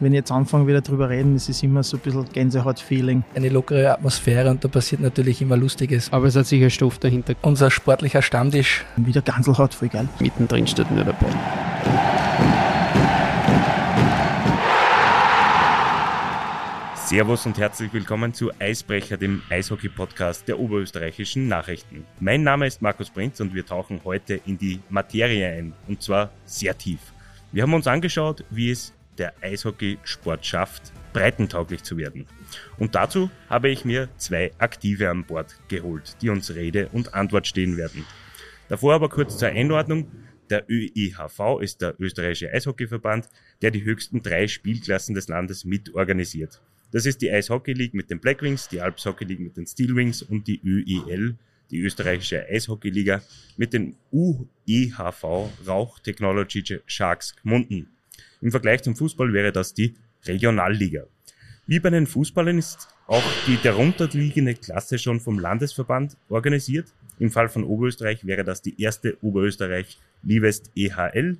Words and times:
wenn 0.00 0.12
ich 0.12 0.18
jetzt 0.18 0.32
anfange 0.32 0.66
wieder 0.66 0.80
drüber 0.80 1.08
reden, 1.08 1.36
ist 1.36 1.48
es 1.48 1.62
immer 1.62 1.82
so 1.82 1.96
ein 1.96 2.00
bisschen 2.00 2.24
Gänsehaut-Feeling. 2.32 3.24
Eine 3.34 3.48
lockere 3.48 3.92
Atmosphäre 3.92 4.50
und 4.50 4.64
da 4.64 4.68
passiert 4.68 5.00
natürlich 5.00 5.40
immer 5.40 5.56
Lustiges. 5.56 6.12
Aber 6.12 6.26
es 6.26 6.36
hat 6.36 6.46
sicher 6.46 6.70
Stoff 6.70 6.98
dahinter. 6.98 7.34
Unser 7.42 7.70
sportlicher 7.70 8.22
Stammtisch. 8.22 8.84
Wieder 8.96 9.22
Ganselhaut, 9.22 9.74
voll 9.74 9.88
geil. 9.88 10.08
Mittendrin 10.20 10.66
steht 10.66 10.90
nur 10.90 11.04
dabei. 11.04 11.26
Servus 16.96 17.46
und 17.46 17.58
herzlich 17.58 17.92
willkommen 17.92 18.32
zu 18.32 18.50
Eisbrecher, 18.58 19.16
dem 19.16 19.42
Eishockey-Podcast 19.50 20.48
der 20.48 20.58
oberösterreichischen 20.58 21.46
Nachrichten. 21.46 22.06
Mein 22.18 22.42
Name 22.42 22.66
ist 22.66 22.82
Markus 22.82 23.10
Prinz 23.10 23.40
und 23.40 23.54
wir 23.54 23.64
tauchen 23.64 24.00
heute 24.04 24.40
in 24.46 24.58
die 24.58 24.80
Materie 24.88 25.46
ein, 25.48 25.74
und 25.86 26.02
zwar 26.02 26.30
sehr 26.46 26.76
tief. 26.76 26.98
Wir 27.52 27.62
haben 27.62 27.74
uns 27.74 27.86
angeschaut, 27.86 28.44
wie 28.50 28.70
es 28.70 28.94
der 29.18 29.34
Eishockeysport 29.42 30.44
schafft, 30.44 30.92
breitentauglich 31.12 31.82
zu 31.82 31.96
werden. 31.96 32.26
Und 32.78 32.94
dazu 32.94 33.30
habe 33.48 33.68
ich 33.68 33.84
mir 33.84 34.08
zwei 34.16 34.52
Aktive 34.58 35.10
an 35.10 35.24
Bord 35.24 35.56
geholt, 35.68 36.16
die 36.20 36.28
uns 36.28 36.54
Rede 36.54 36.88
und 36.92 37.14
Antwort 37.14 37.46
stehen 37.46 37.76
werden. 37.76 38.04
Davor 38.68 38.94
aber 38.94 39.08
kurz 39.08 39.38
zur 39.38 39.48
Einordnung. 39.48 40.10
Der 40.50 40.64
ÖIHV 40.68 41.60
ist 41.62 41.80
der 41.80 41.94
österreichische 41.98 42.52
Eishockeyverband, 42.52 43.28
der 43.62 43.70
die 43.70 43.82
höchsten 43.82 44.22
drei 44.22 44.46
Spielklassen 44.46 45.14
des 45.14 45.28
Landes 45.28 45.64
mitorganisiert. 45.64 46.60
Das 46.92 47.06
ist 47.06 47.22
die 47.22 47.30
Eishockey 47.30 47.72
League 47.72 47.94
mit 47.94 48.10
den 48.10 48.20
Blackwings, 48.20 48.68
die 48.68 48.80
Alps 48.80 49.06
Hockey 49.06 49.24
League 49.24 49.40
mit 49.40 49.56
den 49.56 49.66
Steelwings 49.66 50.22
und 50.22 50.46
die 50.46 50.60
ÖEL, 50.62 51.36
die 51.70 51.80
österreichische 51.80 52.46
Eishockeyliga 52.46 53.22
mit 53.56 53.72
den 53.72 53.96
UEHV 54.12 55.50
Rauch 55.66 55.98
Technology 55.98 56.80
Sharks 56.86 57.34
Gmunden. 57.42 57.88
Im 58.44 58.50
Vergleich 58.50 58.82
zum 58.82 58.94
Fußball 58.94 59.32
wäre 59.32 59.52
das 59.52 59.72
die 59.72 59.94
Regionalliga. 60.26 61.04
Wie 61.66 61.80
bei 61.80 61.88
den 61.88 62.06
Fußballern 62.06 62.58
ist 62.58 62.88
auch 63.06 63.24
die 63.46 63.58
darunterliegende 63.62 64.54
Klasse 64.54 64.98
schon 64.98 65.18
vom 65.18 65.38
Landesverband 65.38 66.18
organisiert. 66.28 66.92
Im 67.18 67.30
Fall 67.30 67.48
von 67.48 67.64
Oberösterreich 67.64 68.26
wäre 68.26 68.44
das 68.44 68.60
die 68.60 68.78
erste 68.80 69.16
Oberösterreich 69.22 69.98
Livest 70.22 70.70
EHL 70.76 71.38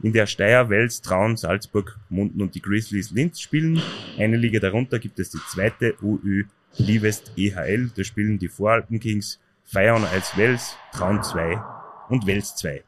in 0.00 0.12
der 0.12 0.26
Steyr, 0.26 0.70
Wels, 0.70 1.00
Traun, 1.00 1.36
Salzburg, 1.36 1.98
Munden 2.08 2.40
und 2.40 2.54
die 2.54 2.62
Grizzlies 2.62 3.10
Linz 3.10 3.40
spielen. 3.40 3.82
Eine 4.16 4.36
Liga 4.36 4.60
darunter 4.60 5.00
gibt 5.00 5.18
es 5.18 5.30
die 5.30 5.40
zweite 5.50 5.96
OÜ 6.04 6.44
Livest 6.76 7.32
EHL. 7.36 7.90
Da 7.96 8.04
spielen 8.04 8.38
die 8.38 8.48
Voralpen 8.48 9.00
Kings, 9.00 9.40
Feiern 9.64 10.04
als 10.04 10.36
Wels, 10.36 10.76
Traun 10.92 11.20
2 11.20 11.60
und 12.10 12.28
Wels 12.28 12.54
2. 12.54 12.84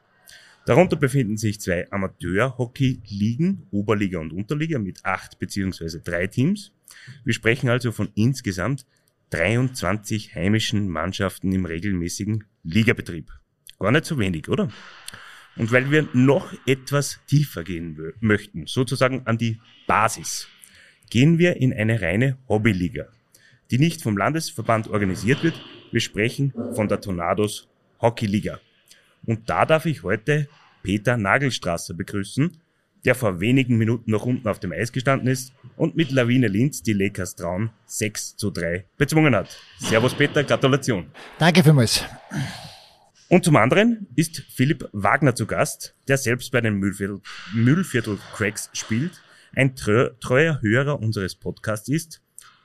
Darunter 0.67 0.97
befinden 0.97 1.37
sich 1.37 1.61
zwei 1.61 1.89
Amateur-Hockey-Ligen, 1.91 3.67
Oberliga 3.71 4.19
und 4.19 4.33
Unterliga 4.33 4.77
mit 4.79 5.05
acht 5.05 5.39
beziehungsweise 5.39 6.01
drei 6.01 6.27
Teams. 6.27 6.73
Wir 7.23 7.33
sprechen 7.33 7.69
also 7.69 7.93
von 7.93 8.09
insgesamt 8.15 8.85
23 9.29 10.35
heimischen 10.35 10.89
Mannschaften 10.89 11.53
im 11.53 11.63
regelmäßigen 11.63 12.43
Ligabetrieb. 12.63 13.31
Gar 13.79 13.93
nicht 13.93 14.03
so 14.03 14.19
wenig, 14.19 14.49
oder? 14.49 14.67
Und 15.55 15.71
weil 15.71 15.89
wir 15.89 16.09
noch 16.11 16.51
etwas 16.65 17.21
tiefer 17.27 17.63
gehen 17.63 18.13
möchten, 18.19 18.67
sozusagen 18.67 19.21
an 19.25 19.37
die 19.37 19.61
Basis, 19.87 20.49
gehen 21.09 21.39
wir 21.39 21.55
in 21.55 21.71
eine 21.71 22.01
reine 22.01 22.39
Hobbyliga, 22.49 23.07
die 23.71 23.79
nicht 23.79 24.01
vom 24.01 24.17
Landesverband 24.17 24.89
organisiert 24.89 25.43
wird. 25.43 25.63
Wir 25.93 26.01
sprechen 26.01 26.51
von 26.75 26.89
der 26.89 26.99
Tornados 26.99 27.69
Hockeyliga. 28.01 28.59
Und 29.27 29.49
da 29.49 29.65
darf 29.65 29.85
ich 29.85 30.01
heute 30.03 30.47
Peter 30.81 31.17
Nagelstrasser 31.17 31.93
begrüßen, 31.93 32.61
der 33.05 33.13
vor 33.13 33.39
wenigen 33.39 33.77
Minuten 33.77 34.09
noch 34.09 34.25
unten 34.25 34.47
auf 34.47 34.59
dem 34.59 34.71
Eis 34.71 34.91
gestanden 34.91 35.27
ist 35.27 35.53
und 35.75 35.95
mit 35.95 36.11
Lawine 36.11 36.47
Linz 36.47 36.81
die 36.81 36.93
Lakers 36.93 37.35
Traun 37.35 37.69
6 37.85 38.37
zu 38.37 38.51
3 38.51 38.85
bezwungen 38.97 39.35
hat. 39.35 39.59
Servus 39.79 40.15
Peter, 40.15 40.43
Gratulation. 40.43 41.07
Danke 41.37 41.61
vielmals. 41.61 42.03
Und 43.29 43.43
zum 43.43 43.57
anderen 43.57 44.07
ist 44.15 44.43
Philipp 44.49 44.87
Wagner 44.93 45.35
zu 45.35 45.45
Gast, 45.45 45.93
der 46.07 46.17
selbst 46.17 46.51
bei 46.51 46.61
den 46.61 46.75
Mühlviertel, 46.75 47.19
Mühlviertel 47.53 48.17
Cracks 48.33 48.69
spielt, 48.73 49.21
ein 49.53 49.75
treuer 49.75 50.61
Hörer 50.61 50.99
unseres 50.99 51.35
Podcasts 51.35 51.89
ist 51.89 52.21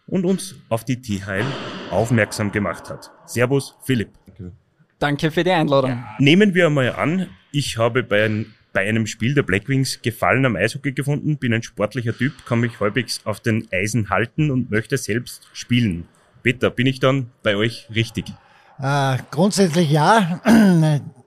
und 0.06 0.24
uns 0.24 0.54
auf 0.68 0.84
die 0.84 1.02
THL 1.02 1.44
aufmerksam 1.90 2.52
gemacht 2.52 2.88
hat. 2.88 3.10
Servus, 3.26 3.74
Philipp. 3.84 4.10
Danke 4.26 4.52
für 5.30 5.44
die 5.44 5.50
Einladung. 5.50 6.02
Nehmen 6.18 6.54
wir 6.54 6.66
einmal 6.66 6.94
an, 6.94 7.28
ich 7.50 7.76
habe 7.76 8.02
bei, 8.02 8.24
ein, 8.24 8.54
bei 8.72 8.88
einem 8.88 9.06
Spiel 9.06 9.34
der 9.34 9.42
Blackwings 9.42 10.00
Gefallen 10.02 10.46
am 10.46 10.56
Eishockey 10.56 10.92
gefunden, 10.92 11.38
bin 11.38 11.52
ein 11.52 11.62
sportlicher 11.62 12.16
Typ, 12.16 12.46
kann 12.46 12.60
mich 12.60 12.80
halbwegs 12.80 13.20
auf 13.24 13.40
den 13.40 13.68
Eisen 13.72 14.10
halten 14.10 14.50
und 14.50 14.70
möchte 14.70 14.96
selbst 14.96 15.48
spielen. 15.52 16.08
Peter, 16.42 16.70
bin 16.70 16.86
ich 16.86 17.00
dann 17.00 17.30
bei 17.42 17.56
euch 17.56 17.88
richtig? 17.94 18.26
Äh, 18.80 19.18
grundsätzlich 19.30 19.90
ja. 19.90 20.40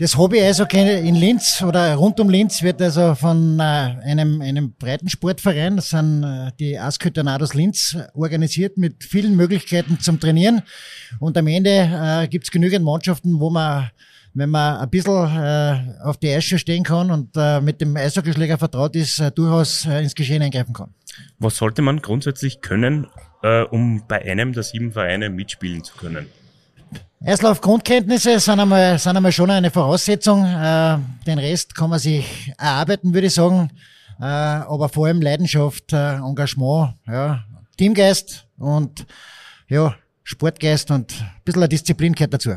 Das 0.00 0.16
Hobby-Eishockey 0.16 1.06
in 1.06 1.14
Linz 1.14 1.60
oder 1.60 1.94
rund 1.94 2.18
um 2.20 2.30
Linz 2.30 2.62
wird 2.62 2.80
also 2.80 3.14
von 3.14 3.60
äh, 3.60 3.62
einem, 3.62 4.40
einem 4.40 4.72
Breitensportverein, 4.72 5.76
das 5.76 5.90
sind 5.90 6.24
äh, 6.24 6.50
die 6.58 6.78
ASK 6.78 7.12
Tornados 7.12 7.52
Linz, 7.52 7.98
organisiert 8.14 8.78
mit 8.78 9.04
vielen 9.04 9.36
Möglichkeiten 9.36 10.00
zum 10.00 10.18
Trainieren. 10.18 10.62
Und 11.18 11.36
am 11.36 11.46
Ende 11.48 11.70
äh, 11.70 12.28
gibt 12.28 12.44
es 12.44 12.50
genügend 12.50 12.82
Mannschaften, 12.82 13.38
wo 13.40 13.50
man, 13.50 13.90
wenn 14.32 14.48
man 14.48 14.78
ein 14.78 14.88
bisschen 14.88 15.36
äh, 15.36 16.02
auf 16.02 16.16
die 16.16 16.30
Eisschuhe 16.30 16.58
stehen 16.58 16.82
kann 16.82 17.10
und 17.10 17.36
äh, 17.36 17.60
mit 17.60 17.82
dem 17.82 17.94
Eishockeyschläger 17.94 18.56
vertraut 18.56 18.96
ist, 18.96 19.18
äh, 19.18 19.30
durchaus 19.30 19.84
äh, 19.84 20.00
ins 20.00 20.14
Geschehen 20.14 20.40
eingreifen 20.40 20.72
kann. 20.72 20.94
Was 21.38 21.58
sollte 21.58 21.82
man 21.82 22.00
grundsätzlich 22.00 22.62
können, 22.62 23.06
um 23.70 24.02
bei 24.08 24.22
einem 24.22 24.54
der 24.54 24.62
sieben 24.62 24.92
Vereine 24.92 25.28
mitspielen 25.28 25.84
zu 25.84 25.94
können? 25.96 26.26
Erstlauf-Grundkenntnisse 27.22 28.40
sind 28.40 28.60
einmal, 28.60 28.98
sind 28.98 29.16
einmal 29.16 29.32
schon 29.32 29.50
eine 29.50 29.70
Voraussetzung. 29.70 30.44
Äh, 30.44 30.98
den 31.26 31.38
Rest 31.38 31.74
kann 31.74 31.90
man 31.90 31.98
sich 31.98 32.52
erarbeiten, 32.58 33.12
würde 33.12 33.26
ich 33.26 33.34
sagen. 33.34 33.70
Äh, 34.18 34.24
aber 34.24 34.88
vor 34.88 35.06
allem 35.06 35.20
Leidenschaft, 35.20 35.92
äh, 35.92 36.14
Engagement, 36.14 36.94
ja, 37.06 37.44
Teamgeist 37.76 38.46
und 38.58 39.06
ja, 39.68 39.94
Sportgeist 40.24 40.90
und 40.90 41.12
ein 41.20 41.42
bisschen 41.44 41.68
Disziplin 41.68 42.14
gehört 42.14 42.34
dazu. 42.34 42.56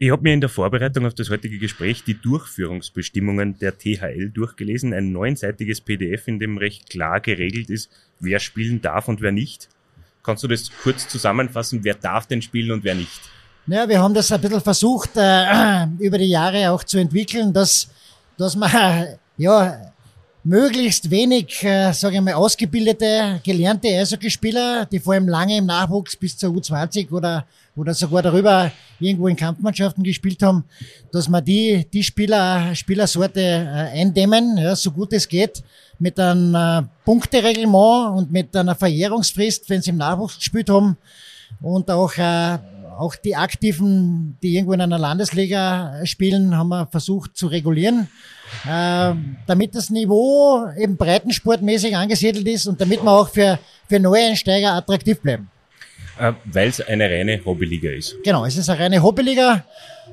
Ich 0.00 0.10
habe 0.10 0.22
mir 0.22 0.32
in 0.32 0.40
der 0.40 0.48
Vorbereitung 0.48 1.06
auf 1.06 1.14
das 1.14 1.28
heutige 1.28 1.58
Gespräch 1.58 2.04
die 2.04 2.14
Durchführungsbestimmungen 2.14 3.58
der 3.58 3.76
THL 3.76 4.30
durchgelesen. 4.30 4.94
Ein 4.94 5.12
neunseitiges 5.12 5.80
PDF, 5.80 6.28
in 6.28 6.38
dem 6.38 6.56
recht 6.56 6.88
klar 6.88 7.20
geregelt 7.20 7.68
ist, 7.68 7.90
wer 8.20 8.38
spielen 8.38 8.80
darf 8.80 9.08
und 9.08 9.20
wer 9.20 9.32
nicht. 9.32 9.68
Kannst 10.22 10.44
du 10.44 10.48
das 10.48 10.70
kurz 10.82 11.08
zusammenfassen? 11.08 11.84
Wer 11.84 11.94
darf 11.94 12.26
denn 12.26 12.42
spielen 12.42 12.70
und 12.70 12.84
wer 12.84 12.94
nicht? 12.94 13.20
Ja, 13.70 13.86
wir 13.86 14.00
haben 14.00 14.14
das 14.14 14.32
ein 14.32 14.40
bisschen 14.40 14.62
versucht, 14.62 15.10
äh, 15.16 15.84
über 15.98 16.16
die 16.16 16.30
Jahre 16.30 16.70
auch 16.70 16.82
zu 16.82 16.96
entwickeln, 16.96 17.52
dass, 17.52 17.86
dass 18.38 18.56
man, 18.56 18.70
ja, 19.36 19.92
möglichst 20.42 21.10
wenig, 21.10 21.62
äh, 21.64 21.92
sage 21.92 22.16
ich 22.16 22.22
mal, 22.22 22.32
ausgebildete, 22.32 23.40
gelernte 23.44 23.88
Eishockeyspieler, 23.88 24.86
die 24.86 24.98
vor 24.98 25.12
allem 25.12 25.28
lange 25.28 25.58
im 25.58 25.66
Nachwuchs 25.66 26.16
bis 26.16 26.38
zur 26.38 26.54
U20 26.54 27.12
oder, 27.12 27.44
oder 27.76 27.92
sogar 27.92 28.22
darüber 28.22 28.72
irgendwo 29.00 29.28
in 29.28 29.36
Kampfmannschaften 29.36 30.02
gespielt 30.02 30.42
haben, 30.42 30.64
dass 31.12 31.28
man 31.28 31.44
die, 31.44 31.86
die 31.92 32.02
Spieler, 32.02 32.74
Spielersorte 32.74 33.42
äh, 33.42 34.00
eindämmen, 34.00 34.56
ja, 34.56 34.74
so 34.74 34.92
gut 34.92 35.12
es 35.12 35.28
geht, 35.28 35.62
mit 35.98 36.18
einem 36.18 36.54
äh, 36.54 36.88
Punktereglement 37.04 38.16
und 38.16 38.32
mit 38.32 38.56
einer 38.56 38.74
Verjährungsfrist, 38.74 39.68
wenn 39.68 39.82
sie 39.82 39.90
im 39.90 39.98
Nachwuchs 39.98 40.38
gespielt 40.38 40.70
haben 40.70 40.96
und 41.60 41.90
auch 41.90 42.16
äh, 42.16 42.58
auch 42.98 43.14
die 43.14 43.36
Aktiven, 43.36 44.36
die 44.42 44.56
irgendwo 44.56 44.72
in 44.72 44.80
einer 44.80 44.98
Landesliga 44.98 46.04
spielen, 46.04 46.56
haben 46.56 46.68
wir 46.68 46.86
versucht 46.86 47.36
zu 47.36 47.46
regulieren, 47.46 48.08
äh, 48.66 49.14
damit 49.46 49.74
das 49.74 49.90
Niveau 49.90 50.66
eben 50.76 50.96
breitensportmäßig 50.96 51.96
angesiedelt 51.96 52.46
ist 52.48 52.66
und 52.66 52.80
damit 52.80 53.02
wir 53.02 53.10
auch 53.10 53.28
für, 53.28 53.58
für 53.88 54.00
Neueinsteiger 54.00 54.72
attraktiv 54.74 55.20
bleiben. 55.20 55.48
Äh, 56.18 56.32
Weil 56.44 56.68
es 56.68 56.80
eine 56.80 57.08
reine 57.08 57.40
Hobbyliga 57.44 57.90
ist. 57.90 58.16
Genau, 58.24 58.44
es 58.44 58.56
ist 58.56 58.68
eine 58.68 58.78
reine 58.78 59.02
Hobbyliga 59.02 59.64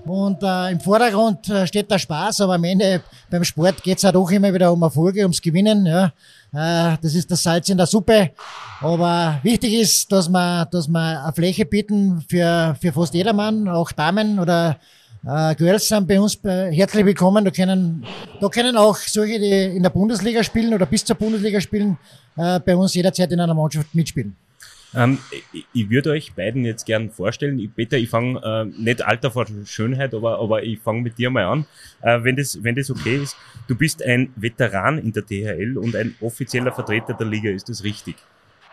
und 0.05 0.43
äh, 0.43 0.71
im 0.71 0.79
Vordergrund 0.79 1.49
äh, 1.49 1.65
steht 1.65 1.89
der 1.89 1.97
Spaß, 1.97 2.41
aber 2.41 2.55
am 2.55 2.63
Ende 2.63 3.01
beim 3.29 3.43
Sport 3.43 3.81
geht 3.81 3.97
es 3.97 4.03
halt 4.03 4.15
auch 4.15 4.29
immer 4.29 4.53
wieder 4.53 4.71
um 4.71 4.81
Erfolge, 4.83 5.21
ums 5.21 5.41
Gewinnen. 5.41 5.85
Ja. 5.85 6.05
Äh, 6.53 6.97
das 7.01 7.15
ist 7.15 7.31
das 7.31 7.41
Salz 7.41 7.69
in 7.69 7.77
der 7.77 7.87
Suppe. 7.87 8.31
Aber 8.81 9.39
wichtig 9.41 9.73
ist, 9.73 10.11
dass 10.11 10.29
wir, 10.29 10.65
dass 10.65 10.87
wir 10.87 11.23
eine 11.23 11.33
Fläche 11.33 11.65
bieten 11.65 12.23
für, 12.29 12.75
für 12.79 12.93
fast 12.93 13.15
jedermann, 13.15 13.67
auch 13.67 13.91
Damen 13.91 14.37
oder 14.37 14.77
äh, 15.27 15.55
Girls 15.55 15.87
sind 15.87 16.07
bei 16.07 16.19
uns 16.19 16.35
äh, 16.43 16.71
herzlich 16.71 17.03
willkommen. 17.03 17.43
Da 17.43 17.49
können, 17.49 18.05
da 18.39 18.47
können 18.49 18.77
auch 18.77 18.97
solche, 18.97 19.39
die 19.39 19.75
in 19.75 19.81
der 19.81 19.89
Bundesliga 19.89 20.43
spielen 20.43 20.73
oder 20.73 20.85
bis 20.85 21.03
zur 21.03 21.15
Bundesliga 21.15 21.59
spielen, 21.59 21.97
äh, 22.37 22.59
bei 22.59 22.75
uns 22.75 22.93
jederzeit 22.93 23.31
in 23.31 23.39
einer 23.39 23.55
Mannschaft 23.55 23.95
mitspielen. 23.95 24.35
Ähm, 24.95 25.17
ich, 25.51 25.65
ich 25.73 25.89
würde 25.89 26.11
euch 26.11 26.33
beiden 26.33 26.63
jetzt 26.65 26.85
gern 26.85 27.09
vorstellen. 27.09 27.59
Ich, 27.59 27.73
Peter, 27.73 27.97
ich 27.97 28.09
fange 28.09 28.41
äh, 28.43 28.65
nicht 28.81 29.05
Alter 29.05 29.31
vor 29.31 29.45
Schönheit, 29.65 30.13
aber, 30.13 30.39
aber 30.39 30.63
ich 30.63 30.79
fange 30.79 31.01
mit 31.01 31.17
dir 31.17 31.29
mal 31.29 31.45
an, 31.45 31.65
äh, 32.01 32.23
wenn, 32.23 32.35
das, 32.35 32.63
wenn 32.63 32.75
das 32.75 32.89
okay 32.89 33.17
ist. 33.17 33.35
Du 33.67 33.75
bist 33.75 34.03
ein 34.03 34.31
Veteran 34.35 34.97
in 34.97 35.11
der 35.11 35.23
DHL 35.23 35.77
und 35.77 35.95
ein 35.95 36.15
offizieller 36.21 36.71
Vertreter 36.71 37.13
der 37.13 37.27
Liga, 37.27 37.49
ist 37.49 37.69
das 37.69 37.83
richtig? 37.83 38.15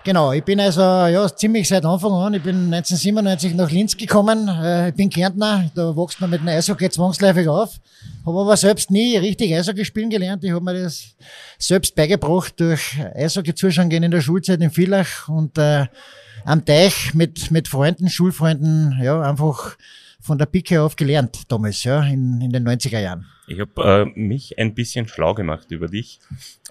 Genau, 0.04 0.32
ich 0.32 0.43
bin 0.43 0.58
also 0.58 0.81
ja 0.81 1.28
ziemlich 1.32 1.69
seit 1.69 1.84
Anfang 1.84 2.12
an. 2.12 2.34
Ich 2.34 2.43
bin 2.43 2.75
1997 2.75 3.54
nach 3.54 3.70
Linz 3.70 3.96
gekommen. 3.96 4.49
Äh, 4.49 4.88
ich 4.88 4.94
bin 4.96 5.08
Kärntner, 5.08 5.70
da 5.76 5.96
wächst 5.96 6.20
man 6.20 6.31
mit 6.31 6.40
dem 6.40 6.49
Eishockey 6.49 6.90
zwangsläufig 6.90 7.46
auf. 7.46 7.78
Habe 8.26 8.40
aber 8.40 8.56
selbst 8.56 8.90
nie 8.90 9.16
richtig 9.16 9.54
Eishockey 9.54 9.84
spielen 9.84 10.10
gelernt. 10.10 10.43
Ich 10.43 10.50
habe 10.50 10.64
mir 10.64 10.75
das 10.75 11.14
selbst 11.56 11.94
beigebracht 11.94 12.58
durch 12.58 12.99
Eishockey 13.14 13.54
zuschauen 13.54 13.90
gehen 13.90 14.02
in 14.02 14.10
der 14.10 14.20
Schulzeit 14.20 14.60
in 14.60 14.72
Villach 14.72 15.28
und 15.28 15.56
äh, 15.56 15.87
am 16.44 16.64
Teich 16.64 17.14
mit 17.14 17.52
mit 17.52 17.69
Freunden, 17.69 18.08
Schulfreunden, 18.08 18.99
ja 19.00 19.20
einfach 19.22 19.76
von 20.20 20.37
der 20.37 20.46
Pike 20.46 20.82
auf 20.82 20.96
gelernt 20.96 21.43
damals, 21.49 21.84
ja, 21.84 22.02
in, 22.02 22.40
in 22.40 22.50
den 22.50 22.66
90er 22.66 22.99
Jahren. 22.99 23.26
Ich 23.46 23.60
habe 23.60 24.06
äh, 24.16 24.19
mich 24.19 24.58
ein 24.58 24.75
bisschen 24.75 25.06
schlau 25.06 25.34
gemacht 25.34 25.70
über 25.70 25.87
dich 25.87 26.19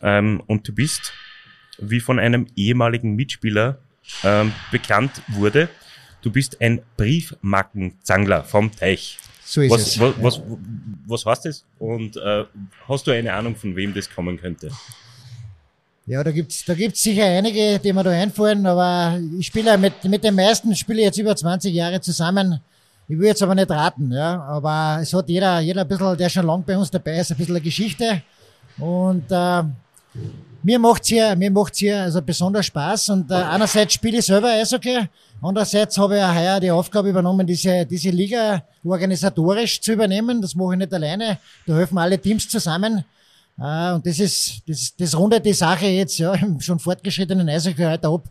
ähm, 0.02 0.42
und 0.48 0.68
du 0.68 0.74
bist 0.74 1.14
wie 1.82 2.00
von 2.00 2.20
einem 2.20 2.48
ehemaligen 2.56 3.16
Mitspieler 3.16 3.80
ähm, 4.24 4.54
bekannt 4.72 5.22
wurde. 5.30 5.70
Du 6.22 6.32
bist 6.32 6.62
ein 6.62 6.82
Briefmarkenzangler 6.98 8.44
vom 8.44 8.72
Teich. 8.72 9.18
So 9.44 9.62
ist 9.62 9.72
was, 9.72 9.82
es. 9.82 10.00
Was, 10.00 10.16
was, 10.22 10.42
was 11.08 11.26
heißt 11.26 11.46
das? 11.46 11.66
Und 11.80 12.16
äh, 12.18 12.46
hast 12.88 13.08
du 13.08 13.12
eine 13.12 13.34
Ahnung, 13.34 13.56
von 13.56 13.76
wem 13.76 13.94
das 13.94 14.10
kommen 14.10 14.40
könnte? 14.40 14.72
Ja, 16.06 16.24
da 16.24 16.32
gibt's 16.32 16.66
da 16.66 16.74
gibt's 16.74 17.04
sicher 17.04 17.26
einige, 17.26 17.80
die 17.80 17.94
mir 17.94 18.04
da 18.04 18.12
einfallen, 18.12 18.66
aber 18.66 19.20
ich 19.38 19.48
spiele 19.48 19.78
mit, 19.78 20.04
mit 20.04 20.24
den 20.24 20.36
meisten 20.36 20.76
spiele 20.76 21.02
jetzt 21.02 21.18
über 21.18 21.36
20 21.36 21.74
Jahre 21.74 22.02
zusammen. 22.02 22.60
Ich 23.08 23.18
will 23.18 23.28
jetzt 23.28 23.44
aber 23.44 23.56
nicht 23.56 23.70
raten, 23.70 24.12
ja, 24.12 24.42
aber 24.42 25.00
es 25.02 25.14
hat 25.14 25.28
jeder, 25.30 25.60
jeder 25.60 25.82
ein 25.82 25.88
bisschen, 25.88 26.18
der 26.18 26.30
schon 26.30 26.46
lang 26.46 26.64
bei 26.64 26.78
uns 26.78 26.90
dabei 26.90 27.18
ist, 27.20 27.32
ein 27.32 27.38
bisschen 27.38 27.56
eine 27.56 27.64
Geschichte. 27.64 28.22
Und 28.78 29.30
äh, 29.32 29.64
mir 30.64 30.80
macht's 30.80 31.08
hier, 31.08 31.36
mir 31.36 31.52
macht's 31.52 31.80
hier 31.80 32.02
also 32.02 32.22
besonders 32.22 32.66
Spaß 32.66 33.10
und 33.10 33.32
äh, 33.32 33.36
einerseits 33.36 33.94
spiele 33.94 34.20
ich 34.20 34.26
selber 34.26 34.50
Eishockey, 34.50 35.08
andererseits 35.42 35.98
habe 35.98 36.18
ich 36.18 36.24
auch 36.24 36.36
heuer 36.36 36.60
die 36.60 36.72
Aufgabe 36.72 37.10
übernommen, 37.10 37.48
diese, 37.48 37.86
diese 37.86 38.10
Liga 38.10 38.64
organisatorisch 38.84 39.82
zu 39.82 39.94
übernehmen. 39.94 40.42
Das 40.42 40.56
mache 40.56 40.74
ich 40.74 40.80
nicht 40.80 40.94
alleine, 40.94 41.38
da 41.66 41.76
helfen 41.76 41.98
alle 41.98 42.20
Teams 42.20 42.48
zusammen. 42.48 43.04
Äh, 43.60 43.94
und 43.94 44.06
das 44.06 44.20
ist, 44.20 44.62
das, 44.68 44.96
das 44.96 45.18
rundet 45.18 45.46
die 45.46 45.54
Sache 45.54 45.88
jetzt 45.88 46.18
ja 46.18 46.34
im 46.34 46.60
schon 46.60 46.80
fortgeschrittenen 46.80 47.48
Eishockey 47.50 47.84
heute 47.84 48.08
ab, 48.08 48.24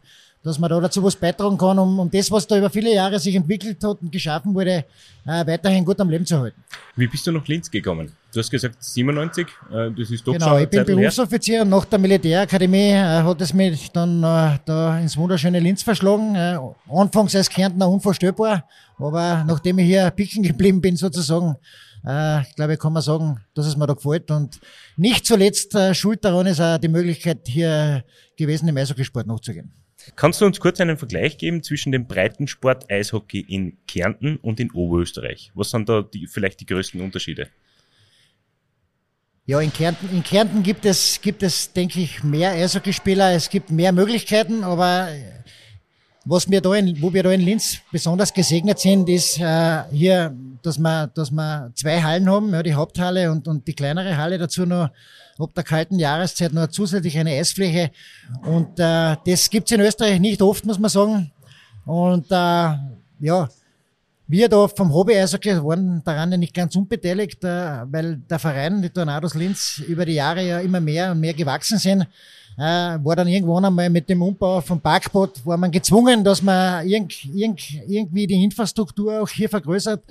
dass 0.43 0.59
man 0.59 0.71
da 0.71 0.81
dazu 0.81 1.03
was 1.03 1.17
beitragen 1.17 1.59
kann, 1.59 1.79
um, 1.79 1.99
um 1.99 2.11
das, 2.11 2.31
was 2.31 2.47
da 2.47 2.57
über 2.57 2.71
viele 2.71 2.95
Jahre 2.95 3.19
sich 3.19 3.35
entwickelt 3.35 3.83
hat 3.83 4.01
und 4.01 4.13
geschaffen 4.13 4.55
wurde, 4.55 4.85
äh, 5.27 5.47
weiterhin 5.47 5.85
gut 5.85 6.01
am 6.01 6.09
Leben 6.09 6.27
zu 6.27 6.39
halten. 6.39 6.63
Wie 6.97 7.07
bist 7.07 7.27
du 7.27 7.33
nach 7.33 7.47
Linz 7.47 7.71
gekommen? 7.71 8.13
Du 8.33 8.39
hast 8.39 8.51
gesagt 8.51 8.77
97, 8.83 9.47
äh, 9.73 9.91
das 9.91 10.11
ist 10.11 10.25
doch 10.27 10.33
Genau, 10.33 10.47
schon 10.47 10.55
eine 10.55 10.65
ich 10.65 10.71
bin 10.71 10.79
Zeit 10.79 10.89
her. 10.89 10.97
Berufsoffizier 10.97 11.63
und 11.63 11.71
nach 11.71 11.85
der 11.85 11.99
Militärakademie 11.99 12.91
äh, 12.91 13.23
hat 13.23 13.41
es 13.41 13.53
mich 13.53 13.91
dann 13.91 14.23
äh, 14.23 14.59
da 14.65 14.99
ins 15.01 15.17
wunderschöne 15.17 15.59
Linz 15.59 15.83
verschlagen. 15.83 16.37
Äh, 16.37 16.59
anfangs 16.89 17.35
als 17.35 17.51
Kärntner 17.51 17.89
unvorstellbar, 17.89 18.69
aber 18.99 19.45
nachdem 19.47 19.79
ich 19.81 19.87
hier 19.87 20.11
picken 20.13 20.45
geblieben 20.45 20.81
bin 20.81 20.95
sozusagen, 20.97 21.57
äh, 22.07 22.43
ich 22.43 22.55
glaube, 22.55 22.77
kann 22.77 22.93
man 22.93 23.03
sagen, 23.03 23.41
dass 23.55 23.67
es 23.67 23.77
mir 23.77 23.89
da 23.89 23.95
gefällt 23.95 24.31
und 24.31 24.61
nicht 24.97 25.27
zuletzt 25.27 25.77
schuld 25.93 26.25
daran 26.25 26.47
ist 26.47 26.61
auch 26.61 26.79
die 26.79 26.89
Möglichkeit 26.89 27.41
hier 27.49 28.05
gewesen, 28.37 28.69
im 28.69 28.77
Eishockeysport 28.77 29.27
nachzugehen. 29.27 29.73
Kannst 30.17 30.41
du 30.41 30.47
uns 30.47 30.61
kurz 30.61 30.81
einen 30.81 30.97
Vergleich 30.97 31.37
geben 31.37 31.63
zwischen 31.63 31.93
dem 31.93 32.07
Breitensport 32.07 32.91
Eishockey 32.91 33.41
in 33.41 33.77
Kärnten 33.87 34.37
und 34.37 34.59
in 34.61 34.71
Oberösterreich? 34.71 35.51
Was 35.55 35.71
sind 35.71 35.89
da 35.89 36.03
die, 36.03 36.27
vielleicht 36.27 36.61
die 36.61 36.67
größten 36.67 37.01
Unterschiede? 37.01 37.49
Ja, 39.51 39.59
in 39.59 39.73
Kärnten, 39.73 40.09
in 40.13 40.23
Kärnten 40.23 40.63
gibt 40.63 40.85
es, 40.85 41.21
gibt 41.21 41.43
es, 41.43 41.73
denke 41.73 41.99
ich, 41.99 42.23
mehr 42.23 42.53
Eishockeyspieler, 42.53 43.33
es 43.33 43.51
gibt 43.51 43.69
mehr 43.73 43.91
Möglichkeiten, 43.91 44.63
aber 44.63 45.09
was 46.25 46.49
wir 46.49 46.61
da 46.61 46.73
in, 46.77 47.03
wo 47.03 47.13
wir 47.13 47.25
da 47.25 47.33
in 47.33 47.41
Linz 47.41 47.79
besonders 47.91 48.33
gesegnet 48.33 48.79
sind, 48.79 49.09
ist 49.09 49.41
äh, 49.41 49.83
hier, 49.91 50.33
dass 50.63 50.79
wir, 50.79 51.09
dass 51.09 51.33
wir 51.33 51.73
zwei 51.75 52.01
Hallen 52.01 52.31
haben, 52.31 52.55
ja, 52.55 52.63
die 52.63 52.75
Haupthalle 52.75 53.33
und, 53.33 53.49
und 53.49 53.67
die 53.67 53.75
kleinere 53.75 54.17
Halle 54.17 54.39
dazu 54.39 54.67
noch 54.67 54.91
ab 55.37 55.51
der 55.57 55.65
kalten 55.65 55.99
Jahreszeit 55.99 56.53
noch 56.53 56.69
zusätzlich 56.69 57.19
eine 57.19 57.33
Eisfläche. 57.33 57.91
Und 58.43 58.79
äh, 58.79 59.17
das 59.27 59.51
gibt's 59.51 59.73
in 59.73 59.81
Österreich 59.81 60.21
nicht 60.21 60.43
oft, 60.43 60.65
muss 60.65 60.79
man 60.79 60.91
sagen. 60.91 61.33
Und 61.87 62.31
äh, 62.31 62.35
ja, 63.19 63.49
wir 64.31 64.49
da 64.49 64.69
vom 64.69 64.93
Hobby-Eishockey 64.93 65.63
waren 65.65 66.03
daran 66.05 66.31
ja 66.31 66.39
nicht 66.39 66.55
ganz 66.55 66.77
unbeteiligt, 66.77 67.43
äh, 67.43 67.83
weil 67.91 68.19
der 68.19 68.39
Verein, 68.39 68.81
die 68.81 68.91
Tornados 68.91 69.35
Linz, 69.35 69.83
über 69.89 70.05
die 70.05 70.15
Jahre 70.15 70.47
ja 70.47 70.61
immer 70.61 70.81
mehr 70.81 71.11
und 71.11 71.21
mehr 71.21 71.35
gewachsen 71.35 71.79
sind. 71.79 72.07
Äh, 72.57 72.63
war 72.63 73.17
dann 73.17 73.29
irgendwann 73.29 73.65
einmal 73.65 73.91
mit 73.91 74.09
dem 74.09 74.23
Umbau 74.23 74.61
vom 74.61 74.81
Parkboot, 74.81 75.45
war 75.47 75.57
man 75.57 75.71
gezwungen, 75.71 76.23
dass 76.23 76.43
man 76.43 76.87
irgend, 76.87 77.25
irgend, 77.25 77.61
irgendwie 77.89 78.27
die 78.27 78.45
Infrastruktur 78.45 79.23
auch 79.23 79.29
hier 79.29 79.49
vergrößert. 79.49 80.03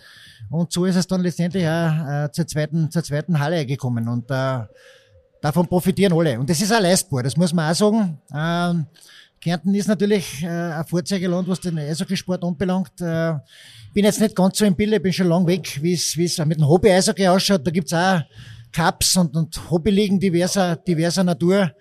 Und 0.50 0.72
so 0.72 0.86
ist 0.86 0.95
es 0.95 1.07
dann 1.07 1.22
letztendlich 1.22 1.65
auch 1.65 2.07
äh, 2.25 2.31
zur, 2.31 2.48
zweiten, 2.48 2.89
zur 2.89 3.04
zweiten 3.04 3.39
Halle 3.39 3.65
gekommen. 3.65 4.07
Und 4.07 4.31
äh, 4.31 4.62
davon 5.42 5.68
profitieren 5.68 6.13
alle. 6.13 6.39
Und 6.39 6.50
das 6.50 6.62
ist 6.62 6.74
auch 6.74 6.81
leistbar, 6.81 7.24
das 7.24 7.38
muss 7.38 7.54
man 7.54 7.72
auch 7.72 7.75
sagen. 7.75 8.18
Ähm, 8.33 8.86
Kärnten 9.41 9.74
ist 9.74 9.88
natürlich 9.88 10.44
äh, 10.44 10.47
ein 10.47 10.86
Vorzeigeland, 10.86 11.47
was 11.47 11.59
den 11.59 11.77
Eishockeysport 11.77 12.44
anbelangt. 12.44 13.00
Äh, 13.00 13.36
bin 13.94 14.06
jetzt 14.06 14.19
nicht 14.19 14.36
ganz 14.36 14.57
so 14.57 14.65
im 14.65 14.75
Bilde, 14.75 15.00
bin 15.00 15.13
schon 15.13 15.27
lang 15.27 15.47
weg, 15.47 15.80
wie 15.81 15.94
es 15.94 16.18
es 16.18 16.45
mit 16.45 16.57
dem 16.57 16.68
Hobby-Eishockey 16.68 17.27
ausschaut. 17.27 17.65
Da 17.65 17.71
gibt's 17.71 17.94
auch 17.94 18.21
Cups 18.71 19.15
und, 19.18 19.36
und 19.36 19.71
Hobbyligen 19.71 20.19
diverser, 20.19 20.75
diverser 20.75 21.24
Natur. 21.24 21.71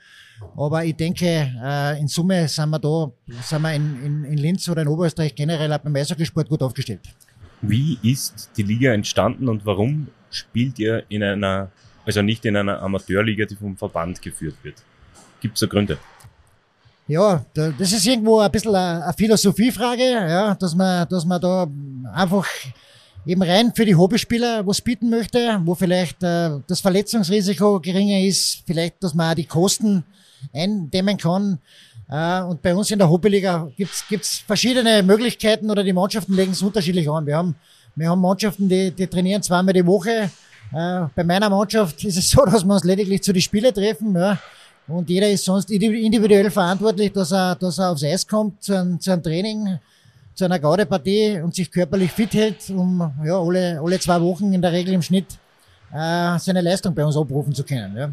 Aber 0.57 0.85
ich 0.85 0.95
denke, 0.95 1.27
äh, 1.27 2.01
in 2.01 2.07
Summe 2.07 2.47
sind 2.47 2.71
wir 2.71 2.79
da, 2.79 3.11
sind 3.43 3.63
wir 3.63 3.75
in, 3.75 4.05
in, 4.05 4.25
in 4.25 4.39
Linz 4.39 4.69
oder 4.69 4.83
in 4.83 4.89
Oberösterreich 4.89 5.35
generell 5.35 5.73
auch 5.73 5.79
beim 5.79 5.97
Eishockeysport 5.97 6.49
gut 6.49 6.63
aufgestellt. 6.63 7.01
Wie 7.61 7.99
ist 8.03 8.51
die 8.57 8.63
Liga 8.63 8.93
entstanden 8.93 9.49
und 9.49 9.67
warum 9.67 10.09
spielt 10.31 10.79
ihr 10.79 11.05
in 11.09 11.25
einer, 11.25 11.73
also 12.07 12.23
nicht 12.23 12.45
in 12.45 12.57
einer 12.57 12.81
Amateurliga, 12.81 13.47
die 13.47 13.57
vom 13.57 13.77
Verband 13.77 14.23
geführt 14.23 14.57
wird? 14.63 14.77
Gibt 15.41 15.55
es 15.55 15.61
da 15.61 15.67
Gründe? 15.67 15.99
Ja, 17.09 17.43
da, 17.55 17.71
das 17.71 17.93
ist 17.93 18.07
irgendwo 18.07 18.39
ein 18.39 18.51
bisschen 18.51 18.75
eine, 18.75 19.15
Philosophiefrage, 19.17 20.03
ja, 20.03 20.55
dass 20.55 20.75
man, 20.75 21.09
dass 21.09 21.25
man 21.25 21.41
da 21.41 21.67
einfach 22.13 22.47
eben 23.25 23.43
rein 23.43 23.73
für 23.75 23.87
die 23.87 23.95
Hobbyspieler 23.95 24.67
was 24.67 24.83
bieten 24.83 25.09
möchte, 25.09 25.59
wo 25.65 25.75
vielleicht 25.75 26.23
äh, 26.23 26.51
das 26.67 26.81
Verletzungsrisiko 26.81 27.81
geringer 27.81 28.21
ist, 28.21 28.63
vielleicht, 28.67 29.03
dass 29.03 29.15
man 29.15 29.31
auch 29.31 29.35
die 29.35 29.47
Kosten 29.47 30.05
eindämmen 30.53 31.17
kann. 31.17 31.59
Äh, 32.11 32.43
und 32.43 32.61
bei 32.61 32.75
uns 32.75 32.91
in 32.91 32.99
der 32.99 33.09
Hobbyliga 33.09 33.71
gibt's 33.75 34.05
gibt's 34.07 34.39
verschiedene 34.47 35.03
Möglichkeiten 35.03 35.71
oder 35.71 35.83
die 35.83 35.95
Mannschaften 35.95 36.35
legen 36.35 36.53
es 36.53 36.61
unterschiedlich 36.61 37.09
an. 37.09 37.27
Wir 37.27 37.39
haben, 37.39 37.55
wir 37.97 38.11
haben 38.11 38.21
Mannschaften, 38.21 38.69
die, 38.69 38.91
die 38.91 39.07
trainieren 39.07 39.43
zweimal 39.43 39.73
die 39.73 39.87
Woche. 39.87 40.31
Äh, 40.75 41.07
bei 41.15 41.25
meiner 41.25 41.49
Mannschaft 41.49 42.05
ist 42.05 42.19
es 42.19 42.31
so, 42.31 42.45
dass 42.47 42.65
wir 42.65 42.75
uns 42.75 42.85
lediglich 42.85 43.23
zu 43.23 43.33
den 43.33 43.41
Spiele 43.41 43.73
treffen. 43.73 44.15
Ja. 44.15 44.39
Und 44.89 45.11
jeder 45.11 45.29
ist 45.29 45.45
sonst 45.45 45.71
individuell 45.71 46.51
verantwortlich, 46.51 47.13
dass 47.13 47.31
er, 47.31 47.55
dass 47.57 47.79
er 47.79 47.91
aufs 47.91 48.03
Eis 48.03 48.27
kommt 48.27 48.63
zu 48.63 48.75
einem, 48.75 48.99
zu 48.99 49.13
einem 49.13 49.23
Training, 49.23 49.79
zu 50.35 50.47
einer 50.47 50.59
Gaudepartie 50.59 51.41
und 51.43 51.55
sich 51.55 51.71
körperlich 51.71 52.11
fit 52.11 52.33
hält, 52.33 52.71
um 52.71 53.13
ja, 53.23 53.39
alle, 53.39 53.81
alle 53.81 54.01
zwei 54.01 54.21
Wochen 54.21 54.53
in 54.53 54.63
der 54.63 54.73
Regel 54.73 54.95
im 54.95 55.03
Schnitt 55.03 55.27
äh, 55.93 56.39
seine 56.39 56.63
Leistung 56.63 56.95
bei 56.95 57.05
uns 57.05 57.17
abrufen 57.17 57.55
zu 57.55 57.65
können. 57.65 57.97
Ja. 57.97 58.11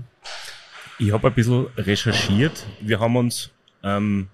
Ich 0.99 1.11
habe 1.11 1.27
ein 1.27 1.33
bisschen 1.33 1.67
recherchiert. 1.77 2.65
Wir 2.81 2.99
haben 2.99 3.15
uns, 3.15 3.51
ähm, 3.83 4.27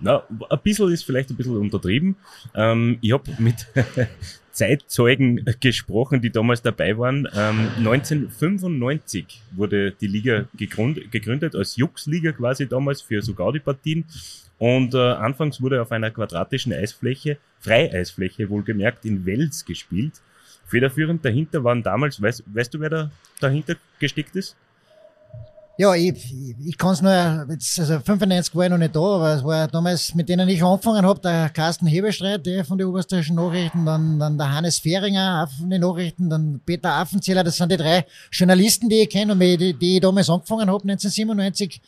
na, 0.00 0.22
ein 0.50 0.58
bisschen 0.62 0.92
ist 0.92 1.04
vielleicht 1.04 1.30
ein 1.30 1.36
bisschen 1.36 1.56
untertrieben. 1.56 2.16
Ähm, 2.54 2.98
ich 3.00 3.12
habe 3.12 3.30
mit 3.38 3.66
Zeitzeugen 4.54 5.44
gesprochen, 5.60 6.22
die 6.22 6.30
damals 6.30 6.62
dabei 6.62 6.96
waren. 6.96 7.28
Ähm, 7.34 7.68
1995 7.78 9.42
wurde 9.52 9.92
die 9.92 10.06
Liga 10.06 10.46
gegründet, 10.56 11.10
gegründet 11.10 11.54
als 11.54 11.76
Jux-Liga 11.76 12.32
quasi 12.32 12.66
damals 12.66 13.02
für 13.02 13.20
so 13.20 13.34
Gaudi-Partien. 13.34 14.04
Und 14.58 14.94
äh, 14.94 14.98
anfangs 14.98 15.60
wurde 15.60 15.82
auf 15.82 15.90
einer 15.90 16.10
quadratischen 16.10 16.72
Eisfläche, 16.72 17.38
Freieisfläche 17.58 18.48
wohlgemerkt, 18.48 19.04
in 19.04 19.26
Wels 19.26 19.64
gespielt. 19.64 20.22
Federführend 20.66 21.24
dahinter 21.24 21.64
waren 21.64 21.82
damals, 21.82 22.22
weißt, 22.22 22.44
weißt 22.46 22.72
du, 22.72 22.80
wer 22.80 22.90
da 22.90 23.10
dahinter 23.40 23.74
gesteckt 23.98 24.36
ist? 24.36 24.56
Ja, 25.76 25.92
ich, 25.92 26.32
ich, 26.64 26.78
kann 26.78 26.92
es 26.92 27.02
nur, 27.02 27.10
also 27.10 27.98
95 27.98 28.54
war 28.54 28.64
ich 28.64 28.70
noch 28.70 28.78
nicht 28.78 28.94
da, 28.94 29.00
aber 29.00 29.34
es 29.34 29.42
war 29.42 29.66
damals, 29.66 30.14
mit 30.14 30.28
denen 30.28 30.48
ich 30.48 30.62
angefangen 30.62 31.04
habe, 31.04 31.18
der 31.20 31.48
Carsten 31.48 31.88
Hebestreit, 31.88 32.46
der 32.46 32.64
von 32.64 32.78
den 32.78 32.86
Oberösterreichischen 32.86 33.34
Nachrichten, 33.34 33.84
dann, 33.84 34.20
dann 34.20 34.38
der 34.38 34.52
Hannes 34.52 34.78
Fähringer 34.78 35.48
von 35.58 35.68
den 35.68 35.80
Nachrichten, 35.80 36.30
dann 36.30 36.60
Peter 36.64 36.92
Affenzähler, 36.92 37.42
das 37.42 37.56
sind 37.56 37.72
die 37.72 37.76
drei 37.76 38.06
Journalisten, 38.30 38.88
die 38.88 39.02
ich 39.02 39.10
kenne 39.10 39.32
und 39.32 39.40
die, 39.40 39.74
die 39.74 39.96
ich 39.96 40.00
damals 40.00 40.30
angefangen 40.30 40.68
habe, 40.68 40.82
1997. 40.84 41.82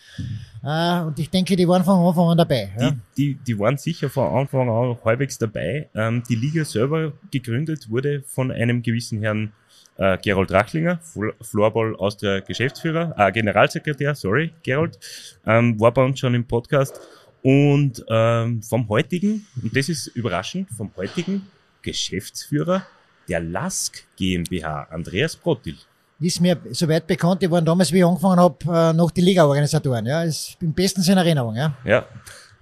Äh, 0.64 1.00
und 1.02 1.16
ich 1.20 1.30
denke, 1.30 1.54
die 1.54 1.68
waren 1.68 1.84
von 1.84 2.04
Anfang 2.04 2.30
an 2.30 2.38
dabei. 2.38 2.72
Ja. 2.76 2.90
Die, 2.90 2.96
die, 3.16 3.34
die 3.46 3.58
waren 3.58 3.78
sicher 3.78 4.10
von 4.10 4.34
Anfang 4.36 4.68
an 4.68 4.96
halbwegs 5.04 5.38
dabei. 5.38 5.88
Ähm, 5.94 6.24
die 6.28 6.34
Liga 6.34 6.64
selber 6.64 7.12
gegründet 7.30 7.88
wurde 7.88 8.24
von 8.26 8.50
einem 8.50 8.82
gewissen 8.82 9.20
Herrn 9.20 9.52
äh, 9.98 10.18
Gerold 10.18 10.52
Rachlinger, 10.52 10.98
Fl 11.02 11.32
Floorball 11.40 11.96
Austria 11.96 12.40
Geschäftsführer, 12.40 13.14
äh, 13.16 13.32
Generalsekretär, 13.32 14.14
sorry, 14.14 14.52
Gerold, 14.62 14.98
ähm, 15.46 15.78
war 15.80 15.92
bei 15.92 16.04
uns 16.04 16.20
schon 16.20 16.34
im 16.34 16.46
Podcast. 16.46 17.00
Und 17.42 18.04
ähm, 18.08 18.62
vom 18.62 18.88
heutigen, 18.88 19.46
und 19.62 19.76
das 19.76 19.88
ist 19.88 20.08
überraschend, 20.08 20.68
vom 20.76 20.90
heutigen 20.96 21.46
Geschäftsführer 21.82 22.84
der 23.28 23.40
LASK 23.40 24.04
GmbH, 24.16 24.88
Andreas 24.90 25.36
Brottil. 25.36 25.76
Ist 26.18 26.40
mir 26.40 26.58
soweit 26.70 27.06
bekannt, 27.06 27.42
die 27.42 27.50
waren 27.50 27.64
damals, 27.64 27.92
wie 27.92 27.98
ich 27.98 28.04
angefangen 28.04 28.40
habe, 28.40 28.56
äh, 28.68 28.92
noch 28.94 29.10
die 29.10 29.20
Liga-Organisatoren. 29.20 30.06
Ja, 30.06 30.22
ist 30.22 30.56
im 30.60 30.72
besten 30.72 31.02
Sinne 31.02 31.20
Erinnerung. 31.20 31.54
Ja. 31.54 31.76
Ja. 31.84 32.06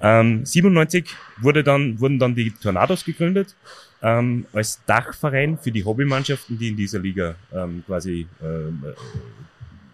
Ähm, 0.05 0.45
97 0.45 1.07
wurde 1.41 1.65
dann, 1.65 1.99
wurden 1.99 2.19
dann 2.19 2.35
die 2.35 2.51
Tornados 2.51 3.07
gegründet 3.07 3.57
ähm, 4.03 4.45
als 4.53 4.85
Dachverein 4.85 5.57
für 5.57 5.73
die 5.73 5.83
Hobbymannschaften, 5.83 6.59
die 6.59 6.69
in 6.69 6.77
dieser 6.77 6.99
Liga 6.99 7.37
ähm, 7.51 7.83
quasi 7.87 8.27
ähm, 8.43 8.85
äh, 8.87 8.93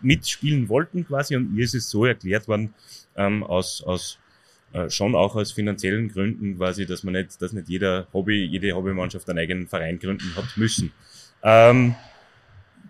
mitspielen 0.02 0.68
wollten 0.68 1.06
quasi. 1.06 1.36
Und 1.36 1.54
mir 1.54 1.64
ist 1.64 1.76
es 1.76 1.88
so 1.88 2.06
erklärt 2.06 2.48
worden, 2.48 2.74
ähm, 3.14 3.44
aus, 3.44 3.82
aus 3.82 4.18
äh, 4.72 4.90
schon 4.90 5.14
auch 5.14 5.36
aus 5.36 5.52
finanziellen 5.52 6.08
Gründen 6.08 6.56
quasi, 6.56 6.86
dass 6.86 7.04
man 7.04 7.14
nicht, 7.14 7.40
dass 7.40 7.52
nicht 7.52 7.68
jeder 7.68 8.08
Hobby, 8.12 8.44
jede 8.46 8.72
Hobbymannschaft 8.72 9.30
einen 9.30 9.38
eigenen 9.38 9.68
Verein 9.68 10.00
gründen 10.00 10.34
hat 10.34 10.56
müssen. 10.56 10.90
Ähm, 11.44 11.94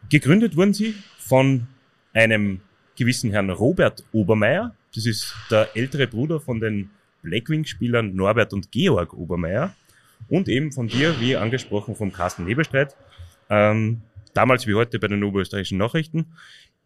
gegründet 0.08 0.56
wurden 0.56 0.72
sie 0.72 0.94
von 1.18 1.66
einem 2.14 2.62
gewissen 2.96 3.30
Herrn 3.30 3.50
Robert 3.50 4.04
Obermeier. 4.12 4.74
Das 4.94 5.04
ist 5.04 5.34
der 5.50 5.68
ältere 5.76 6.06
Bruder 6.06 6.40
von 6.40 6.60
den 6.60 6.88
Blackwing-Spielern 7.22 8.14
Norbert 8.14 8.52
und 8.52 8.70
Georg 8.72 9.14
Obermeier. 9.14 9.74
Und 10.28 10.48
eben 10.48 10.72
von 10.72 10.88
dir, 10.88 11.20
wie 11.20 11.36
angesprochen, 11.36 11.96
vom 11.96 12.12
Carsten 12.12 12.44
Nebelstreit. 12.44 12.96
Ähm, 13.48 14.02
damals 14.34 14.66
wie 14.66 14.74
heute 14.74 14.98
bei 14.98 15.08
den 15.08 15.24
oberösterreichischen 15.24 15.78
Nachrichten. 15.78 16.26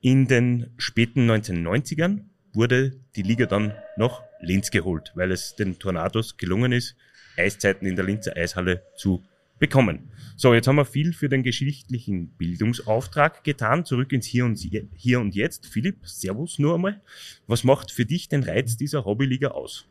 In 0.01 0.27
den 0.27 0.71
späten 0.77 1.31
1990ern 1.31 2.21
wurde 2.53 2.93
die 3.17 3.23
Liga 3.23 3.47
dann 3.47 3.75
nach 3.97 4.23
Linz 4.41 4.71
geholt, 4.71 5.13
weil 5.15 5.33
es 5.33 5.57
den 5.57 5.79
Tornados 5.79 6.37
gelungen 6.37 6.73
ist, 6.73 6.97
Eiszeiten 7.37 7.87
in 7.87 7.97
der 7.97 8.05
Linzer 8.05 8.37
Eishalle 8.37 8.83
zu 8.97 9.23
bekommen. 9.59 10.11
So, 10.37 10.53
jetzt 10.53 10.67
haben 10.67 10.77
wir 10.77 10.85
viel 10.85 11.13
für 11.13 11.29
den 11.29 11.43
geschichtlichen 11.43 12.29
Bildungsauftrag 12.37 13.45
getan. 13.45 13.85
Zurück 13.85 14.13
ins 14.13 14.27
Hier 14.27 14.45
und, 14.45 14.59
Hier 14.97 15.21
und 15.21 15.35
Jetzt. 15.35 15.67
Philipp, 15.67 16.07
Servus 16.07 16.59
nur 16.59 16.75
einmal. 16.75 17.01
Was 17.47 17.63
macht 17.63 17.91
für 17.91 18.05
dich 18.05 18.29
den 18.29 18.43
Reiz 18.43 18.77
dieser 18.77 19.05
Hobbyliga 19.05 19.49
aus? 19.49 19.87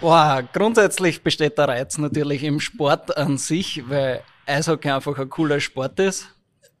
Boah, 0.00 0.42
grundsätzlich 0.54 1.22
besteht 1.22 1.58
der 1.58 1.68
Reiz 1.68 1.98
natürlich 1.98 2.42
im 2.42 2.60
Sport 2.60 3.16
an 3.18 3.36
sich, 3.36 3.82
weil 3.88 4.22
Eishockey 4.46 4.88
einfach 4.88 5.18
ein 5.18 5.28
cooler 5.28 5.60
Sport 5.60 6.00
ist. 6.00 6.34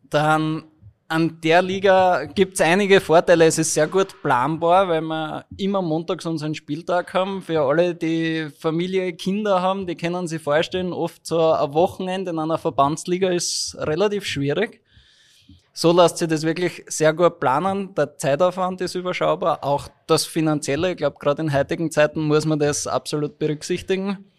Dann 0.08 0.64
an 1.10 1.40
der 1.40 1.60
Liga 1.60 2.24
gibt's 2.24 2.60
einige 2.60 3.00
Vorteile. 3.00 3.44
Es 3.46 3.58
ist 3.58 3.74
sehr 3.74 3.88
gut 3.88 4.22
planbar, 4.22 4.88
weil 4.88 5.00
wir 5.00 5.44
immer 5.56 5.82
montags 5.82 6.24
unseren 6.24 6.54
Spieltag 6.54 7.12
haben. 7.12 7.42
Für 7.42 7.62
alle, 7.62 7.96
die 7.96 8.48
Familie, 8.56 9.12
Kinder 9.14 9.60
haben, 9.60 9.88
die 9.88 9.96
können 9.96 10.28
sich 10.28 10.40
vorstellen, 10.40 10.92
oft 10.92 11.26
so 11.26 11.52
ein 11.52 11.74
Wochenende 11.74 12.30
in 12.30 12.38
einer 12.38 12.58
Verbandsliga 12.58 13.30
ist 13.30 13.76
relativ 13.80 14.24
schwierig. 14.24 14.82
So 15.72 15.92
lässt 15.92 16.18
sich 16.18 16.28
das 16.28 16.44
wirklich 16.44 16.84
sehr 16.86 17.12
gut 17.12 17.40
planen. 17.40 17.92
Der 17.96 18.16
Zeitaufwand 18.16 18.80
ist 18.80 18.94
überschaubar. 18.94 19.64
Auch 19.64 19.88
das 20.06 20.26
Finanzielle, 20.26 20.92
ich 20.92 20.96
glaube, 20.96 21.18
gerade 21.18 21.42
in 21.42 21.52
heutigen 21.52 21.90
Zeiten 21.90 22.22
muss 22.22 22.44
man 22.44 22.60
das 22.60 22.86
absolut 22.86 23.36
berücksichtigen. 23.38 24.30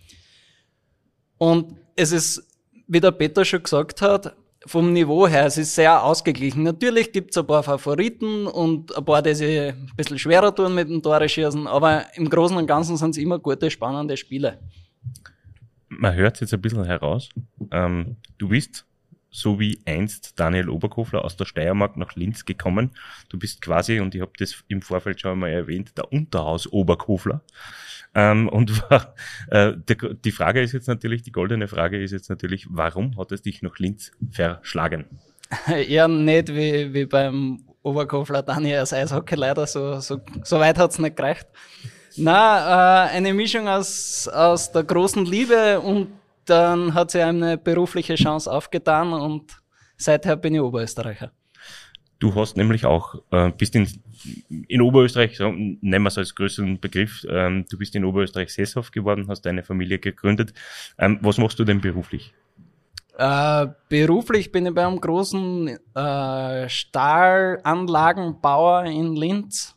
Und 1.37 1.75
es 1.97 2.13
ist, 2.13 2.47
wie 2.87 3.01
der 3.01 3.11
Peter 3.11 3.43
schon 3.43 3.63
gesagt 3.63 4.01
hat, 4.01 4.35
vom 4.65 4.93
Niveau 4.93 5.27
her, 5.27 5.45
es 5.45 5.57
ist 5.57 5.73
sehr 5.75 6.03
ausgeglichen. 6.03 6.63
Natürlich 6.63 7.11
gibt's 7.11 7.37
ein 7.37 7.47
paar 7.47 7.63
Favoriten 7.63 8.45
und 8.47 8.95
ein 8.95 9.05
paar, 9.05 9.21
die 9.21 9.33
sich 9.33 9.59
ein 9.59 9.89
bisschen 9.95 10.19
schwerer 10.19 10.53
tun 10.53 10.75
mit 10.75 10.89
dem 10.89 11.01
Tore 11.01 11.27
schießen, 11.27 11.67
aber 11.67 12.05
im 12.15 12.29
Großen 12.29 12.55
und 12.55 12.67
Ganzen 12.67 12.97
sind 12.97 13.11
es 13.11 13.17
immer 13.17 13.39
gute, 13.39 13.71
spannende 13.71 14.15
Spiele. 14.17 14.59
Man 15.89 16.15
hört 16.15 16.39
jetzt 16.41 16.53
ein 16.53 16.61
bisschen 16.61 16.85
heraus. 16.85 17.29
Ähm, 17.71 18.17
du 18.37 18.49
bist, 18.49 18.85
so 19.31 19.59
wie 19.59 19.79
einst 19.85 20.39
Daniel 20.39 20.69
Oberkofler 20.69 21.23
aus 21.23 21.37
der 21.37 21.45
Steiermark 21.45 21.95
nach 21.95 22.15
Linz 22.15 22.45
gekommen. 22.45 22.91
Du 23.29 23.39
bist 23.39 23.61
quasi, 23.61 23.99
und 24.01 24.13
ich 24.13 24.21
habe 24.21 24.33
das 24.37 24.63
im 24.67 24.81
Vorfeld 24.81 25.21
schon 25.21 25.31
einmal 25.31 25.51
erwähnt, 25.51 25.97
der 25.97 26.11
Unterhaus 26.11 26.67
Oberkofler. 26.67 27.41
Ähm, 28.13 28.49
und 28.49 28.81
war, 28.89 29.15
äh, 29.49 29.73
die, 29.77 29.97
die 30.23 30.31
Frage 30.31 30.61
ist 30.61 30.73
jetzt 30.73 30.87
natürlich, 30.87 31.23
die 31.23 31.31
goldene 31.31 31.69
Frage 31.69 32.01
ist 32.01 32.11
jetzt 32.11 32.29
natürlich, 32.29 32.67
warum 32.69 33.17
hat 33.17 33.31
es 33.31 33.41
dich 33.41 33.61
nach 33.61 33.79
Linz 33.79 34.11
verschlagen? 34.29 35.05
Ja, 35.87 36.07
nicht 36.07 36.47
wie, 36.47 36.93
wie 36.93 37.05
beim 37.05 37.65
Oberkofler 37.83 38.41
Daniel 38.41 38.79
als 38.79 38.93
Eishockey 38.93 39.35
leider, 39.35 39.67
so, 39.67 39.99
so, 39.99 40.21
so 40.43 40.59
weit 40.59 40.77
hat's 40.77 40.97
nicht 40.97 41.17
gereicht. 41.17 41.47
Na, 42.15 43.07
äh, 43.07 43.09
eine 43.17 43.33
Mischung 43.33 43.67
aus, 43.67 44.29
aus 44.29 44.71
der 44.71 44.83
großen 44.83 45.25
Liebe 45.25 45.81
und 45.81 46.07
dann 46.51 46.93
hat 46.93 47.09
sie 47.11 47.21
eine 47.21 47.57
berufliche 47.57 48.15
Chance 48.15 48.51
aufgetan 48.51 49.13
und 49.13 49.61
seither 49.97 50.35
bin 50.35 50.53
ich 50.53 50.59
Oberösterreicher. 50.61 51.31
Du 52.19 52.35
hast 52.35 52.57
nämlich 52.57 52.85
auch, 52.85 53.15
äh, 53.31 53.51
bist 53.57 53.73
in, 53.75 53.87
in 54.67 54.81
Oberösterreich, 54.81 55.37
so, 55.37 55.51
nennen 55.51 56.03
wir 56.03 56.09
es 56.09 56.19
als 56.19 56.35
größeren 56.35 56.79
Begriff, 56.79 57.25
ähm, 57.27 57.65
du 57.69 57.79
bist 57.79 57.95
in 57.95 58.05
Oberösterreich 58.05 58.53
sesshaft 58.53 58.93
geworden, 58.93 59.25
hast 59.27 59.41
deine 59.41 59.63
Familie 59.63 59.97
gegründet. 59.97 60.53
Ähm, 60.99 61.17
was 61.21 61.39
machst 61.39 61.57
du 61.57 61.63
denn 61.63 61.81
beruflich? 61.81 62.31
Äh, 63.17 63.65
beruflich 63.89 64.51
bin 64.51 64.67
ich 64.67 64.73
bei 64.73 64.85
einem 64.85 65.01
großen 65.01 65.79
äh, 65.95 66.69
Stahlanlagenbauer 66.69 68.83
in 68.83 69.15
Linz. 69.15 69.75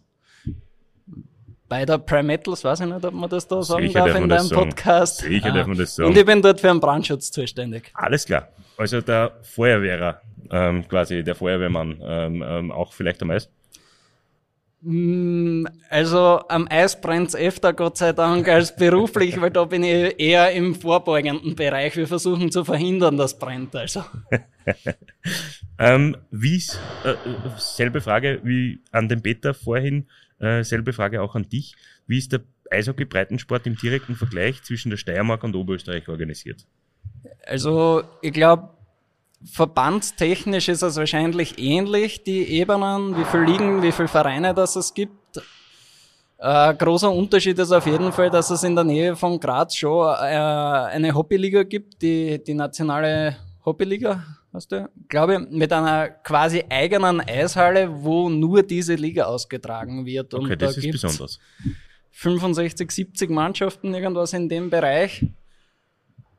Bei 1.69 1.85
der 1.87 1.99
Primetals, 1.99 2.63
weiß 2.63 2.81
ich 2.81 2.87
nicht, 2.87 3.05
ob 3.05 3.15
man 3.15 3.31
das 3.31 3.49
da 3.49 3.63
sagen 3.63 3.87
Sicher 3.87 4.07
darf 4.07 4.17
in 4.17 4.29
deinem. 4.29 4.49
Podcast. 4.51 5.21
Sicher 5.21 5.47
Ah. 5.51 5.55
darf 5.55 5.67
man 5.67 5.79
das 5.79 5.95
sagen. 5.95 6.11
Und 6.11 6.19
ich 6.19 6.25
bin 6.27 6.43
dort 6.43 6.61
für 6.61 6.69
den 6.69 6.81
Brandschutz 6.81 7.31
zuständig. 7.31 7.91
Alles 7.95 8.27
klar. 8.27 8.49
Also 8.77 9.01
der 9.01 9.33
Feuerwehrer, 9.43 10.21
ähm, 10.51 10.87
quasi 10.89 11.23
der 11.25 11.35
Feuerwehrmann, 11.35 12.01
ähm, 12.03 12.45
ähm, 12.47 12.73
auch 12.73 12.93
vielleicht 12.93 13.23
am 13.23 13.31
Eis. 13.31 13.49
Mm, 14.83 15.65
Also 15.89 16.43
am 16.49 16.69
Eis 16.71 17.01
brennt's 17.01 17.35
öfter, 17.35 17.73
Gott 17.73 17.97
sei 17.97 18.13
Dank, 18.13 18.47
als 18.49 18.77
beruflich, 18.77 19.41
weil 19.41 19.51
da 19.51 19.65
bin 19.65 19.83
ich 19.83 20.21
eher 20.21 20.53
im 20.53 20.75
vorbeugenden 20.75 21.55
Bereich. 21.57 21.97
Wir 21.97 22.07
versuchen 22.07 22.51
zu 22.53 22.65
verhindern, 22.65 23.17
dass 23.17 23.39
brennt. 23.39 23.75
Also. 23.75 24.05
Ähm, 25.79 26.17
wie 26.31 26.63
äh, 27.05 27.11
äh, 27.11 27.17
selbe 27.59 28.01
Frage 28.01 28.41
wie 28.45 28.79
an 28.93 29.09
den 29.09 29.23
Peter 29.23 29.55
vorhin, 29.55 30.07
äh, 30.39 30.63
selbe 30.63 30.93
Frage 30.93 31.23
auch 31.23 31.35
an 31.35 31.49
dich. 31.49 31.75
Wie 32.07 32.19
ist 32.19 32.33
der 32.33 32.41
Eishockey-Breitensport 32.71 33.67
im 33.67 33.77
direkten 33.77 34.17
Vergleich 34.17 34.63
zwischen 34.63 34.91
der 34.91 34.97
Steiermark 34.97 35.45
und 35.45 35.55
Oberösterreich 35.55 36.09
organisiert? 36.09 36.67
Also 37.47 38.03
ich 38.21 38.33
glaube, 38.33 38.71
verbandstechnisch 39.45 40.69
ist 40.69 40.83
es 40.83 40.97
wahrscheinlich 40.97 41.59
ähnlich, 41.59 42.25
die 42.25 42.45
Ebenen, 42.49 43.17
wie 43.17 43.25
viel 43.25 43.43
Ligen, 43.43 43.83
wie 43.83 43.93
viele 43.93 44.09
Vereine 44.09 44.55
das 44.55 44.77
es 44.77 44.95
gibt. 44.95 45.13
Äh, 46.39 46.75
großer 46.75 47.11
Unterschied 47.11 47.59
ist 47.59 47.73
auf 47.73 47.87
jeden 47.87 48.13
Fall, 48.13 48.31
dass 48.31 48.51
es 48.51 48.63
in 48.65 48.75
der 48.75 48.85
Nähe 48.85 49.17
von 49.17 49.39
Graz 49.39 49.77
schon 49.77 50.07
äh, 50.07 50.37
eine 50.37 51.15
Hobbyliga 51.15 51.63
gibt, 51.63 52.03
die, 52.03 52.43
die 52.43 52.55
nationale 52.55 53.37
Hobbyliga, 53.65 54.23
hast 54.55 54.71
du, 54.71 54.89
glaube 55.09 55.41
mit 55.51 55.73
einer 55.73 56.09
quasi 56.09 56.65
eigenen 56.69 57.21
Eishalle, 57.21 57.89
wo 58.03 58.29
nur 58.29 58.63
diese 58.63 58.95
Liga 58.95 59.25
ausgetragen 59.25 60.07
wird. 60.07 60.33
Okay, 60.33 60.53
Und 60.53 60.63
das 60.63 60.77
da 60.77 60.81
ist 60.81 60.91
besonders. 60.91 61.41
65, 62.13 62.91
70 62.91 63.31
Mannschaften, 63.31 63.93
irgendwas 63.93 64.33
in 64.33 64.49
dem 64.49 64.71
Bereich. 64.71 65.27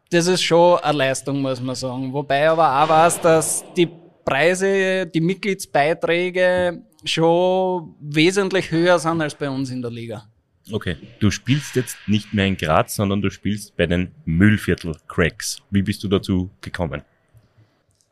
Das 0.09 0.27
ist 0.27 0.41
schon 0.41 0.79
eine 0.79 0.97
Leistung, 0.97 1.41
muss 1.41 1.59
man 1.59 1.75
sagen. 1.75 2.13
Wobei 2.13 2.47
aber 2.47 2.83
auch 2.83 2.89
weiß, 2.89 3.19
dass 3.21 3.65
die 3.75 3.89
Preise, 4.23 5.05
die 5.07 5.19
Mitgliedsbeiträge 5.21 6.81
schon 7.03 7.95
wesentlich 7.99 8.71
höher 8.71 8.97
sind 8.97 9.21
als 9.21 9.35
bei 9.35 9.49
uns 9.49 9.69
in 9.69 9.81
der 9.81 9.91
Liga. 9.91 10.27
Okay, 10.71 10.95
du 11.19 11.29
spielst 11.29 11.75
jetzt 11.75 11.97
nicht 12.07 12.33
mehr 12.33 12.47
in 12.47 12.57
Graz, 12.57 12.95
sondern 12.95 13.21
du 13.21 13.29
spielst 13.29 13.75
bei 13.75 13.85
den 13.85 14.11
Müllviertel 14.25 14.95
Cracks. 15.07 15.61
Wie 15.69 15.83
bist 15.83 16.03
du 16.03 16.07
dazu 16.07 16.49
gekommen? 16.61 17.03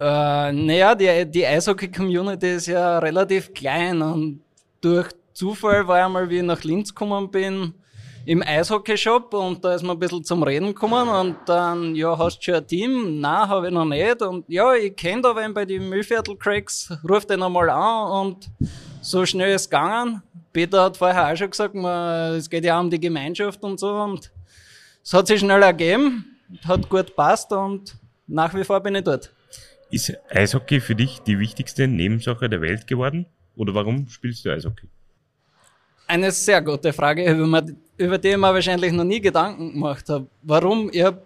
Äh, 0.03 0.51
naja, 0.51 0.95
die, 0.95 1.31
die 1.31 1.45
Eishockey-Community 1.45 2.55
ist 2.55 2.67
ja 2.67 3.00
relativ 3.00 3.53
klein 3.53 4.01
und 4.01 4.41
durch 4.81 5.07
Zufall 5.31 5.88
war 5.88 6.05
einmal, 6.05 6.29
wie 6.29 6.39
ich 6.39 6.43
nach 6.43 6.62
Linz 6.65 6.93
gekommen 6.93 7.31
bin, 7.31 7.74
im 8.25 8.43
Eishockey-Shop 8.43 9.33
und 9.33 9.63
da 9.63 9.75
ist 9.75 9.81
man 9.81 9.95
ein 9.95 10.00
bisschen 10.00 10.25
zum 10.25 10.43
Reden 10.43 10.67
gekommen 10.67 11.07
und 11.07 11.38
dann, 11.45 11.95
ja, 11.95 12.17
hast 12.17 12.39
du 12.39 12.43
schon 12.43 12.55
ein 12.55 12.67
Team? 12.67 13.22
Nein, 13.22 13.48
habe 13.48 13.67
ich 13.67 13.74
noch 13.74 13.86
nicht. 13.86 14.22
Und 14.22 14.43
ja, 14.50 14.74
ich 14.74 14.93
kenne 14.93 15.22
da 15.22 15.33
wen 15.38 15.53
bei 15.53 15.63
den 15.63 15.88
Müllviertel-Cracks, 15.88 16.98
ruf 17.10 17.25
den 17.25 17.41
einmal 17.41 17.69
an 17.69 18.27
und 18.27 18.50
so 19.01 19.25
schnell 19.25 19.55
ist 19.55 19.62
es 19.62 19.69
gegangen. 19.69 20.22
Peter 20.51 20.83
hat 20.83 20.98
vorher 20.98 21.31
auch 21.31 21.38
schon 21.38 21.50
gesagt, 21.50 21.75
man, 21.75 22.36
es 22.36 22.50
geht 22.50 22.65
ja 22.65 22.77
auch 22.77 22.83
um 22.83 22.89
die 22.89 23.00
Gemeinschaft 23.00 23.63
und 23.63 23.79
so 23.79 23.89
und 23.93 24.33
es 25.01 25.13
hat 25.13 25.27
sich 25.27 25.39
schnell 25.39 25.63
ergeben, 25.63 26.25
hat 26.67 26.89
gut 26.89 27.15
passt 27.15 27.53
und 27.53 27.95
nach 28.27 28.53
wie 28.53 28.65
vor 28.65 28.81
bin 28.81 28.95
ich 28.95 29.05
dort. 29.05 29.31
Ist 29.94 30.12
Eishockey 30.32 30.80
für 30.80 30.96
dich 30.96 31.20
die 31.20 31.38
wichtigste 31.38 31.88
Nebensache 31.88 32.50
der 32.50 32.62
Welt 32.62 32.88
geworden? 32.88 33.28
Oder 33.56 33.76
warum 33.76 34.08
spielst 34.08 34.44
du 34.44 34.50
Eishockey? 34.50 34.88
Eine 36.08 36.32
sehr 36.32 36.64
gute 36.64 36.92
Frage, 36.92 37.32
über 37.98 38.18
die 38.18 38.30
ich 38.30 38.38
mir 38.38 38.52
wahrscheinlich 38.52 38.92
noch 38.92 39.04
nie 39.04 39.22
Gedanken 39.22 39.74
gemacht 39.74 40.10
habe. 40.10 40.26
Warum? 40.42 40.90
Ich, 40.92 41.04
hab, 41.04 41.22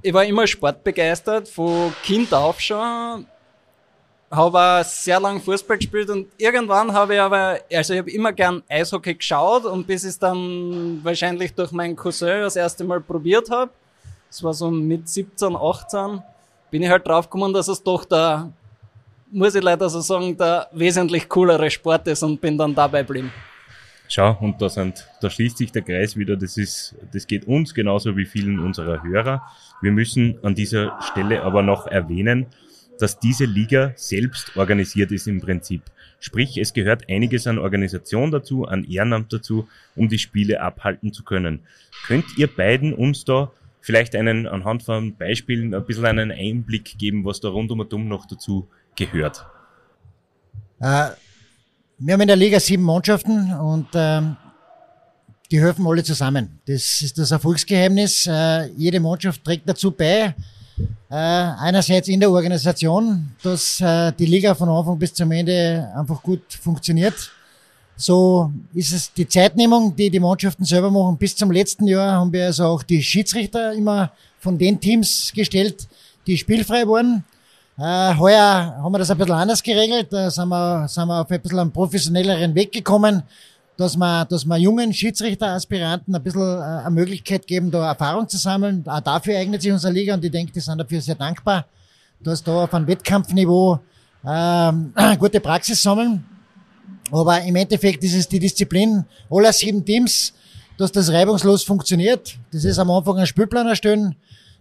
ich 0.00 0.14
war 0.14 0.24
immer 0.24 0.46
sportbegeistert, 0.46 1.48
von 1.50 1.92
Kind 2.02 2.32
auf 2.32 2.58
schon. 2.62 3.26
Habe 4.30 4.58
auch 4.58 4.84
sehr 4.84 5.20
lange 5.20 5.40
Fußball 5.40 5.76
gespielt 5.76 6.08
und 6.08 6.28
irgendwann 6.38 6.90
habe 6.90 7.12
ich 7.12 7.20
aber, 7.20 7.58
also 7.70 7.92
ich 7.92 7.98
habe 7.98 8.10
immer 8.10 8.32
gern 8.32 8.62
Eishockey 8.70 9.16
geschaut 9.16 9.66
und 9.66 9.86
bis 9.86 10.04
ich 10.04 10.10
es 10.10 10.18
dann 10.18 11.00
wahrscheinlich 11.02 11.52
durch 11.52 11.72
meinen 11.72 11.94
Cousin 11.94 12.40
das 12.40 12.56
erste 12.56 12.84
Mal 12.84 13.02
probiert 13.02 13.50
habe, 13.50 13.70
das 14.30 14.42
war 14.42 14.54
so 14.54 14.70
mit 14.70 15.06
17, 15.10 15.54
18, 15.54 16.22
bin 16.70 16.82
ich 16.82 16.88
halt 16.88 17.06
draufgekommen, 17.06 17.52
dass 17.52 17.68
es 17.68 17.82
doch 17.82 18.04
der, 18.04 18.52
muss 19.30 19.54
ich 19.54 19.62
leider 19.62 19.88
so 19.88 20.00
sagen, 20.00 20.36
der 20.36 20.68
wesentlich 20.72 21.28
coolere 21.28 21.70
Sport 21.70 22.06
ist 22.08 22.22
und 22.22 22.40
bin 22.40 22.56
dann 22.56 22.74
dabei 22.74 23.02
geblieben. 23.02 23.32
Schau, 24.10 24.38
und 24.40 24.60
da 24.62 24.70
sind, 24.70 25.06
da 25.20 25.28
schließt 25.28 25.58
sich 25.58 25.70
der 25.70 25.82
Kreis 25.82 26.16
wieder. 26.16 26.36
Das 26.36 26.56
ist, 26.56 26.94
das 27.12 27.26
geht 27.26 27.46
uns 27.46 27.74
genauso 27.74 28.16
wie 28.16 28.24
vielen 28.24 28.58
unserer 28.58 29.02
Hörer. 29.02 29.42
Wir 29.82 29.92
müssen 29.92 30.38
an 30.42 30.54
dieser 30.54 30.98
Stelle 31.02 31.42
aber 31.42 31.62
noch 31.62 31.86
erwähnen, 31.86 32.46
dass 32.98 33.20
diese 33.20 33.44
Liga 33.44 33.92
selbst 33.96 34.56
organisiert 34.56 35.12
ist 35.12 35.28
im 35.28 35.40
Prinzip. 35.40 35.82
Sprich, 36.20 36.56
es 36.56 36.72
gehört 36.72 37.08
einiges 37.08 37.46
an 37.46 37.58
Organisation 37.58 38.30
dazu, 38.30 38.64
an 38.64 38.84
Ehrenamt 38.84 39.32
dazu, 39.32 39.68
um 39.94 40.08
die 40.08 40.18
Spiele 40.18 40.60
abhalten 40.60 41.12
zu 41.12 41.22
können. 41.22 41.60
Könnt 42.06 42.24
ihr 42.38 42.48
beiden 42.48 42.94
uns 42.94 43.24
da 43.24 43.52
vielleicht 43.88 44.14
einen, 44.14 44.46
anhand 44.46 44.82
von 44.82 45.16
Beispielen, 45.16 45.74
ein 45.74 45.82
bisschen 45.86 46.04
einen 46.04 46.30
Einblick 46.30 46.98
geben, 46.98 47.24
was 47.24 47.40
da 47.40 47.48
rund 47.48 47.70
um 47.70 47.80
um 47.80 48.06
noch 48.06 48.26
dazu 48.26 48.68
gehört? 48.94 49.46
Äh, 50.78 51.08
wir 51.96 52.12
haben 52.12 52.20
in 52.20 52.28
der 52.28 52.36
Liga 52.36 52.60
sieben 52.60 52.82
Mannschaften 52.82 53.50
und 53.54 53.86
ähm, 53.94 54.36
die 55.50 55.58
helfen 55.58 55.86
alle 55.86 56.04
zusammen. 56.04 56.60
Das 56.66 57.00
ist 57.00 57.16
das 57.16 57.30
Erfolgsgeheimnis. 57.30 58.26
Äh, 58.26 58.66
jede 58.76 59.00
Mannschaft 59.00 59.42
trägt 59.42 59.66
dazu 59.66 59.90
bei, 59.90 60.34
äh, 61.10 61.14
einerseits 61.14 62.08
in 62.08 62.20
der 62.20 62.30
Organisation, 62.30 63.30
dass 63.42 63.80
äh, 63.80 64.12
die 64.12 64.26
Liga 64.26 64.54
von 64.54 64.68
Anfang 64.68 64.98
bis 64.98 65.14
zum 65.14 65.32
Ende 65.32 65.90
einfach 65.96 66.22
gut 66.22 66.42
funktioniert. 66.60 67.32
So 68.00 68.52
ist 68.74 68.92
es 68.92 69.12
die 69.12 69.28
Zeitnehmung, 69.28 69.94
die 69.96 70.08
die 70.08 70.20
Mannschaften 70.20 70.64
selber 70.64 70.88
machen. 70.88 71.18
Bis 71.18 71.34
zum 71.34 71.50
letzten 71.50 71.84
Jahr 71.88 72.12
haben 72.12 72.32
wir 72.32 72.46
also 72.46 72.64
auch 72.66 72.84
die 72.84 73.02
Schiedsrichter 73.02 73.72
immer 73.72 74.12
von 74.38 74.56
den 74.56 74.78
Teams 74.78 75.32
gestellt, 75.34 75.88
die 76.24 76.38
spielfrei 76.38 76.86
waren. 76.86 77.24
Äh, 77.76 78.14
heuer 78.16 78.76
haben 78.80 78.92
wir 78.92 79.00
das 79.00 79.10
ein 79.10 79.18
bisschen 79.18 79.34
anders 79.34 79.60
geregelt. 79.60 80.12
Da 80.12 80.30
sind 80.30 80.48
wir, 80.48 80.86
sind 80.86 81.08
wir 81.08 81.22
auf 81.22 81.30
ein 81.30 81.40
bisschen 81.40 81.58
einen 81.58 81.72
professionelleren 81.72 82.54
Weg 82.54 82.70
gekommen, 82.70 83.24
dass 83.76 83.96
wir, 83.96 84.24
dass 84.26 84.44
wir 84.44 84.56
jungen 84.58 84.92
Schiedsrichteraspiranten 84.92 86.14
ein 86.14 86.22
bisschen 86.22 86.40
äh, 86.40 86.84
eine 86.84 86.90
Möglichkeit 86.90 87.48
geben, 87.48 87.68
da 87.72 87.88
Erfahrung 87.88 88.28
zu 88.28 88.36
sammeln. 88.36 88.84
Auch 88.86 89.00
dafür 89.00 89.38
eignet 89.38 89.62
sich 89.62 89.72
unsere 89.72 89.92
Liga 89.92 90.14
und 90.14 90.24
ich 90.24 90.30
denke, 90.30 90.52
die 90.52 90.60
sind 90.60 90.78
dafür 90.78 91.00
sehr 91.00 91.16
dankbar, 91.16 91.66
dass 92.20 92.44
da 92.44 92.62
auf 92.62 92.72
einem 92.74 92.86
Wettkampfniveau 92.86 93.80
ähm, 94.24 94.94
gute 95.18 95.40
Praxis 95.40 95.82
sammeln. 95.82 96.37
Aber 97.10 97.40
im 97.42 97.56
Endeffekt 97.56 98.04
ist 98.04 98.14
es 98.14 98.28
die 98.28 98.38
Disziplin 98.38 99.04
aller 99.30 99.52
sieben 99.52 99.84
Teams, 99.84 100.32
dass 100.76 100.92
das 100.92 101.10
reibungslos 101.10 101.62
funktioniert. 101.62 102.36
Das 102.52 102.64
ist 102.64 102.78
am 102.78 102.90
Anfang 102.90 103.18
ein 103.18 103.26
Spielplan 103.26 103.66
erstellen. 103.66 104.14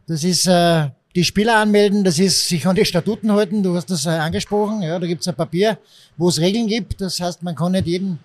Das 0.08 0.24
ist 0.24 0.48
äh, 0.48 0.88
die 1.18 1.24
Spieler 1.24 1.58
anmelden, 1.58 2.04
das 2.04 2.20
ist 2.20 2.48
sich 2.48 2.66
an 2.68 2.75
die 2.75 2.86
Statuten 2.86 3.32
halten, 3.32 3.63
du 3.63 3.75
hast 3.75 3.89
das 3.89 4.06
äh, 4.06 4.10
angesprochen, 4.10 4.84
ja, 4.84 5.00
da 5.00 5.08
gibt's 5.08 5.27
ein 5.27 5.34
Papier, 5.34 5.80
wo 6.16 6.30
es 6.30 6.39
Regeln 6.39 6.68
gibt, 6.68 7.01
das 7.01 7.20
heißt, 7.20 7.42
man 7.42 7.56
kann 7.56 7.72
nicht 7.72 7.88
jeden, 7.88 8.20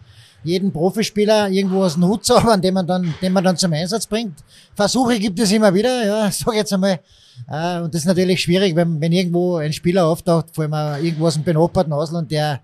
jeden 0.45 0.71
Profispieler 0.71 1.49
irgendwo 1.49 1.85
aus 1.85 1.95
dem 1.95 2.07
Hut 2.07 2.27
zaubern, 2.27 2.61
den 2.61 2.75
man 2.75 2.87
dann, 2.87 3.15
den 3.23 3.33
man 3.33 3.43
dann 3.43 3.57
zum 3.57 3.73
Einsatz 3.73 4.07
bringt. 4.07 4.41
Versuche 4.75 5.19
gibt 5.19 5.41
es 5.41 5.51
immer 5.53 5.73
wieder, 5.73 6.05
ja, 6.05 6.31
sag 6.33 6.55
jetzt 6.55 6.73
einmal, 6.75 7.01
äh, 7.49 7.81
und 7.81 7.95
das 7.95 8.03
ist 8.03 8.07
natürlich 8.07 8.43
schwierig, 8.43 8.77
wenn, 8.77 9.01
wenn 9.01 9.13
irgendwo 9.13 9.57
ein 9.57 9.73
Spieler 9.73 10.07
auftaucht, 10.07 10.55
vor 10.55 10.65
allem 10.71 11.03
irgendwo 11.03 11.29
aus 11.29 11.35
dem 11.35 11.45
benachbarten 11.45 11.95
Ausland, 11.95 12.31
der, 12.31 12.61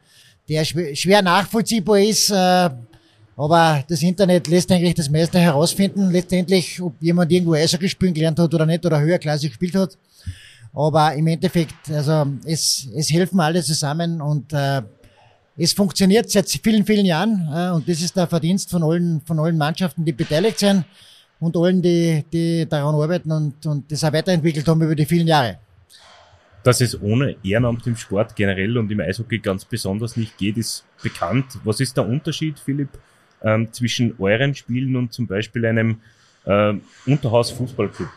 der 0.48 0.64
schwer 0.64 1.22
nachvollziehbar 1.22 2.00
ist, 2.00 2.30
äh, 2.30 2.70
aber 3.36 3.84
das 3.88 4.02
Internet 4.02 4.48
lässt 4.48 4.70
eigentlich 4.72 4.94
das 4.94 5.08
meiste 5.08 5.38
herausfinden, 5.38 6.10
letztendlich, 6.10 6.80
ob 6.82 6.94
jemand 7.00 7.30
irgendwo 7.30 7.54
Eishockey 7.54 7.88
spielen 7.88 8.12
gelernt 8.12 8.38
hat 8.38 8.52
oder 8.52 8.66
nicht 8.66 8.84
oder 8.84 9.00
höherklassig 9.00 9.50
gespielt 9.50 9.76
hat. 9.76 9.96
Aber 10.72 11.14
im 11.14 11.26
Endeffekt, 11.28 11.88
also 11.90 12.26
es, 12.44 12.88
es 12.96 13.10
helfen 13.10 13.38
alle 13.38 13.62
zusammen 13.62 14.20
und 14.20 14.52
äh, 14.52 14.82
es 15.56 15.72
funktioniert 15.72 16.30
seit 16.30 16.48
vielen, 16.48 16.84
vielen 16.84 17.06
Jahren 17.06 17.48
äh, 17.54 17.70
und 17.70 17.88
das 17.88 18.00
ist 18.00 18.16
der 18.16 18.26
Verdienst 18.26 18.70
von 18.70 18.82
allen, 18.82 19.20
von 19.24 19.38
allen 19.38 19.56
Mannschaften, 19.56 20.04
die 20.04 20.12
beteiligt 20.12 20.58
sind 20.58 20.84
und 21.38 21.56
allen, 21.56 21.80
die, 21.80 22.24
die 22.32 22.66
daran 22.68 22.94
arbeiten 22.94 23.30
und, 23.30 23.64
und 23.66 23.90
das 23.90 24.02
auch 24.02 24.12
weiterentwickelt 24.12 24.66
haben 24.66 24.82
über 24.82 24.96
die 24.96 25.06
vielen 25.06 25.28
Jahre. 25.28 25.58
Dass 26.62 26.80
es 26.80 27.00
ohne 27.00 27.36
Ehrenamt 27.42 27.86
im 27.86 27.96
Sport 27.96 28.34
generell 28.36 28.76
und 28.78 28.90
im 28.90 29.00
Eishockey 29.00 29.38
ganz 29.38 29.64
besonders 29.64 30.16
nicht 30.16 30.36
geht, 30.36 30.56
ist 30.56 30.84
bekannt. 31.02 31.46
Was 31.64 31.80
ist 31.80 31.96
der 31.96 32.06
Unterschied, 32.06 32.58
Philipp, 32.58 32.90
ähm, 33.42 33.72
zwischen 33.72 34.14
euren 34.18 34.54
Spielen 34.54 34.96
und 34.96 35.12
zum 35.12 35.26
Beispiel 35.26 35.64
einem 35.66 36.00
äh, 36.44 36.74
Unterhaus-Fußballclub. 37.06 38.08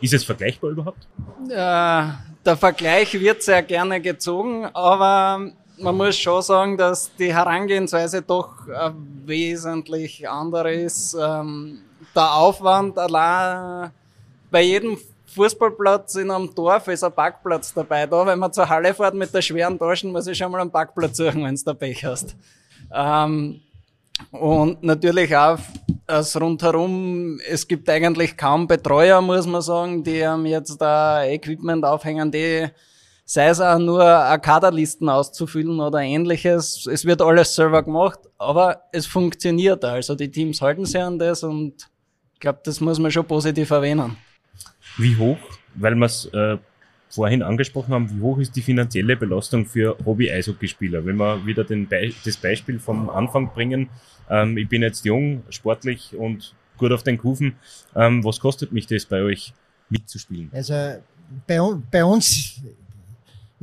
Ist 0.00 0.12
es 0.12 0.24
vergleichbar 0.24 0.70
überhaupt? 0.70 1.06
Äh, 1.48 2.08
der 2.44 2.56
Vergleich 2.56 3.18
wird 3.18 3.42
sehr 3.42 3.62
gerne 3.62 4.00
gezogen, 4.00 4.66
aber 4.66 5.50
man 5.78 5.96
muss 5.96 6.18
schon 6.18 6.42
sagen, 6.42 6.76
dass 6.76 7.14
die 7.16 7.32
Herangehensweise 7.32 8.22
doch 8.22 8.68
äh, 8.68 8.90
wesentlich 9.24 10.28
andere 10.28 10.74
ist. 10.74 11.14
Ähm, 11.14 11.78
der 12.14 12.34
Aufwand 12.34 12.98
allein 12.98 13.90
bei 14.50 14.62
jedem 14.62 14.98
Fußballplatz 15.34 16.14
in 16.14 16.30
einem 16.30 16.54
Dorf 16.54 16.88
ist 16.88 17.04
ein 17.04 17.12
Parkplatz 17.12 17.74
dabei. 17.74 18.06
Da, 18.06 18.26
wenn 18.26 18.38
man 18.38 18.52
zur 18.52 18.68
Halle 18.68 18.94
fährt 18.94 19.14
mit 19.14 19.34
der 19.34 19.42
schweren 19.42 19.78
Taschen, 19.78 20.12
muss 20.12 20.26
ich 20.26 20.38
schon 20.38 20.50
mal 20.50 20.60
einen 20.60 20.70
Parkplatz 20.70 21.16
suchen, 21.16 21.44
wenn 21.44 21.54
du 21.54 21.62
da 21.64 21.74
Pech 21.74 22.04
hast. 22.04 22.36
Ähm, 22.92 23.60
und 24.30 24.82
natürlich 24.82 25.36
auch 25.36 25.58
das 26.06 26.40
rundherum, 26.40 27.40
es 27.48 27.66
gibt 27.66 27.88
eigentlich 27.88 28.36
kaum 28.36 28.66
Betreuer, 28.68 29.20
muss 29.20 29.46
man 29.46 29.62
sagen, 29.62 30.04
die 30.04 30.26
haben 30.26 30.46
jetzt 30.46 30.76
da 30.80 31.24
Equipment 31.24 31.84
aufhängen, 31.84 32.30
die 32.30 32.68
sei 33.24 33.48
es 33.48 33.60
auch 33.60 33.78
nur 33.78 34.04
Kaderlisten 34.40 35.08
auszufüllen 35.08 35.80
oder 35.80 36.00
ähnliches. 36.00 36.86
Es 36.86 37.04
wird 37.04 37.22
alles 37.22 37.54
selber 37.54 37.82
gemacht, 37.82 38.20
aber 38.38 38.82
es 38.92 39.06
funktioniert. 39.06 39.84
Also 39.84 40.14
die 40.14 40.30
Teams 40.30 40.60
halten 40.60 40.84
sich 40.84 41.00
an 41.00 41.18
das 41.18 41.42
und 41.42 41.90
ich 42.34 42.40
glaube, 42.40 42.60
das 42.64 42.80
muss 42.80 42.98
man 42.98 43.10
schon 43.10 43.26
positiv 43.26 43.70
erwähnen. 43.70 44.16
Wie 44.98 45.16
hoch, 45.16 45.38
weil 45.74 45.94
wir 45.94 46.06
es 46.06 46.26
äh, 46.26 46.58
vorhin 47.08 47.42
angesprochen 47.42 47.94
haben, 47.94 48.10
wie 48.10 48.20
hoch 48.20 48.38
ist 48.38 48.54
die 48.56 48.62
finanzielle 48.62 49.16
Belastung 49.16 49.66
für 49.66 49.96
Hobby-Eishockeyspieler? 50.04 51.04
Wenn 51.04 51.16
wir 51.16 51.44
wieder 51.46 51.64
Be 51.64 52.12
das 52.24 52.36
Beispiel 52.36 52.78
vom 52.78 53.10
Anfang 53.10 53.52
bringen, 53.52 53.88
ähm, 54.30 54.56
ich 54.56 54.68
bin 54.68 54.82
jetzt 54.82 55.04
jung, 55.04 55.42
sportlich 55.50 56.14
und 56.16 56.54
gut 56.76 56.92
auf 56.92 57.02
den 57.02 57.18
Kufen. 57.18 57.56
Ähm, 57.94 58.24
was 58.24 58.40
kostet 58.40 58.72
mich 58.72 58.86
das 58.86 59.04
bei 59.06 59.22
euch 59.22 59.52
mitzuspielen? 59.90 60.50
Also 60.52 60.74
bei, 61.46 61.58
bei 61.90 62.04
uns, 62.04 62.62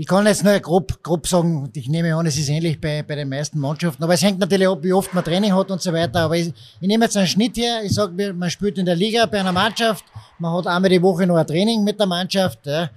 ich 0.02 0.08
kann 0.08 0.26
jetzt 0.26 0.44
nur 0.44 0.60
grob, 0.60 1.04
grob 1.04 1.28
sagen, 1.28 1.70
ich 1.76 1.88
nehme 1.88 2.16
an, 2.16 2.26
es 2.26 2.36
ist 2.36 2.50
ähnlich 2.50 2.82
bei, 2.82 3.04
bei 3.04 3.14
den 3.14 3.30
meisten 3.30 3.60
Mannschaften, 3.60 4.04
aber 4.04 4.16
es 4.16 4.24
hängt 4.24 4.40
natürlich 4.40 4.68
ab, 4.68 4.80
wie 4.82 4.94
oft 4.94 5.14
man 5.14 5.24
Training 5.24 5.54
hat 5.54 5.70
und 5.70 5.80
so 5.80 5.94
weiter. 5.94 6.22
Aber 6.22 6.36
ich, 6.36 6.48
ich 6.80 6.88
nehme 6.88 7.06
jetzt 7.06 7.16
einen 7.18 7.28
Schnitt 7.28 7.56
her, 7.56 7.84
ich 7.84 7.94
sage, 7.94 8.34
man 8.34 8.50
spielt 8.50 8.80
in 8.80 8.86
der 8.88 8.96
Liga 8.96 9.28
bei 9.28 9.40
einer 9.40 9.52
Mannschaft, 9.52 10.04
man 10.40 10.58
hat 10.58 10.66
einmal 10.66 10.90
die 10.90 11.04
Woche 11.04 11.28
noch 11.28 11.36
ein 11.36 11.46
Training 11.46 11.84
mit 11.84 12.00
der 12.00 12.08
Mannschaft. 12.08 12.66
Ja 12.66 12.90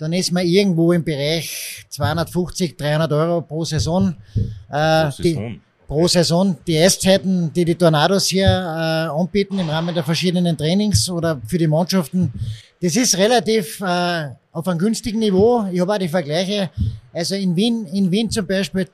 dann 0.00 0.12
ist 0.14 0.32
man 0.32 0.46
irgendwo 0.46 0.92
im 0.92 1.04
Bereich 1.04 1.84
250, 1.90 2.76
300 2.76 3.12
Euro 3.12 3.42
pro 3.42 3.64
Saison. 3.64 4.14
Äh, 4.70 5.04
pro 5.04 5.10
Saison. 5.10 5.22
Die, 5.22 5.60
pro 5.86 6.08
Saison. 6.08 6.56
Die 6.66 6.76
Esszeiten, 6.76 7.52
die 7.52 7.66
die 7.66 7.74
Tornados 7.74 8.26
hier 8.26 8.46
äh, 8.46 9.20
anbieten 9.20 9.58
im 9.58 9.68
Rahmen 9.68 9.94
der 9.94 10.02
verschiedenen 10.02 10.56
Trainings 10.56 11.10
oder 11.10 11.40
für 11.46 11.58
die 11.58 11.66
Mannschaften, 11.66 12.32
das 12.80 12.96
ist 12.96 13.16
relativ 13.16 13.80
äh, 13.80 14.28
auf 14.52 14.66
einem 14.66 14.78
günstigen 14.78 15.18
Niveau. 15.18 15.66
Ich 15.70 15.80
habe 15.80 15.92
auch 15.92 15.98
die 15.98 16.08
Vergleiche. 16.08 16.70
Also 17.12 17.34
in 17.34 17.54
Wien, 17.54 17.86
in 17.86 18.10
Wien 18.10 18.30
zum 18.30 18.46
Beispiel, 18.46 18.88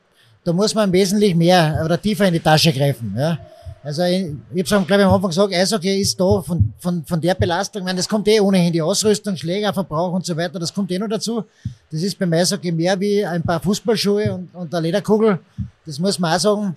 da 0.45 0.53
muss 0.53 0.75
man 0.75 0.93
wesentlich 0.93 1.35
mehr 1.35 1.81
oder 1.85 2.01
tiefer 2.01 2.27
in 2.27 2.35
die 2.35 2.41
Tasche 2.41 2.73
greifen. 2.73 3.15
Ja. 3.17 3.39
Also 3.87 4.03
ich, 4.03 4.27
ich 4.53 4.73
habe 4.73 4.85
glaube 4.85 5.03
ich 5.03 5.07
am 5.07 5.15
Anfang 5.15 5.31
gesagt, 5.31 5.55
Eishockey 5.55 6.01
ist 6.01 6.19
da 6.19 6.43
von, 6.43 6.73
von, 6.79 7.05
von 7.05 7.21
der 7.21 7.35
Belastung, 7.35 7.83
ich 7.83 7.85
meine, 7.85 7.99
das 7.99 8.09
kommt 8.09 8.27
eh 8.27 8.41
ohnehin, 8.41 8.73
die 8.73 8.83
Ausrüstung, 8.83 9.37
Schlägerverbrauch 9.37 10.13
und 10.13 10.27
so 10.27 10.37
weiter, 10.37 10.59
das 10.59 10.75
kommt 10.75 10.91
eh 10.91 10.99
noch 10.99 11.09
dazu. 11.09 11.45
Das 11.93 12.03
ist 12.03 12.19
beim 12.19 12.33
Eishockey 12.33 12.73
mehr 12.73 12.99
wie 12.99 13.25
ein 13.25 13.45
paar 13.45 13.61
Fußballschuhe 13.61 14.33
und, 14.33 14.53
und 14.55 14.75
eine 14.75 14.89
Lederkugel, 14.89 15.39
das 15.85 16.01
muss 16.01 16.19
man 16.19 16.35
auch 16.35 16.41
sagen. 16.41 16.75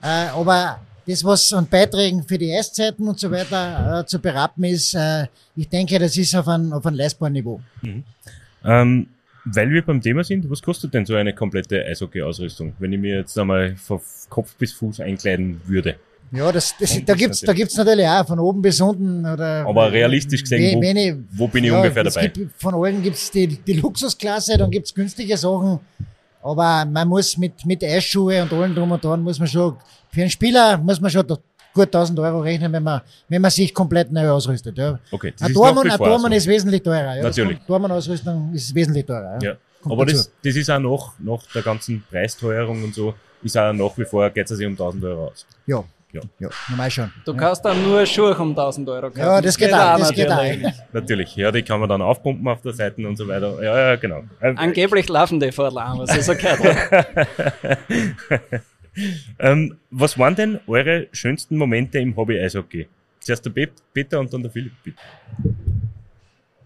Äh, 0.00 0.28
aber 0.28 0.78
das, 1.06 1.24
was 1.24 1.52
an 1.52 1.66
Beiträgen 1.66 2.22
für 2.22 2.38
die 2.38 2.52
Eiszeiten 2.52 3.06
und 3.08 3.18
so 3.18 3.30
weiter 3.30 4.00
äh, 4.00 4.06
zu 4.06 4.18
berappen 4.18 4.64
ist, 4.64 4.94
äh, 4.94 5.26
ich 5.56 5.68
denke, 5.68 5.98
das 5.98 6.16
ist 6.16 6.34
auf 6.34 6.48
einem, 6.48 6.72
auf 6.72 6.84
einem 6.86 6.96
leistbaren 6.96 7.32
Niveau. 7.32 7.60
Mhm. 7.82 8.04
Ähm, 8.64 9.06
weil 9.44 9.70
wir 9.70 9.82
beim 9.82 10.00
Thema 10.00 10.24
sind, 10.24 10.48
was 10.50 10.62
kostet 10.62 10.94
denn 10.94 11.04
so 11.04 11.14
eine 11.14 11.34
komplette 11.34 11.84
Eishockey-Ausrüstung, 11.84 12.72
wenn 12.78 12.92
ich 12.92 12.98
mir 12.98 13.18
jetzt 13.18 13.38
einmal 13.38 13.76
von 13.76 14.00
Kopf 14.30 14.54
bis 14.56 14.72
Fuß 14.72 15.00
einkleiden 15.00 15.60
würde? 15.66 15.96
Ja, 16.32 16.50
das, 16.50 16.74
das, 16.80 17.04
da 17.04 17.14
gibt's, 17.14 17.42
da 17.42 17.52
gibt's 17.52 17.76
natürlich 17.76 18.06
auch 18.06 18.26
von 18.26 18.38
oben 18.38 18.62
bis 18.62 18.80
unten. 18.80 19.20
Oder 19.24 19.66
Aber 19.66 19.92
realistisch 19.92 20.42
gesehen, 20.42 20.78
wo, 20.78 20.82
wenig, 20.82 21.14
wo 21.30 21.46
bin 21.46 21.62
ich 21.62 21.70
ja, 21.70 21.76
ungefähr 21.76 22.02
dabei? 22.02 22.28
Gibt, 22.28 22.60
von 22.60 22.74
allen 22.74 23.02
gibt's 23.02 23.30
die, 23.30 23.46
die 23.46 23.74
Luxusklasse, 23.74 24.56
dann 24.56 24.70
gibt's 24.70 24.94
günstige 24.94 25.36
Sachen. 25.36 25.78
Aber 26.42 26.84
man 26.86 27.06
muss 27.06 27.36
mit, 27.38 27.64
mit 27.64 27.84
Eisschuhe 27.84 28.42
und 28.42 28.52
allem 28.52 28.74
drum 28.74 28.90
und 28.90 29.04
dran 29.04 29.22
muss 29.22 29.38
man 29.38 29.46
schon, 29.46 29.76
für 30.14 30.20
einen 30.20 30.30
Spieler 30.30 30.78
muss 30.78 31.00
man 31.00 31.10
schon 31.10 31.26
gut 31.26 31.86
1000 31.86 32.18
Euro 32.20 32.40
rechnen, 32.40 32.72
wenn 32.72 32.82
man, 32.82 33.00
wenn 33.28 33.42
man 33.42 33.50
sich 33.50 33.74
komplett 33.74 34.10
neu 34.12 34.30
ausrüstet. 34.30 34.78
Ja. 34.78 34.98
Okay, 35.10 35.32
das 35.32 35.42
Ein 35.42 35.54
wie 35.54 35.90
ein 35.90 35.98
Dormann 35.98 36.32
so. 36.32 36.36
ist 36.36 36.46
wesentlich 36.46 36.82
teurer. 36.82 37.16
Ja. 37.16 37.22
Natürlich. 37.24 37.58
Dormann-Ausrüstung 37.66 38.52
ist 38.54 38.74
wesentlich 38.74 39.04
teurer. 39.04 39.38
Ja. 39.42 39.50
Ja. 39.50 39.56
Aber 39.84 40.06
dazu. 40.06 40.18
das, 40.18 40.30
das 40.42 40.56
ist 40.56 40.70
auch 40.70 40.78
noch, 40.78 41.14
nach 41.18 41.42
der 41.52 41.62
ganzen 41.62 42.02
Preisteuerung 42.08 42.84
und 42.84 42.94
so, 42.94 43.14
ist 43.42 43.58
auch 43.58 43.72
nach 43.72 43.98
wie 43.98 44.04
vor, 44.04 44.30
geht 44.30 44.50
es 44.50 44.56
sich 44.56 44.66
um 44.66 44.72
1000 44.72 45.04
Euro 45.04 45.26
aus. 45.26 45.44
Ja. 45.66 45.84
Ja. 46.12 46.20
Ja, 46.38 46.48
normal 46.68 46.90
schon. 46.92 47.12
Du 47.24 47.34
kannst 47.34 47.64
dann 47.64 47.82
nur 47.82 48.06
Schuhe 48.06 48.36
um 48.36 48.50
1000 48.50 48.88
Euro 48.88 49.08
kaufen. 49.08 49.18
Ja, 49.18 49.40
das 49.40 49.58
geht 49.58 49.74
auch, 49.74 49.98
das 49.98 50.12
geht 50.12 50.30
auch. 50.30 50.44
natürlich. 50.92 51.34
Ja, 51.34 51.50
die 51.50 51.62
kann 51.64 51.80
man 51.80 51.88
dann 51.88 52.00
aufpumpen 52.02 52.46
auf 52.46 52.60
der 52.62 52.72
Seite 52.72 53.04
und 53.06 53.16
so 53.16 53.26
weiter. 53.26 53.60
Ja, 53.60 53.90
ja, 53.90 53.96
genau. 53.96 54.22
Angeblich 54.40 55.08
laufen 55.08 55.40
die 55.40 55.50
vor 55.50 55.64
Alarm, 55.66 55.98
was 55.98 56.16
ist 56.16 56.28
okay. 56.28 56.56
Ähm, 59.38 59.76
was 59.90 60.18
waren 60.18 60.34
denn 60.34 60.60
eure 60.66 61.08
schönsten 61.12 61.56
Momente 61.56 61.98
im 61.98 62.14
Hobby-Eishockey? 62.16 62.86
Zuerst 63.20 63.44
der 63.46 63.50
Pet- 63.50 63.82
Peter 63.92 64.20
und 64.20 64.32
dann 64.32 64.42
der 64.42 64.50
Philipp. 64.50 64.72
bitte. 64.82 64.98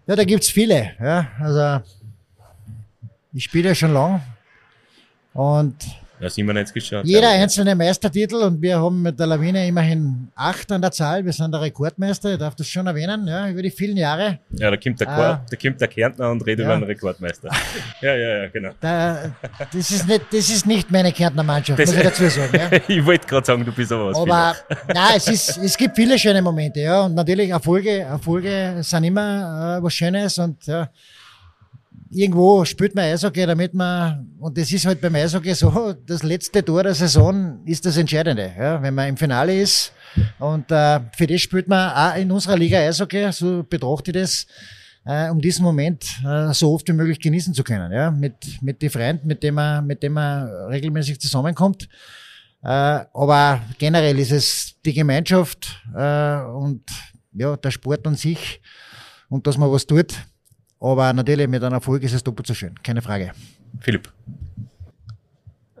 Ja, 0.07 0.15
da 0.15 0.23
gibt's 0.23 0.49
viele. 0.49 0.91
Ja, 0.99 1.27
also 1.39 1.85
ich 3.33 3.43
spiele 3.43 3.69
ja 3.69 3.75
schon 3.75 3.93
lang 3.93 4.21
und 5.33 5.75
Ja, 6.19 6.29
97 6.29 6.73
geschaut. 6.73 7.05
jeder 7.05 7.29
einzelne 7.29 7.75
Meistertitel 7.75 8.35
und 8.35 8.61
wir 8.61 8.79
haben 8.79 9.01
mit 9.01 9.19
der 9.19 9.27
Lawine 9.27 9.65
immerhin 9.67 10.27
acht 10.35 10.71
an 10.71 10.81
der 10.81 10.91
Zahl. 10.91 11.23
Wir 11.23 11.31
sind 11.31 11.51
der 11.53 11.61
Rekordmeister, 11.61 12.33
ich 12.33 12.37
darf 12.39 12.55
das 12.55 12.67
schon 12.67 12.85
erwähnen, 12.87 13.25
ja, 13.27 13.47
über 13.49 13.61
die 13.61 13.69
vielen 13.71 13.95
Jahre. 13.95 14.39
Ja, 14.51 14.69
da 14.69 14.77
kommt 14.77 14.99
der, 14.99 15.07
Ah. 15.09 15.15
Kor- 15.15 15.45
da 15.49 15.55
kommt 15.57 15.79
der 15.81 15.87
Kärntner 15.87 16.29
und 16.31 16.45
redet 16.45 16.65
Ja. 16.65 16.71
über 16.75 16.85
den 16.85 16.89
Rekordmeister. 16.89 17.49
ja, 18.01 18.15
ja, 18.15 18.37
ja, 18.43 18.47
genau. 18.49 18.71
Da, 18.81 19.31
das, 19.71 19.91
ist 19.91 20.07
nicht, 20.07 20.21
das 20.31 20.49
ist 20.49 20.65
nicht 20.65 20.91
meine 20.91 21.11
Kärntner 21.13 21.43
Mannschaft, 21.43 21.79
Das- 21.79 21.89
muss 21.89 21.97
ich 21.97 22.03
dazu 22.03 22.27
sagen. 22.29 22.51
Ja. 22.53 22.79
ich 22.87 23.05
wollte 23.05 23.25
gerade 23.27 23.45
sagen, 23.45 23.63
du 23.65 23.71
bist 23.71 23.91
aber 23.91 24.07
was. 24.07 24.17
Aber 24.19 24.55
nein, 24.93 25.13
es, 25.15 25.27
ist, 25.27 25.57
es 25.57 25.77
gibt 25.77 25.95
viele 25.95 26.19
schöne 26.19 26.41
Momente, 26.41 26.81
ja. 26.81 27.01
Und 27.03 27.15
natürlich 27.15 27.49
Erfolge, 27.49 27.99
Erfolge 28.01 28.77
sind 28.81 29.03
immer 29.05 29.77
äh, 29.79 29.83
was 29.83 29.93
Schönes 29.93 30.37
und 30.37 30.65
ja, 30.65 30.89
irgendwo 32.09 32.65
spielt 32.65 32.95
man 32.95 33.05
Eishockey, 33.05 33.45
damit 33.45 33.73
man, 33.73 34.31
und 34.39 34.57
das 34.57 34.71
ist 34.71 34.85
halt 34.85 34.99
beim 35.01 35.15
Eishockey 35.15 35.53
so, 35.53 35.93
das 36.05 36.23
letzte 36.23 36.63
Tor 36.63 36.83
der 36.83 36.93
Saison 36.93 37.59
ist 37.65 37.85
das 37.85 37.97
Entscheidende. 37.97 38.51
Ja, 38.57 38.81
wenn 38.81 38.93
man 38.93 39.09
im 39.09 39.17
Finale 39.17 39.61
ist 39.61 39.91
und 40.39 40.71
äh, 40.71 40.99
für 41.15 41.27
das 41.27 41.41
spielt 41.41 41.67
man 41.67 41.91
auch 41.91 42.15
in 42.17 42.31
unserer 42.31 42.57
Liga 42.57 42.79
Eishockey, 42.79 43.31
so 43.31 43.63
betrachte 43.63 44.11
ich 44.11 44.17
das, 44.17 44.47
äh, 45.05 45.29
um 45.29 45.39
diesen 45.39 45.63
Moment 45.63 46.05
äh, 46.25 46.53
so 46.53 46.73
oft 46.73 46.87
wie 46.87 46.93
möglich 46.93 47.19
genießen 47.19 47.53
zu 47.53 47.63
können. 47.63 47.91
Ja, 47.91 48.11
mit, 48.11 48.61
mit 48.61 48.81
den 48.81 48.89
Freunden, 48.89 49.27
mit 49.27 49.43
dem 49.43 49.55
man, 49.55 49.85
mit 49.85 50.01
dem 50.03 50.13
man 50.13 50.47
regelmäßig 50.69 51.19
zusammenkommt. 51.19 51.87
Äh, 52.61 52.67
aber 52.67 53.61
generell 53.77 54.17
ist 54.19 54.31
es 54.31 54.75
die 54.83 54.93
Gemeinschaft 54.93 55.81
äh, 55.95 56.41
und 56.41 56.83
ja, 57.33 57.55
der 57.55 57.71
Sport 57.71 58.05
an 58.05 58.15
sich 58.15 58.61
und 59.29 59.45
dass 59.47 59.57
man 59.57 59.71
was 59.71 59.85
tut. 59.85 60.13
Aber 60.79 61.11
natürlich 61.13 61.47
mit 61.47 61.63
einem 61.63 61.73
Erfolg 61.73 62.03
ist 62.03 62.13
es 62.13 62.23
doppelt 62.23 62.47
so 62.47 62.53
schön, 62.53 62.75
keine 62.81 63.01
Frage. 63.01 63.31
Philipp. 63.79 64.09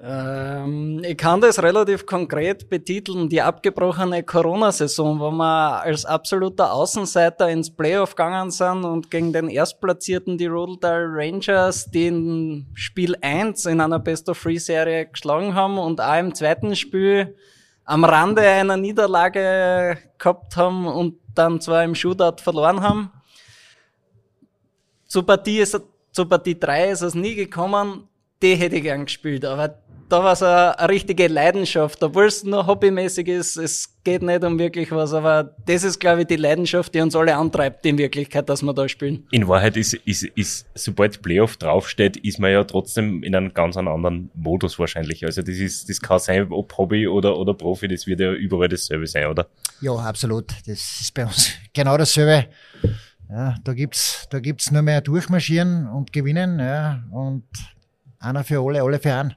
Ähm, 0.01 1.01
ich 1.03 1.17
kann 1.17 1.41
das 1.41 1.61
relativ 1.61 2.05
konkret 2.05 2.69
betiteln, 2.69 3.27
die 3.27 3.41
abgebrochene 3.41 4.23
Corona-Saison, 4.23 5.19
wo 5.19 5.31
wir 5.31 5.81
als 5.81 6.05
absoluter 6.05 6.71
Außenseiter 6.71 7.49
ins 7.49 7.69
Playoff 7.69 8.15
gegangen 8.15 8.49
sind 8.51 8.85
und 8.85 9.11
gegen 9.11 9.33
den 9.33 9.49
Erstplatzierten 9.49 10.37
die 10.37 10.45
Rodeltal 10.45 11.05
Rangers, 11.05 11.91
die 11.91 12.07
in 12.07 12.67
Spiel 12.75 13.15
1 13.21 13.65
in 13.65 13.81
einer 13.81 13.99
Best-of-Three-Serie 13.99 15.07
geschlagen 15.07 15.53
haben 15.53 15.77
und 15.77 15.99
auch 15.99 16.17
im 16.17 16.33
zweiten 16.33 16.75
Spiel 16.75 17.35
am 17.83 18.05
Rande 18.05 18.41
einer 18.41 18.77
Niederlage 18.77 19.97
gehabt 20.17 20.55
haben 20.55 20.87
und 20.87 21.15
dann 21.35 21.59
zwar 21.59 21.83
im 21.83 21.95
Shootout 21.95 22.41
verloren 22.41 22.81
haben. 22.81 23.11
Zur 25.09 25.25
Partie, 25.25 25.57
ist, 25.57 25.75
zur 26.11 26.29
Partie 26.29 26.59
3 26.59 26.91
ist 26.91 27.01
es 27.01 27.15
nie 27.15 27.33
gekommen. 27.33 28.07
Die 28.43 28.53
hätte 28.53 28.75
ich 28.75 28.83
gern 28.83 29.05
gespielt, 29.05 29.43
aber 29.43 29.79
da 30.07 30.23
war 30.23 30.33
es 30.33 30.43
eine, 30.43 30.77
eine 30.77 30.89
richtige 30.89 31.27
Leidenschaft, 31.27 32.03
obwohl 32.03 32.25
es 32.25 32.43
nur 32.43 32.67
hobbymäßig 32.67 33.27
ist. 33.27 33.57
Es 33.57 33.95
geht 34.03 34.21
nicht 34.21 34.43
um 34.43 34.59
wirklich 34.59 34.91
was, 34.91 35.13
aber 35.13 35.55
das 35.65 35.83
ist, 35.83 35.99
glaube 35.99 36.21
ich, 36.21 36.27
die 36.27 36.35
Leidenschaft, 36.35 36.93
die 36.93 37.01
uns 37.01 37.15
alle 37.15 37.35
antreibt 37.35 37.85
in 37.87 37.97
Wirklichkeit, 37.97 38.49
dass 38.49 38.61
wir 38.61 38.73
da 38.73 38.87
spielen. 38.87 39.27
In 39.31 39.47
Wahrheit 39.47 39.77
ist, 39.77 39.93
ist, 39.93 40.23
ist, 40.23 40.67
sobald 40.75 41.21
Playoff 41.23 41.57
draufsteht, 41.57 42.17
ist 42.17 42.39
man 42.39 42.51
ja 42.51 42.63
trotzdem 42.63 43.23
in 43.23 43.35
einem 43.35 43.53
ganz 43.53 43.77
anderen 43.77 44.29
Modus 44.35 44.77
wahrscheinlich. 44.77 45.25
Also 45.25 45.41
das 45.41 45.55
ist, 45.55 45.89
das 45.89 46.01
kann 46.01 46.19
sein, 46.19 46.51
ob 46.51 46.77
Hobby 46.77 47.07
oder, 47.07 47.37
oder 47.37 47.55
Profi, 47.55 47.87
das 47.87 48.05
wird 48.05 48.19
ja 48.19 48.31
überall 48.31 48.69
dasselbe 48.69 49.07
sein, 49.07 49.27
oder? 49.27 49.47
Ja, 49.81 49.93
absolut. 49.95 50.51
Das 50.67 51.01
ist 51.01 51.13
bei 51.13 51.25
uns 51.25 51.51
genau 51.73 51.97
dasselbe. 51.97 52.47
Ja, 53.29 53.55
da 53.63 53.73
gibt's, 53.73 54.27
da 54.31 54.39
gibt's 54.39 54.71
nur 54.71 54.81
mehr 54.81 55.01
durchmarschieren 55.01 55.87
und 55.87 56.11
gewinnen, 56.11 56.59
ja, 56.59 57.03
und 57.11 57.43
einer 58.19 58.43
für 58.43 58.59
alle, 58.59 58.81
alle 58.81 58.99
für 58.99 59.13
einen. 59.13 59.35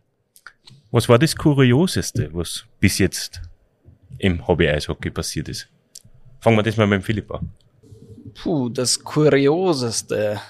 Was 0.91 1.09
war 1.09 1.19
das 1.19 1.37
Kurioseste, 1.37 2.31
was 2.33 2.65
bis 2.81 2.99
jetzt 2.99 3.43
im 4.19 4.47
Hobby-Eishockey 4.47 5.11
passiert 5.11 5.49
ist? 5.49 5.69
Fangen 6.41 6.57
wir 6.57 6.63
das 6.63 6.77
mal 6.77 6.87
mit 6.87 7.01
dem 7.01 7.05
Philipp 7.05 7.31
an. 7.31 7.51
Puh, 8.35 8.69
das 8.69 8.99
Kurioseste. 9.03 10.41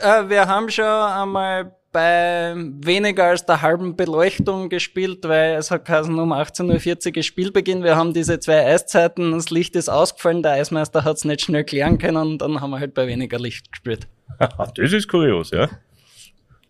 Äh, 0.00 0.28
wir 0.28 0.46
haben 0.46 0.70
schon 0.70 0.84
einmal 0.84 1.76
bei 1.94 2.54
weniger 2.56 3.26
als 3.26 3.46
der 3.46 3.62
halben 3.62 3.94
Beleuchtung 3.94 4.68
gespielt, 4.68 5.20
weil 5.22 5.54
es 5.54 5.70
hat 5.70 5.84
geheißen, 5.84 6.18
um 6.18 6.32
18.40 6.32 7.06
Uhr 7.06 7.16
ist 7.18 7.26
Spielbeginn. 7.26 7.84
Wir 7.84 7.94
haben 7.94 8.12
diese 8.12 8.40
zwei 8.40 8.66
Eiszeiten, 8.66 9.30
das 9.30 9.50
Licht 9.50 9.76
ist 9.76 9.88
ausgefallen, 9.88 10.42
der 10.42 10.52
Eismeister 10.52 11.04
hat 11.04 11.16
es 11.16 11.24
nicht 11.24 11.42
schnell 11.42 11.62
klären 11.64 11.98
können 11.98 12.16
und 12.16 12.38
dann 12.38 12.60
haben 12.60 12.70
wir 12.70 12.80
halt 12.80 12.94
bei 12.94 13.06
weniger 13.06 13.38
Licht 13.38 13.70
gespielt. 13.70 14.08
das 14.38 14.92
ist 14.92 15.08
kurios, 15.08 15.52
ja. 15.52 15.70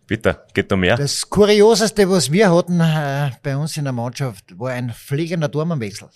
Bitte, 0.05 0.37
geht 0.53 0.71
da 0.71 0.75
mehr? 0.75 0.95
Das 0.95 1.27
Kurioseste, 1.27 2.07
was 2.07 2.31
wir 2.31 2.55
hatten 2.55 2.79
äh, 2.79 3.31
bei 3.41 3.57
uns 3.57 3.75
in 3.75 3.85
der 3.85 3.93
Mannschaft, 3.93 4.57
war 4.59 4.69
ein 4.69 4.91
fliegender 4.91 5.49
Turmenwechsel. 5.49 6.09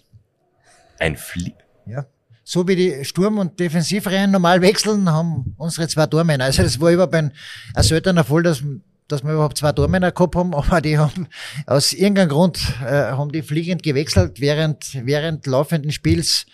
Ein 0.99 1.15
Flie 1.15 1.55
Ja. 1.87 2.05
So 2.43 2.67
wie 2.67 2.75
die 2.75 3.05
Sturm- 3.05 3.39
und 3.39 3.59
Defensivreihen 3.59 4.29
normal 4.29 4.61
wechseln, 4.61 5.11
haben 5.11 5.55
unsere 5.57 5.87
zwei 5.87 6.05
Tormänner. 6.05 6.45
Also 6.45 6.61
das 6.61 6.79
war 6.79 6.91
überhaupt 6.91 7.15
ein, 7.15 7.31
ein 7.73 7.83
seltener 7.83 8.23
Fall, 8.23 8.43
dass, 8.43 8.63
dass 9.11 9.23
wir 9.23 9.33
überhaupt 9.33 9.57
zwei 9.57 9.71
Tormänner 9.71 10.11
gehabt 10.11 10.35
haben, 10.35 10.53
aber 10.53 10.81
die 10.81 10.97
haben 10.97 11.27
aus 11.65 11.93
irgendeinem 11.93 12.29
Grund 12.29 12.59
äh, 12.81 13.11
haben 13.11 13.31
die 13.31 13.41
fliegend 13.41 13.83
gewechselt 13.83 14.39
während, 14.39 15.05
während 15.05 15.45
laufenden 15.45 15.91
Spiels. 15.91 16.45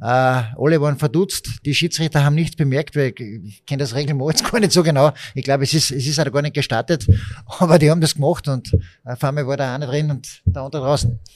Äh, 0.00 0.04
alle 0.04 0.80
waren 0.80 0.96
verdutzt. 0.96 1.64
Die 1.64 1.74
Schiedsrichter 1.74 2.24
haben 2.24 2.36
nichts 2.36 2.54
bemerkt, 2.54 2.94
weil 2.94 3.12
ich, 3.16 3.20
ich 3.20 3.66
kenne 3.66 3.80
das 3.80 3.94
Regelmaß 3.96 4.44
gar 4.50 4.60
nicht 4.60 4.72
so 4.72 4.82
genau. 4.82 5.12
Ich 5.34 5.42
glaube, 5.44 5.64
es 5.64 5.74
ist, 5.74 5.90
es 5.90 6.06
ist 6.06 6.20
auch 6.20 6.32
gar 6.32 6.42
nicht 6.42 6.54
gestartet. 6.54 7.06
Aber 7.58 7.78
die 7.78 7.90
haben 7.90 8.00
das 8.00 8.14
gemacht 8.14 8.46
und 8.46 8.70
auf 9.04 9.22
einmal 9.24 9.46
war 9.46 9.56
der 9.56 9.74
eine 9.74 9.86
drin 9.86 10.10
und 10.10 10.42
der 10.44 10.62
andere 10.62 10.82
draußen. 10.82 11.18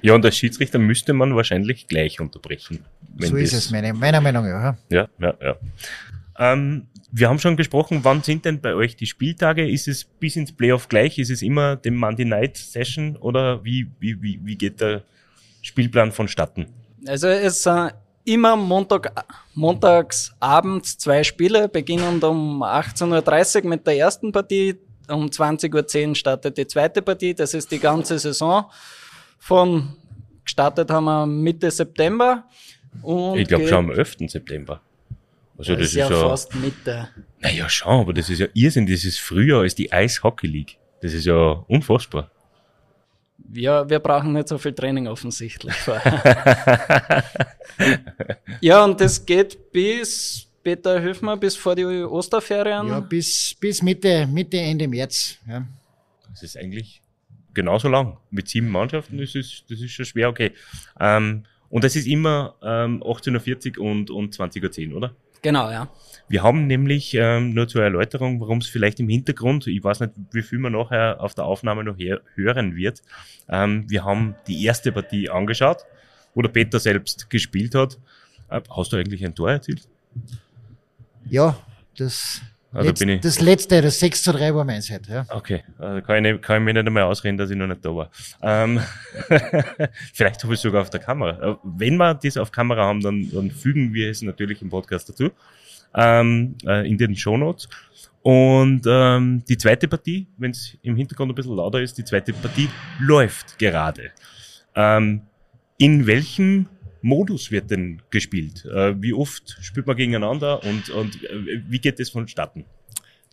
Ja, 0.00 0.14
und 0.14 0.24
als 0.24 0.36
Schiedsrichter 0.36 0.78
müsste 0.78 1.12
man 1.12 1.34
wahrscheinlich 1.34 1.88
gleich 1.88 2.20
unterbrechen. 2.20 2.84
so 3.18 3.36
ist 3.36 3.52
es, 3.52 3.70
meine, 3.70 3.92
meiner 3.92 4.20
Meinung 4.20 4.44
nach. 4.44 4.76
Ja. 4.90 5.08
Ja, 5.08 5.08
ja, 5.18 5.34
ja. 5.40 5.56
Ähm, 6.38 6.86
wir 7.12 7.28
haben 7.28 7.38
schon 7.38 7.56
gesprochen, 7.56 8.00
wann 8.02 8.22
sind 8.22 8.44
denn 8.44 8.60
bei 8.60 8.74
euch 8.74 8.96
die 8.96 9.06
Spieltage? 9.06 9.68
Ist 9.68 9.88
es 9.88 10.04
bis 10.04 10.36
ins 10.36 10.52
Playoff 10.52 10.88
gleich? 10.88 11.18
Ist 11.18 11.30
es 11.30 11.42
immer 11.42 11.76
dem 11.76 11.96
Monday 11.96 12.24
Night 12.24 12.56
Session 12.56 13.16
oder 13.16 13.64
wie, 13.64 13.90
wie, 14.00 14.20
wie, 14.20 14.40
wie 14.42 14.56
geht 14.56 14.80
der 14.80 15.02
Spielplan 15.62 16.12
vonstatten? 16.12 16.66
Also 17.06 17.28
es 17.28 17.62
sind 17.62 17.92
immer 18.24 18.56
Montag, 18.56 19.12
montags 19.54 20.34
abends 20.40 20.98
zwei 20.98 21.22
Spiele, 21.22 21.68
beginnend 21.68 22.24
um 22.24 22.62
18.30 22.62 23.62
Uhr 23.62 23.68
mit 23.70 23.86
der 23.86 23.96
ersten 23.96 24.32
Partie. 24.32 24.76
Um 25.08 25.26
20.10 25.26 26.08
Uhr 26.08 26.14
startet 26.16 26.58
die 26.58 26.66
zweite 26.66 27.00
Partie. 27.00 27.32
Das 27.32 27.54
ist 27.54 27.70
die 27.70 27.78
ganze 27.78 28.18
Saison. 28.18 28.64
Von 29.38 29.96
gestartet 30.44 30.90
haben 30.90 31.04
wir 31.04 31.26
Mitte 31.26 31.70
September. 31.70 32.44
Und 33.02 33.38
ich 33.38 33.46
glaube 33.46 33.68
schon 33.68 33.78
am 33.78 33.90
11. 33.90 34.16
September. 34.26 34.80
Also 35.58 35.72
das, 35.72 35.80
das 35.80 35.88
ist 35.88 35.94
ja, 35.96 36.10
ja 36.10 36.28
fast 36.28 36.54
Mitte. 36.54 37.08
Naja, 37.40 37.68
schon, 37.68 38.00
aber 38.00 38.12
das 38.12 38.28
ist 38.28 38.40
ja 38.40 38.46
Irrsinn. 38.52 38.86
Das 38.86 39.04
ist 39.04 39.18
früher 39.18 39.60
als 39.60 39.74
die 39.74 39.90
Eishockey 39.92 40.46
League. 40.46 40.78
Das 41.00 41.12
ist 41.14 41.24
ja 41.24 41.64
unfassbar. 41.68 42.30
Ja, 43.52 43.88
wir 43.88 44.00
brauchen 44.00 44.32
nicht 44.32 44.48
so 44.48 44.58
viel 44.58 44.72
Training 44.72 45.06
offensichtlich. 45.06 45.74
ja, 48.60 48.84
und 48.84 49.00
das 49.00 49.24
geht 49.24 49.70
bis, 49.72 50.48
Peter, 50.62 51.00
hilf 51.00 51.22
mir, 51.22 51.36
bis 51.36 51.56
vor 51.56 51.74
die 51.74 51.84
Osterferien? 51.84 52.88
Ja, 52.88 53.00
bis, 53.00 53.54
bis 53.60 53.82
Mitte, 53.82 54.26
Mitte, 54.26 54.58
Ende 54.58 54.88
März. 54.88 55.38
Ja. 55.46 55.66
Das 56.30 56.42
ist 56.42 56.56
eigentlich 56.56 57.02
genauso 57.54 57.88
lang. 57.88 58.18
Mit 58.30 58.48
sieben 58.48 58.68
Mannschaften, 58.68 59.18
das 59.18 59.34
ist, 59.34 59.64
das 59.68 59.80
ist 59.80 59.92
schon 59.92 60.04
schwer, 60.04 60.28
okay. 60.28 60.52
Ähm, 60.98 61.44
und 61.68 61.84
das 61.84 61.96
ist 61.96 62.06
immer 62.06 62.56
ähm, 62.62 63.02
18.40 63.02 63.78
Uhr 63.78 63.90
und, 63.90 64.10
und 64.10 64.34
20.10 64.34 64.90
Uhr, 64.90 64.96
oder? 64.96 65.14
Genau, 65.42 65.70
ja. 65.70 65.88
Wir 66.28 66.42
haben 66.42 66.66
nämlich, 66.66 67.14
ähm, 67.14 67.54
nur 67.54 67.68
zur 67.68 67.84
Erläuterung, 67.84 68.40
warum 68.40 68.58
es 68.58 68.66
vielleicht 68.66 68.98
im 68.98 69.08
Hintergrund, 69.08 69.66
ich 69.68 69.82
weiß 69.82 70.00
nicht, 70.00 70.12
wie 70.32 70.42
viel 70.42 70.58
man 70.58 70.72
nachher 70.72 71.20
auf 71.20 71.34
der 71.34 71.44
Aufnahme 71.44 71.84
noch 71.84 71.96
hören 72.34 72.74
wird, 72.74 73.02
ähm, 73.48 73.88
wir 73.88 74.04
haben 74.04 74.34
die 74.48 74.64
erste 74.64 74.90
Partie 74.90 75.30
angeschaut, 75.30 75.84
wo 76.34 76.42
der 76.42 76.48
Peter 76.48 76.80
selbst 76.80 77.30
gespielt 77.30 77.74
hat. 77.74 77.98
Äh, 78.50 78.60
hast 78.76 78.92
du 78.92 78.96
eigentlich 78.96 79.24
ein 79.24 79.34
Tor 79.34 79.50
erzielt? 79.50 79.88
Ja, 81.28 81.56
das 81.96 82.42
also 82.76 83.04
Letz, 83.04 83.22
das 83.22 83.40
letzte, 83.40 83.80
das 83.80 83.98
6 84.00 84.22
zu 84.22 84.32
3 84.32 84.54
war 84.54 84.64
meins 84.64 84.90
heute. 84.90 85.10
Ja. 85.10 85.26
Okay, 85.30 85.62
also 85.78 86.02
kann, 86.02 86.16
ich 86.16 86.32
nicht, 86.32 86.42
kann 86.42 86.58
ich 86.58 86.64
mir 86.64 86.74
nicht 86.74 86.86
einmal 86.86 87.04
ausreden, 87.04 87.38
dass 87.38 87.50
ich 87.50 87.56
noch 87.56 87.66
nicht 87.66 87.84
da 87.84 87.94
war. 87.94 88.10
Ähm, 88.42 88.80
vielleicht 90.12 90.42
habe 90.42 90.52
ich 90.52 90.58
es 90.58 90.62
sogar 90.62 90.82
auf 90.82 90.90
der 90.90 91.00
Kamera. 91.00 91.52
Äh, 91.52 91.56
wenn 91.62 91.96
wir 91.96 92.14
das 92.14 92.36
auf 92.36 92.52
Kamera 92.52 92.84
haben, 92.84 93.00
dann, 93.00 93.30
dann 93.30 93.50
fügen 93.50 93.94
wir 93.94 94.10
es 94.10 94.22
natürlich 94.22 94.60
im 94.62 94.68
Podcast 94.68 95.08
dazu, 95.08 95.30
ähm, 95.94 96.56
äh, 96.66 96.88
in 96.88 96.98
den 96.98 97.16
Shownotes. 97.16 97.68
Und 98.22 98.82
ähm, 98.86 99.42
die 99.48 99.56
zweite 99.56 99.88
Partie, 99.88 100.26
wenn 100.36 100.50
es 100.50 100.76
im 100.82 100.96
Hintergrund 100.96 101.30
ein 101.30 101.34
bisschen 101.34 101.54
lauter 101.54 101.80
ist, 101.80 101.96
die 101.96 102.04
zweite 102.04 102.32
Partie 102.32 102.68
läuft 102.98 103.58
gerade. 103.58 104.10
Ähm, 104.74 105.22
in 105.78 106.06
welchem 106.06 106.68
Modus 107.06 107.50
wird 107.52 107.70
denn 107.70 108.02
gespielt? 108.10 108.64
Äh, 108.64 109.00
wie 109.00 109.14
oft 109.14 109.56
spielt 109.60 109.86
man 109.86 109.96
gegeneinander 109.96 110.62
und, 110.64 110.90
und 110.90 111.22
äh, 111.22 111.62
wie 111.68 111.78
geht 111.78 112.00
das 112.00 112.10
vonstatten? 112.10 112.64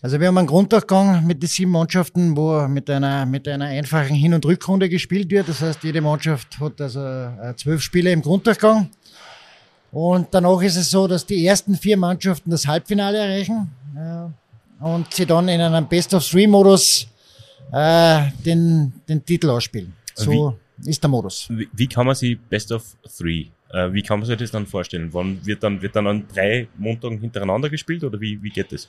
Also 0.01 0.19
wir 0.19 0.27
haben 0.27 0.37
einen 0.37 0.47
Grunddurchgang 0.47 1.25
mit 1.25 1.41
den 1.41 1.47
sieben 1.47 1.71
Mannschaften, 1.71 2.37
wo 2.37 2.67
mit 2.67 2.89
einer, 2.89 3.25
mit 3.25 3.47
einer 3.47 3.65
einfachen 3.65 4.15
Hin- 4.15 4.33
und 4.33 4.45
Rückrunde 4.45 4.89
gespielt 4.89 5.31
wird. 5.31 5.49
Das 5.49 5.61
heißt, 5.61 5.83
jede 5.83 6.01
Mannschaft 6.01 6.59
hat 6.59 6.79
also 6.81 6.99
äh, 6.99 7.55
zwölf 7.55 7.81
Spiele 7.81 8.11
im 8.11 8.21
Grunddurchgang. 8.21 8.89
Und 9.91 10.27
danach 10.31 10.61
ist 10.61 10.75
es 10.75 10.91
so, 10.91 11.07
dass 11.07 11.25
die 11.25 11.45
ersten 11.45 11.75
vier 11.75 11.97
Mannschaften 11.97 12.51
das 12.51 12.67
Halbfinale 12.67 13.17
erreichen 13.17 13.69
und 14.79 15.13
sie 15.13 15.25
dann 15.27 15.47
in 15.47 15.61
einem 15.61 15.87
Best-of-Three-Modus 15.87 17.07
den, 17.71 18.91
den 19.07 19.23
Titel 19.23 19.51
ausspielen. 19.51 19.93
So 20.15 20.31
wie, 20.31 20.89
ist 20.89 21.03
der 21.03 21.11
Modus. 21.11 21.47
Wie, 21.49 21.69
wie 21.71 21.87
kann 21.87 22.07
man 22.07 22.15
sich 22.15 22.39
Best 22.39 22.71
of 22.71 22.83
Three 23.17 23.45
äh, 23.73 23.91
wie 23.91 24.03
kann 24.03 24.19
man 24.19 24.27
sich 24.27 24.37
das 24.37 24.51
dann 24.51 24.67
vorstellen? 24.67 25.09
Wann 25.11 25.43
wird 25.45 25.63
dann, 25.63 25.81
wird 25.81 25.95
dann 25.95 26.07
an 26.07 26.25
drei 26.33 26.67
Montagen 26.77 27.19
hintereinander 27.19 27.69
gespielt 27.69 28.03
oder 28.03 28.19
wie, 28.21 28.41
wie 28.41 28.49
geht 28.49 28.71
das? 28.71 28.87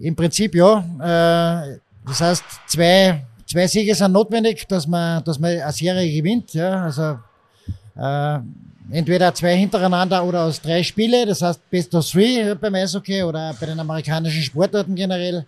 Im 0.00 0.16
Prinzip 0.16 0.54
ja. 0.54 0.78
Äh, 0.78 1.78
das 2.06 2.20
heißt, 2.20 2.44
zwei, 2.66 3.24
zwei 3.46 3.66
Siege 3.66 3.94
sind 3.94 4.12
notwendig, 4.12 4.66
dass 4.66 4.86
man, 4.86 5.22
dass 5.24 5.38
man 5.38 5.50
eine 5.60 5.72
Serie 5.72 6.10
gewinnt. 6.10 6.54
Ja, 6.54 6.84
also 6.84 7.18
äh, 7.96 8.38
entweder 8.90 9.34
zwei 9.34 9.56
hintereinander 9.56 10.24
oder 10.24 10.44
aus 10.44 10.60
drei 10.60 10.82
Spiele. 10.82 11.26
Das 11.26 11.42
heißt 11.42 11.70
Best 11.70 11.94
of 11.94 12.08
Three 12.10 12.54
beim 12.54 12.74
Eishockey 12.74 13.22
oder 13.22 13.54
bei 13.60 13.66
den 13.66 13.78
amerikanischen 13.78 14.42
Sportarten 14.42 14.94
generell. 14.94 15.44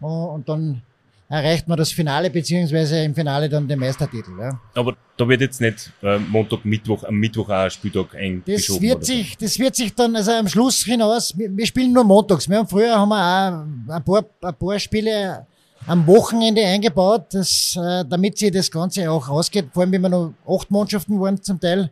Und 0.00 0.48
dann 0.48 0.82
erreicht 1.28 1.66
man 1.66 1.78
das 1.78 1.90
Finale, 1.90 2.28
beziehungsweise 2.30 3.02
im 3.02 3.14
Finale 3.14 3.48
dann 3.48 3.66
den 3.66 3.78
Meistertitel. 3.78 4.32
Ja. 4.38 4.60
Aber 4.74 4.96
da 5.16 5.28
wird 5.28 5.40
jetzt 5.40 5.60
nicht 5.60 5.90
äh, 6.02 6.18
Montag, 6.18 6.64
Mittwoch, 6.64 7.04
am 7.04 7.14
Mittwoch 7.16 7.48
auch 7.48 7.64
ein 7.64 7.70
Spieltag 7.70 8.14
eingeschoben. 8.14 8.88
Das 8.88 8.96
wird 8.96 9.04
sich, 9.04 9.30
so. 9.30 9.46
das 9.46 9.58
wird 9.58 9.76
sich 9.76 9.94
dann, 9.94 10.14
also 10.14 10.32
am 10.32 10.48
Schluss 10.48 10.84
hinaus, 10.84 11.36
wir, 11.36 11.56
wir, 11.56 11.66
spielen 11.66 11.92
nur 11.92 12.04
montags. 12.04 12.48
Wir 12.48 12.58
haben 12.58 12.68
früher 12.68 12.94
haben 12.94 13.08
wir 13.08 13.86
auch 13.88 13.94
ein 13.94 14.04
paar, 14.04 14.24
ein 14.42 14.54
paar 14.54 14.78
Spiele 14.78 15.46
am 15.86 16.06
Wochenende 16.06 16.64
eingebaut, 16.64 17.26
das, 17.32 17.76
äh, 17.76 18.04
damit 18.08 18.38
sie 18.38 18.50
das 18.50 18.70
Ganze 18.70 19.10
auch 19.10 19.28
ausgeht, 19.28 19.66
vor 19.72 19.82
allem 19.82 19.92
wenn 19.92 20.02
wir 20.02 20.08
noch 20.08 20.34
acht 20.46 20.70
Mannschaften 20.70 21.20
waren 21.20 21.42
zum 21.42 21.58
Teil. 21.58 21.90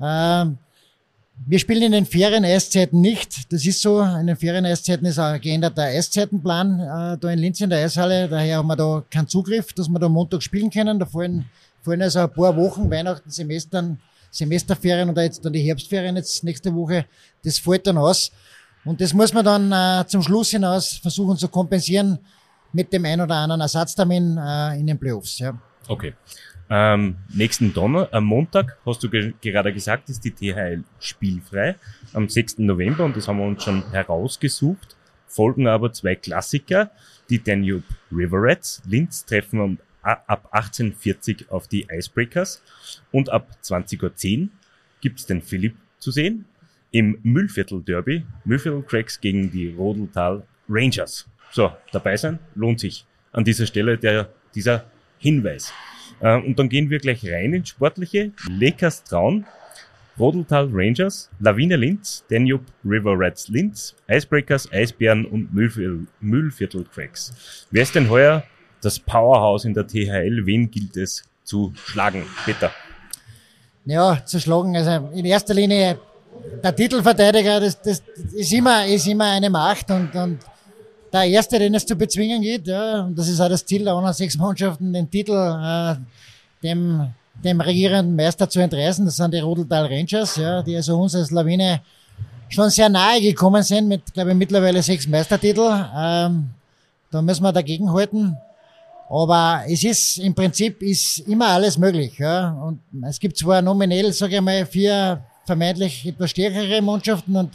Äh, 0.00 0.46
wir 1.46 1.58
spielen 1.58 1.82
in 1.82 1.92
den 1.92 2.06
Ferien-Eiszeiten 2.06 3.00
nicht. 3.00 3.52
Das 3.52 3.66
ist 3.66 3.82
so. 3.82 4.00
In 4.02 4.26
den 4.26 4.36
Ferien-Eiszeiten 4.36 5.06
ist 5.06 5.18
ein 5.18 5.40
geänderter 5.40 5.82
Eiszeitenplan 5.82 6.80
äh, 6.80 7.18
da 7.18 7.30
in 7.30 7.38
Linz 7.38 7.60
in 7.60 7.70
der 7.70 7.84
Eishalle. 7.84 8.28
Daher 8.28 8.58
haben 8.58 8.68
wir 8.68 8.76
da 8.76 9.02
keinen 9.10 9.28
Zugriff, 9.28 9.72
dass 9.72 9.88
wir 9.88 9.98
da 9.98 10.08
Montag 10.08 10.42
spielen 10.42 10.70
können. 10.70 10.98
Da 10.98 11.06
fallen, 11.06 11.46
fallen 11.82 12.02
also 12.02 12.20
ein 12.20 12.32
paar 12.32 12.56
Wochen, 12.56 12.90
Weihnachten, 12.90 13.30
Semestern, 13.30 13.98
Semesterferien 14.30 15.10
oder 15.10 15.24
jetzt 15.24 15.44
dann 15.44 15.52
die 15.52 15.62
Herbstferien 15.62 16.16
jetzt 16.16 16.44
nächste 16.44 16.74
Woche. 16.74 17.06
Das 17.42 17.58
fällt 17.58 17.86
dann 17.86 17.98
aus. 17.98 18.30
Und 18.84 19.00
das 19.00 19.12
muss 19.12 19.32
man 19.32 19.44
dann 19.44 19.72
äh, 19.72 20.06
zum 20.06 20.22
Schluss 20.22 20.50
hinaus 20.50 20.94
versuchen 20.94 21.36
zu 21.36 21.48
kompensieren 21.48 22.18
mit 22.72 22.92
dem 22.92 23.04
ein 23.04 23.20
oder 23.20 23.36
anderen 23.36 23.60
Ersatztermin 23.60 24.38
äh, 24.38 24.78
in 24.78 24.86
den 24.86 24.98
Playoffs. 24.98 25.38
Ja. 25.38 25.58
Okay. 25.88 26.14
Ähm, 26.74 27.16
nächsten 27.28 27.74
Donner, 27.74 28.08
am 28.12 28.24
Montag, 28.24 28.78
hast 28.86 29.02
du 29.02 29.10
ge 29.10 29.34
gerade 29.42 29.74
gesagt, 29.74 30.08
ist 30.08 30.24
die 30.24 30.30
THL 30.30 30.82
spielfrei. 31.00 31.74
Am 32.14 32.30
6. 32.30 32.60
November, 32.60 33.04
und 33.04 33.14
das 33.14 33.28
haben 33.28 33.40
wir 33.40 33.44
uns 33.44 33.62
schon 33.62 33.82
herausgesucht, 33.90 34.96
folgen 35.26 35.66
aber 35.66 35.92
zwei 35.92 36.14
Klassiker. 36.14 36.90
Die 37.28 37.44
Danube 37.44 37.84
River 38.10 38.38
Rats. 38.40 38.80
Linz 38.86 39.26
treffen 39.26 39.78
ab 40.00 40.48
18.40 40.54 41.50
auf 41.50 41.68
die 41.68 41.86
Icebreakers. 41.90 42.62
Und 43.10 43.28
ab 43.28 43.50
20.10 43.62 44.42
Uhr 44.42 44.48
gibt's 45.02 45.26
den 45.26 45.42
Philipp 45.42 45.76
zu 45.98 46.10
sehen. 46.10 46.46
Im 46.90 47.18
Müllviertel 47.22 47.82
Derby. 47.82 48.24
Müllviertel 48.46 48.82
Cracks 48.82 49.20
gegen 49.20 49.50
die 49.50 49.68
Rodeltal 49.68 50.42
Rangers. 50.70 51.28
So, 51.50 51.70
dabei 51.92 52.16
sein 52.16 52.38
lohnt 52.54 52.80
sich. 52.80 53.04
An 53.30 53.44
dieser 53.44 53.66
Stelle 53.66 53.98
der, 53.98 54.30
dieser 54.54 54.86
Hinweis. 55.18 55.70
Äh, 56.22 56.36
und 56.36 56.58
dann 56.58 56.68
gehen 56.68 56.88
wir 56.88 56.98
gleich 56.98 57.28
rein 57.30 57.52
ins 57.52 57.70
Sportliche. 57.70 58.32
Lakers 58.48 59.04
Traun, 59.04 59.44
Rodeltal 60.18 60.68
Rangers, 60.72 61.28
Lawine 61.40 61.76
Linz, 61.76 62.24
Danube 62.30 62.64
River 62.84 63.14
Rats 63.16 63.48
Linz, 63.48 63.94
Icebreakers, 64.08 64.72
Eisbären 64.72 65.26
und 65.26 65.52
Müllviertel, 65.52 66.06
Müllviertel 66.20 66.84
Cracks. 66.84 67.66
Wer 67.70 67.82
ist 67.82 67.94
denn 67.94 68.08
heuer 68.08 68.44
das 68.80 68.98
Powerhouse 68.98 69.64
in 69.64 69.74
der 69.74 69.86
THL? 69.86 70.46
Wen 70.46 70.70
gilt 70.70 70.96
es 70.96 71.24
zu 71.44 71.72
schlagen? 71.86 72.24
Peter. 72.44 72.70
Ja, 73.84 74.24
zu 74.24 74.38
schlagen. 74.38 74.76
Also 74.76 75.10
in 75.12 75.24
erster 75.24 75.54
Linie 75.54 75.98
der 76.62 76.74
Titelverteidiger, 76.74 77.60
das, 77.60 77.80
das 77.80 78.02
ist 78.32 78.52
immer, 78.52 78.86
ist 78.86 79.06
immer 79.06 79.30
eine 79.30 79.50
Macht 79.50 79.90
und, 79.90 80.14
und 80.14 80.38
der 81.12 81.24
Erste, 81.24 81.58
den 81.58 81.74
es 81.74 81.86
zu 81.86 81.94
bezwingen 81.96 82.42
geht. 82.42 82.66
Ja, 82.66 83.02
und 83.02 83.18
das 83.18 83.28
ist 83.28 83.40
auch 83.40 83.48
das 83.48 83.64
Ziel 83.64 83.84
der 83.84 83.94
anderen 83.94 84.14
sechs 84.14 84.36
Mannschaften, 84.36 84.92
den 84.92 85.10
Titel 85.10 85.32
äh, 85.32 85.96
dem, 86.62 87.08
dem 87.44 87.60
regierenden 87.60 88.16
Meister 88.16 88.48
zu 88.48 88.60
entreißen. 88.60 89.04
Das 89.04 89.16
sind 89.16 89.34
die 89.34 89.40
Rodeltal 89.40 89.86
Rangers, 89.86 90.36
ja, 90.36 90.62
die 90.62 90.76
also 90.76 90.98
uns 90.98 91.14
als 91.14 91.30
Lawine 91.30 91.80
schon 92.48 92.70
sehr 92.70 92.88
nahe 92.88 93.20
gekommen 93.20 93.62
sind 93.62 93.88
mit, 93.88 94.12
glaube 94.12 94.30
ich, 94.30 94.36
mittlerweile 94.36 94.82
sechs 94.82 95.06
Meistertitel. 95.06 95.68
Ähm, 95.96 96.50
da 97.10 97.22
müssen 97.22 97.42
wir 97.42 97.52
dagegen 97.52 97.92
halten. 97.92 98.36
Aber 99.08 99.62
es 99.68 99.84
ist 99.84 100.18
im 100.18 100.34
Prinzip 100.34 100.80
ist 100.80 101.18
immer 101.20 101.48
alles 101.48 101.76
möglich. 101.76 102.18
Ja. 102.18 102.52
Und 102.52 102.80
es 103.06 103.20
gibt 103.20 103.36
zwar 103.36 103.60
nominell, 103.60 104.12
sage 104.12 104.36
ich 104.36 104.40
mal, 104.40 104.64
vier 104.64 105.22
vermeintlich 105.44 106.06
etwas 106.06 106.30
stärkere 106.30 106.80
Mannschaften 106.80 107.36
und 107.36 107.50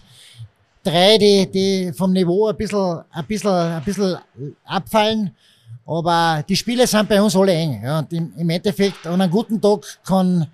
drei, 0.84 1.18
die, 1.18 1.50
die 1.52 1.94
vom 1.94 2.12
Niveau 2.14 2.48
ein 2.48 2.56
bisschen, 2.56 3.02
ein 3.10 3.26
bisschen, 3.26 3.52
ein 3.52 3.84
bisschen 3.84 4.18
abfallen. 4.66 5.32
Aber 5.86 6.44
die 6.48 6.56
Spiele 6.56 6.86
sind 6.86 7.08
bei 7.08 7.22
uns 7.22 7.36
alle 7.36 7.54
eng. 7.54 7.82
Ja. 7.82 8.00
Und 8.00 8.12
im, 8.12 8.50
Endeffekt, 8.50 9.08
an 9.08 9.22
einem 9.22 9.32
guten 9.32 9.62
Tag 9.62 9.86
kann, 10.06 10.48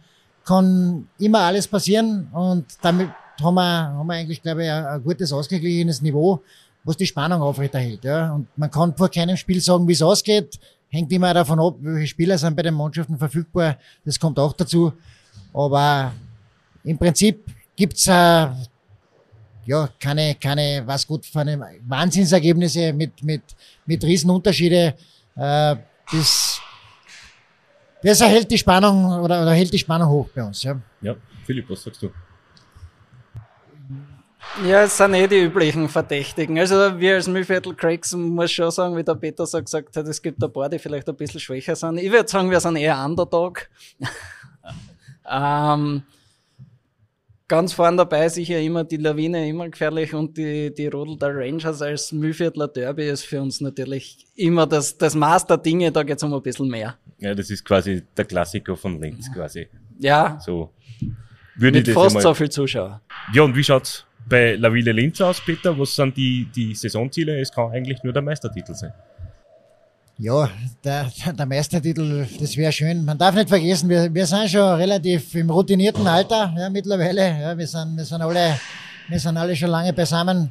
kann 0.45 1.07
immer 1.17 1.39
alles 1.39 1.67
passieren. 1.67 2.27
Und 2.31 2.65
damit 2.81 3.09
haben 3.41 3.55
wir, 3.55 3.63
haben 3.63 4.07
wir 4.07 4.13
eigentlich, 4.13 4.41
glaube 4.41 4.63
ich, 4.63 4.69
ein, 4.69 4.85
ein 4.85 5.03
gutes, 5.03 5.33
ausgeglichenes 5.33 6.01
Niveau, 6.01 6.41
was 6.83 6.97
die 6.97 7.07
Spannung 7.07 7.41
aufrechterhält. 7.41 8.03
Ja. 8.03 8.33
Und 8.33 8.47
man 8.55 8.69
kann 8.69 8.95
vor 8.95 9.09
keinem 9.09 9.35
Spiel 9.35 9.59
sagen, 9.59 9.87
wie 9.87 9.93
es 9.93 10.01
ausgeht. 10.01 10.59
Hängt 10.89 11.11
immer 11.11 11.33
davon 11.33 11.59
ab, 11.59 11.75
welche 11.79 12.07
Spieler 12.07 12.37
sind 12.37 12.55
bei 12.55 12.61
den 12.61 12.75
Mannschaften 12.75 13.17
verfügbar. 13.17 13.77
Das 14.05 14.19
kommt 14.19 14.37
auch 14.37 14.53
dazu. 14.53 14.93
Aber 15.51 16.11
im 16.83 16.97
Prinzip 16.97 17.43
gibt's 17.75 18.07
äh, 18.07 18.47
ja 19.65 19.89
keine, 19.99 20.35
keine, 20.35 20.83
was 20.85 21.05
gut 21.07 21.25
für 21.25 21.39
eine 21.39 21.59
Wahnsinnsergebnisse 21.87 22.93
mit, 22.93 23.23
mit, 23.23 23.41
mit 23.85 24.03
Riesenunterschiede. 24.03 24.95
Äh, 25.35 25.75
das, 26.11 26.61
das 28.01 28.21
erhält 28.21 28.51
die 28.51 28.57
Spannung 28.57 29.05
oder, 29.21 29.41
oder 29.41 29.51
hält 29.53 29.73
die 29.73 29.79
Spannung 29.79 30.09
hoch 30.09 30.29
bei 30.35 30.43
uns. 30.43 30.63
Ja. 30.63 30.79
Ja, 31.01 31.15
Philipp, 31.45 31.69
was 31.69 31.83
sagst 31.83 32.01
du? 32.01 32.09
Ja, 34.67 34.83
es 34.83 34.95
sind 34.95 35.15
eh 35.15 35.27
die 35.27 35.39
üblichen 35.39 35.89
Verdächtigen. 35.89 36.59
Also 36.59 36.99
wir 36.99 37.15
als 37.15 37.27
Mühlviertel 37.27 37.73
Craigs 37.73 38.13
muss 38.13 38.51
schon 38.51 38.69
sagen, 38.69 38.95
wie 38.95 39.03
der 39.03 39.15
Peter 39.15 39.47
so 39.47 39.59
gesagt 39.59 39.95
hat, 39.97 40.07
es 40.07 40.21
gibt 40.21 40.43
ein 40.43 40.53
paar, 40.53 40.69
die 40.69 40.77
vielleicht 40.77 41.09
ein 41.09 41.15
bisschen 41.15 41.39
schwächer 41.39 41.75
sind. 41.75 41.97
Ich 41.97 42.11
würde 42.11 42.29
sagen, 42.29 42.51
wir 42.51 42.59
sind 42.59 42.75
eher 42.75 43.03
Underdog. 43.03 43.67
ähm, 45.29 46.03
ganz 47.53 47.71
vorne 47.71 47.97
dabei 47.97 48.27
sicher 48.29 48.59
immer 48.59 48.83
die 48.83 48.97
Lawine, 48.97 49.47
immer 49.47 49.69
gefährlich 49.69 50.11
und 50.15 50.35
die, 50.35 50.73
die 50.73 50.87
Rodel 50.87 51.19
der 51.19 51.35
Rangers 51.35 51.83
als 51.83 52.11
Mühlviertler 52.11 52.67
Derby 52.67 53.07
ist 53.07 53.25
für 53.25 53.39
uns 53.39 53.61
natürlich 53.61 54.25
immer 54.35 54.65
das, 54.65 54.97
das 54.97 55.13
Maß 55.13 55.45
der 55.45 55.57
Dinge, 55.57 55.91
da 55.91 56.01
geht's 56.01 56.23
um 56.23 56.33
ein 56.33 56.41
bisschen 56.41 56.67
mehr. 56.67 56.97
Ja, 57.19 57.35
das 57.35 57.51
ist 57.51 57.63
quasi 57.63 58.01
der 58.17 58.25
Klassiker 58.25 58.75
von 58.75 58.99
Linz 58.99 59.31
quasi. 59.31 59.67
Ja, 59.99 60.39
So 60.43 60.71
würde 61.55 61.77
ich 61.77 61.85
mit 61.85 61.95
das 61.95 62.03
fast 62.13 62.21
so 62.21 62.33
viel 62.33 62.49
Zuschauer. 62.49 63.01
Ja, 63.31 63.43
und 63.43 63.55
wie 63.55 63.63
schaut's 63.63 64.03
bei 64.27 64.55
Laville 64.55 64.91
Linz 64.91 65.21
aus, 65.21 65.39
Peter? 65.39 65.77
Was 65.77 65.95
sind 65.95 66.17
die, 66.17 66.47
die 66.55 66.73
Saisonziele? 66.73 67.39
Es 67.39 67.51
kann 67.51 67.71
eigentlich 67.71 68.01
nur 68.03 68.13
der 68.13 68.23
Meistertitel 68.23 68.73
sein. 68.73 68.93
Ja, 70.23 70.49
der, 70.85 71.11
der 71.37 71.45
Meistertitel, 71.45 72.25
das 72.39 72.55
wäre 72.55 72.71
schön. 72.71 73.03
Man 73.03 73.17
darf 73.17 73.35
nicht 73.35 73.49
vergessen, 73.49 73.89
wir, 73.89 74.13
wir 74.13 74.25
sind 74.25 74.49
schon 74.49 74.75
relativ 74.75 75.35
im 75.35 75.49
routinierten 75.49 76.07
Alter 76.07 76.53
ja, 76.57 76.69
mittlerweile. 76.69 77.41
Ja, 77.41 77.57
wir, 77.57 77.67
sind, 77.67 77.97
wir, 77.97 78.05
sind 78.05 78.21
alle, 78.21 78.57
wir 79.09 79.19
sind 79.19 79.35
alle 79.35 79.53
schon 79.53 79.69
lange 79.69 79.91
beisammen. 79.91 80.49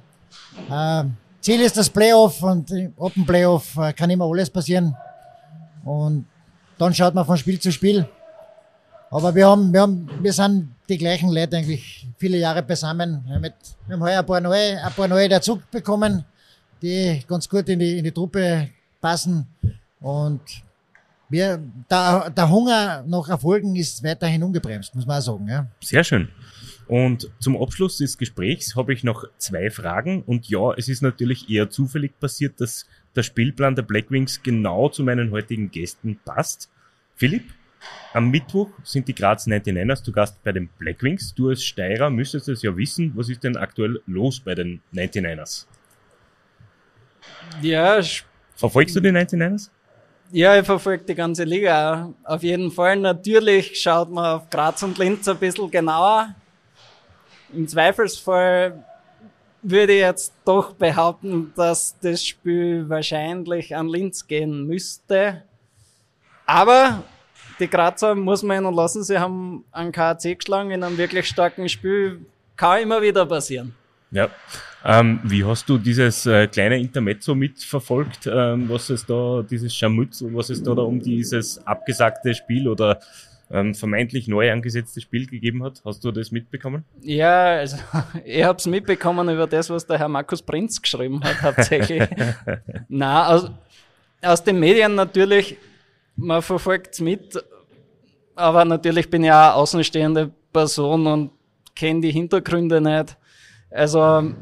Äh, 0.70 1.04
Ziel 1.40 1.62
ist 1.62 1.78
das 1.78 1.88
Playoff 1.88 2.42
und 2.42 2.70
ab 3.00 3.14
dem 3.14 3.24
Playoff 3.24 3.74
äh, 3.78 3.94
kann 3.94 4.10
immer 4.10 4.26
alles 4.26 4.50
passieren. 4.50 4.94
Und 5.86 6.26
dann 6.76 6.92
schaut 6.92 7.14
man 7.14 7.24
von 7.24 7.38
Spiel 7.38 7.58
zu 7.58 7.72
Spiel. 7.72 8.06
Aber 9.10 9.34
wir 9.34 9.48
haben, 9.48 9.72
wir 9.72 9.80
haben, 9.80 10.06
wir 10.20 10.34
sind 10.34 10.74
die 10.86 10.98
gleichen 10.98 11.30
Leute 11.30 11.56
eigentlich 11.56 12.06
viele 12.18 12.36
Jahre 12.36 12.62
beisammen. 12.62 13.24
Mit, 13.40 13.54
wir 13.86 13.96
haben 13.96 14.02
heuer 14.02 14.18
ein 14.18 14.26
paar 14.26 14.40
neue, 14.42 14.84
ein 14.84 14.92
paar 14.92 15.08
neue 15.08 15.30
dazu 15.30 15.62
bekommen, 15.70 16.26
die 16.82 17.24
ganz 17.26 17.48
gut 17.48 17.70
in 17.70 17.78
die, 17.78 17.96
in 17.96 18.04
die 18.04 18.12
Truppe 18.12 18.68
passen. 19.02 19.46
Und 20.00 20.40
wir, 21.28 21.58
der, 21.90 22.30
der 22.30 22.48
Hunger 22.48 23.04
nach 23.06 23.28
Erfolgen 23.28 23.76
ist 23.76 24.02
weiterhin 24.02 24.42
ungebremst, 24.42 24.94
muss 24.94 25.06
man 25.06 25.18
auch 25.18 25.22
sagen. 25.22 25.48
Ja. 25.48 25.66
Sehr 25.82 26.04
schön. 26.04 26.28
Und 26.88 27.30
zum 27.38 27.60
Abschluss 27.60 27.98
des 27.98 28.18
Gesprächs 28.18 28.76
habe 28.76 28.92
ich 28.92 29.04
noch 29.04 29.24
zwei 29.38 29.70
Fragen. 29.70 30.22
Und 30.22 30.48
ja, 30.48 30.72
es 30.76 30.88
ist 30.88 31.02
natürlich 31.02 31.48
eher 31.48 31.70
zufällig 31.70 32.18
passiert, 32.18 32.60
dass 32.60 32.86
der 33.14 33.22
Spielplan 33.22 33.74
der 33.74 33.82
Blackwings 33.82 34.42
genau 34.42 34.88
zu 34.88 35.02
meinen 35.02 35.30
heutigen 35.30 35.70
Gästen 35.70 36.18
passt. 36.24 36.70
Philipp, 37.14 37.44
am 38.12 38.30
Mittwoch 38.30 38.68
sind 38.84 39.08
die 39.08 39.14
Graz 39.14 39.46
99ers 39.46 40.02
zu 40.02 40.12
Gast 40.12 40.42
bei 40.44 40.52
den 40.52 40.68
Blackwings. 40.78 41.34
Du 41.34 41.48
als 41.48 41.64
Steirer 41.64 42.10
müsstest 42.10 42.48
es 42.48 42.62
ja 42.62 42.76
wissen. 42.76 43.12
Was 43.14 43.28
ist 43.28 43.42
denn 43.42 43.56
aktuell 43.56 44.02
los 44.06 44.40
bei 44.40 44.54
den 44.54 44.82
99ers? 44.92 45.66
Ja, 47.62 48.00
Verfolgst 48.62 48.94
du 48.94 49.00
die 49.00 49.08
99ers? 49.08 49.70
Ja, 50.30 50.56
ich 50.56 50.64
verfolge 50.64 51.02
die 51.02 51.16
ganze 51.16 51.42
Liga. 51.42 52.12
Auf 52.22 52.44
jeden 52.44 52.70
Fall. 52.70 52.94
Natürlich 52.94 53.82
schaut 53.82 54.08
man 54.08 54.36
auf 54.36 54.50
Graz 54.50 54.84
und 54.84 54.98
Linz 54.98 55.26
ein 55.26 55.36
bisschen 55.36 55.68
genauer. 55.68 56.32
Im 57.52 57.66
Zweifelsfall 57.66 58.84
würde 59.62 59.94
ich 59.94 59.98
jetzt 59.98 60.32
doch 60.44 60.74
behaupten, 60.74 61.52
dass 61.56 61.96
das 62.00 62.24
Spiel 62.24 62.88
wahrscheinlich 62.88 63.74
an 63.74 63.88
Linz 63.88 64.28
gehen 64.28 64.64
müsste. 64.64 65.42
Aber 66.46 67.02
die 67.58 67.68
Grazer 67.68 68.14
muss 68.14 68.44
man 68.44 68.58
ihnen 68.62 68.72
lassen, 68.72 69.02
sie 69.02 69.18
haben 69.18 69.64
einen 69.72 69.90
KAC 69.90 70.38
geschlagen 70.38 70.70
in 70.70 70.84
einem 70.84 70.98
wirklich 70.98 71.26
starken 71.26 71.68
Spiel. 71.68 72.24
Kann 72.54 72.82
immer 72.82 73.02
wieder 73.02 73.26
passieren. 73.26 73.74
Ja. 74.12 74.30
Ähm, 74.84 75.20
wie 75.22 75.44
hast 75.44 75.68
du 75.68 75.78
dieses 75.78 76.26
äh, 76.26 76.48
kleine 76.48 76.78
Intermezzo 76.78 77.34
mitverfolgt, 77.34 78.26
ähm, 78.26 78.68
was 78.68 78.90
es 78.90 79.06
da, 79.06 79.44
dieses 79.48 79.74
Scharmütz, 79.74 80.24
was 80.28 80.50
es 80.50 80.62
da, 80.62 80.74
da 80.74 80.82
um 80.82 81.00
dieses 81.00 81.64
abgesagte 81.66 82.34
Spiel 82.34 82.66
oder 82.66 82.98
ähm, 83.50 83.74
vermeintlich 83.74 84.26
neu 84.26 84.50
angesetzte 84.50 85.00
Spiel 85.00 85.26
gegeben 85.26 85.62
hat? 85.62 85.82
Hast 85.84 86.02
du 86.04 86.10
das 86.10 86.32
mitbekommen? 86.32 86.84
Ja, 87.00 87.58
also 87.58 87.76
ich 88.24 88.42
habe 88.42 88.58
es 88.58 88.66
mitbekommen 88.66 89.28
über 89.28 89.46
das, 89.46 89.70
was 89.70 89.86
der 89.86 89.98
Herr 89.98 90.08
Markus 90.08 90.42
Prinz 90.42 90.82
geschrieben 90.82 91.22
hat, 91.22 91.42
hauptsächlich. 91.42 92.02
Na, 92.88 93.28
aus, 93.28 93.50
aus 94.20 94.42
den 94.42 94.58
Medien 94.58 94.96
natürlich, 94.96 95.56
man 96.16 96.42
verfolgt 96.42 96.94
es 96.94 97.00
mit, 97.00 97.42
aber 98.34 98.64
natürlich 98.64 99.08
bin 99.08 99.22
ich 99.22 99.30
auch 99.30 99.34
eine 99.34 99.54
außenstehende 99.54 100.30
Person 100.52 101.06
und 101.06 101.30
kenne 101.76 102.00
die 102.00 102.10
Hintergründe 102.10 102.80
nicht. 102.80 103.16
Also 103.72 104.34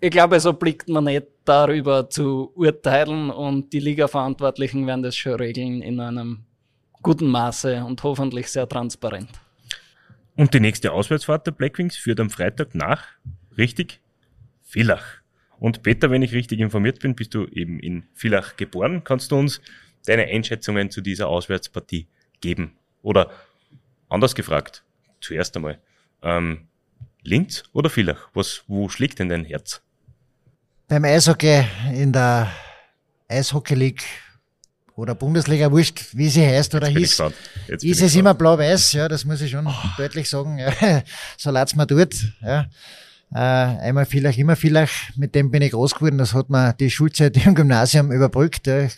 ich 0.00 0.10
glaube, 0.10 0.40
so 0.40 0.52
blickt 0.52 0.88
man 0.88 1.04
nicht 1.04 1.26
darüber 1.44 2.08
zu 2.10 2.52
urteilen 2.54 3.30
und 3.30 3.72
die 3.72 3.80
Liga-Verantwortlichen 3.80 4.86
werden 4.86 5.02
das 5.02 5.16
schon 5.16 5.34
regeln 5.34 5.82
in 5.82 6.00
einem 6.00 6.44
guten 7.02 7.28
Maße 7.28 7.84
und 7.84 8.02
hoffentlich 8.02 8.48
sehr 8.48 8.68
transparent. 8.68 9.30
Und 10.36 10.52
die 10.52 10.60
nächste 10.60 10.92
Auswärtsfahrt 10.92 11.46
der 11.46 11.52
Blackwings 11.52 11.96
führt 11.96 12.20
am 12.20 12.30
Freitag 12.30 12.74
nach, 12.74 13.04
richtig, 13.56 14.00
Villach. 14.62 15.22
Und 15.58 15.82
Peter, 15.82 16.10
wenn 16.10 16.22
ich 16.22 16.32
richtig 16.32 16.60
informiert 16.60 17.00
bin, 17.00 17.14
bist 17.14 17.34
du 17.34 17.46
eben 17.46 17.80
in 17.80 18.04
Villach 18.12 18.56
geboren. 18.56 19.02
Kannst 19.04 19.32
du 19.32 19.36
uns 19.36 19.62
deine 20.04 20.24
Einschätzungen 20.24 20.90
zu 20.90 21.00
dieser 21.00 21.28
Auswärtspartie 21.28 22.08
geben? 22.40 22.76
Oder 23.02 23.30
anders 24.08 24.34
gefragt, 24.34 24.84
zuerst 25.20 25.56
einmal, 25.56 25.78
ähm, 26.22 26.68
Linz 27.26 27.64
oder 27.72 27.90
Villach? 27.90 28.28
Was, 28.34 28.62
wo 28.66 28.88
schlägt 28.88 29.18
denn 29.18 29.28
dein 29.28 29.44
Herz? 29.44 29.82
Beim 30.88 31.04
Eishockey 31.04 31.64
in 31.92 32.12
der 32.12 32.50
Eishockey 33.28 33.74
League 33.74 34.04
oder 34.94 35.14
Bundesliga, 35.14 35.70
wurscht, 35.70 36.06
wie 36.12 36.28
sie 36.28 36.46
heißt 36.46 36.74
oder 36.74 36.86
hieß, 36.86 37.22
ist 37.68 38.02
es 38.02 38.14
immer 38.14 38.32
blau-weiß, 38.32 38.92
ja, 38.92 39.08
das 39.08 39.24
muss 39.24 39.42
ich 39.42 39.50
schon 39.50 39.68
deutlich 39.98 40.28
sagen. 40.28 40.58
Ja. 40.58 40.72
So 41.36 41.50
leid's 41.50 41.76
mir 41.76 41.86
tut. 41.86 42.14
Ja. 42.40 42.66
Äh, 43.34 43.38
einmal 43.38 44.06
vielleicht, 44.06 44.38
immer 44.38 44.56
vielleicht, 44.56 45.16
mit 45.18 45.34
dem 45.34 45.50
bin 45.50 45.60
ich 45.60 45.72
groß 45.72 45.96
geworden. 45.96 46.16
Das 46.16 46.32
hat 46.32 46.48
man 46.48 46.74
die 46.78 46.90
Schulzeit 46.90 47.36
im 47.46 47.54
Gymnasium 47.54 48.10
überbrückt. 48.10 48.66
Ja. 48.66 48.88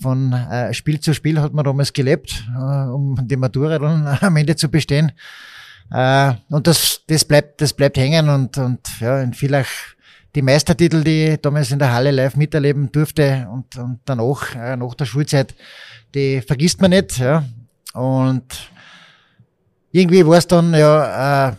Von 0.00 0.32
äh, 0.32 0.74
Spiel 0.74 1.00
zu 1.00 1.14
Spiel 1.14 1.40
hat 1.40 1.52
man 1.52 1.64
damals 1.64 1.92
gelebt, 1.92 2.44
äh, 2.56 2.88
um 2.88 3.16
die 3.28 3.36
Matura 3.36 3.78
dann 3.78 4.06
am 4.20 4.36
Ende 4.36 4.56
zu 4.56 4.68
bestehen. 4.68 5.12
Äh, 5.90 6.34
und 6.50 6.66
das, 6.66 7.02
das 7.06 7.24
bleibt, 7.24 7.60
das 7.60 7.72
bleibt 7.72 7.96
hängen 7.96 8.28
und, 8.28 8.58
und 8.58 8.80
ja, 9.00 9.20
in 9.20 9.32
vielleicht 9.32 9.96
die 10.34 10.42
Meistertitel, 10.42 11.02
die 11.02 11.28
ich 11.28 11.40
damals 11.40 11.70
in 11.70 11.78
der 11.78 11.92
Halle 11.92 12.10
live 12.10 12.36
miterleben 12.36 12.92
durfte 12.92 13.48
und, 13.50 13.76
und 13.76 14.00
danach, 14.04 14.54
äh, 14.54 14.76
nach 14.76 14.94
der 14.94 15.06
Schulzeit, 15.06 15.54
die 16.14 16.42
vergisst 16.42 16.80
man 16.80 16.90
nicht, 16.90 17.18
ja. 17.18 17.44
Und 17.94 18.70
irgendwie 19.90 20.24
war 20.26 20.36
es 20.36 20.46
dann 20.46 20.74
ja 20.74 21.48
äh, 21.48 21.52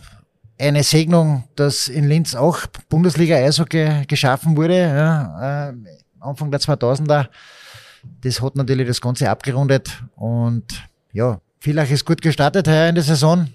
eine 0.58 0.84
Segnung, 0.84 1.44
dass 1.56 1.88
in 1.88 2.08
Linz 2.08 2.34
auch 2.34 2.66
Bundesliga 2.88 3.36
Eishockey 3.36 4.06
geschaffen 4.06 4.56
wurde, 4.56 4.78
ja, 4.78 5.70
äh, 5.70 5.74
Anfang 6.20 6.50
der 6.50 6.60
2000er. 6.60 7.28
Das 8.22 8.40
hat 8.40 8.56
natürlich 8.56 8.86
das 8.86 9.00
Ganze 9.00 9.28
abgerundet 9.28 9.90
und 10.16 10.64
ja, 11.12 11.40
Villach 11.58 11.90
ist 11.90 12.06
gut 12.06 12.22
gestartet 12.22 12.68
heuer 12.68 12.88
in 12.88 12.94
der 12.94 13.04
Saison 13.04 13.48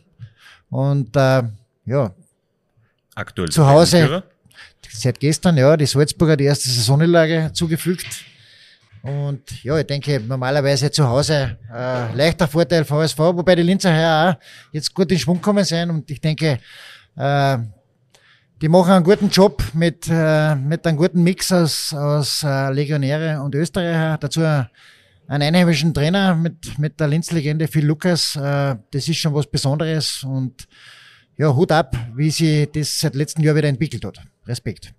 und 0.75 1.15
äh, 1.15 1.43
ja, 1.85 2.11
Aktuell 3.15 3.47
Zu 3.49 3.65
Hause. 3.65 4.23
Seit 4.91 5.19
gestern, 5.19 5.57
ja, 5.57 5.75
die 5.75 5.85
Salzburger 5.85 6.35
die 6.35 6.43
erste 6.43 6.69
Saisonniederlage 6.69 7.51
zugefügt. 7.53 8.07
Und 9.01 9.63
ja, 9.63 9.77
ich 9.77 9.87
denke, 9.87 10.19
normalerweise 10.19 10.91
zu 10.91 11.07
Hause 11.07 11.57
äh, 11.73 12.13
leichter 12.13 12.47
Vorteil 12.47 12.83
für 12.83 12.95
HSV, 12.95 13.19
wobei 13.19 13.55
die 13.55 13.61
Linzer 13.61 13.93
heuer 13.93 14.37
auch 14.37 14.73
jetzt 14.73 14.93
gut 14.93 15.11
in 15.11 15.19
Schwung 15.19 15.41
kommen 15.41 15.63
sein. 15.63 15.89
Und 15.89 16.09
ich 16.11 16.19
denke, 16.19 16.59
äh, 17.15 17.57
die 18.61 18.69
machen 18.69 18.91
einen 18.91 19.05
guten 19.05 19.29
Job 19.29 19.63
mit, 19.73 20.07
äh, 20.09 20.55
mit 20.55 20.85
einem 20.85 20.97
guten 20.97 21.23
Mix 21.23 21.51
aus, 21.51 21.93
aus 21.93 22.43
äh, 22.43 22.69
Legionäre 22.71 23.41
und 23.41 23.55
Österreicher. 23.55 24.17
Dazu 24.17 24.41
einen 25.27 25.43
einheimischen 25.43 25.93
Trainer 25.93 26.35
mit, 26.35 26.77
mit 26.77 26.99
der 26.99 27.07
Linz-Legende 27.07 27.67
Phil 27.67 27.85
Lukas. 27.85 28.35
Äh, 28.35 28.75
das 28.91 29.07
ist 29.07 29.17
schon 29.17 29.33
was 29.33 29.47
Besonderes 29.47 30.23
und 30.23 30.67
ja, 31.37 31.53
Hut 31.53 31.71
ab, 31.71 31.95
wie 32.15 32.29
sie 32.29 32.67
das 32.71 32.99
seit 32.99 33.15
letztem 33.15 33.43
Jahr 33.43 33.55
wieder 33.55 33.67
entwickelt 33.67 34.05
hat. 34.05 34.19
Respekt. 34.47 34.93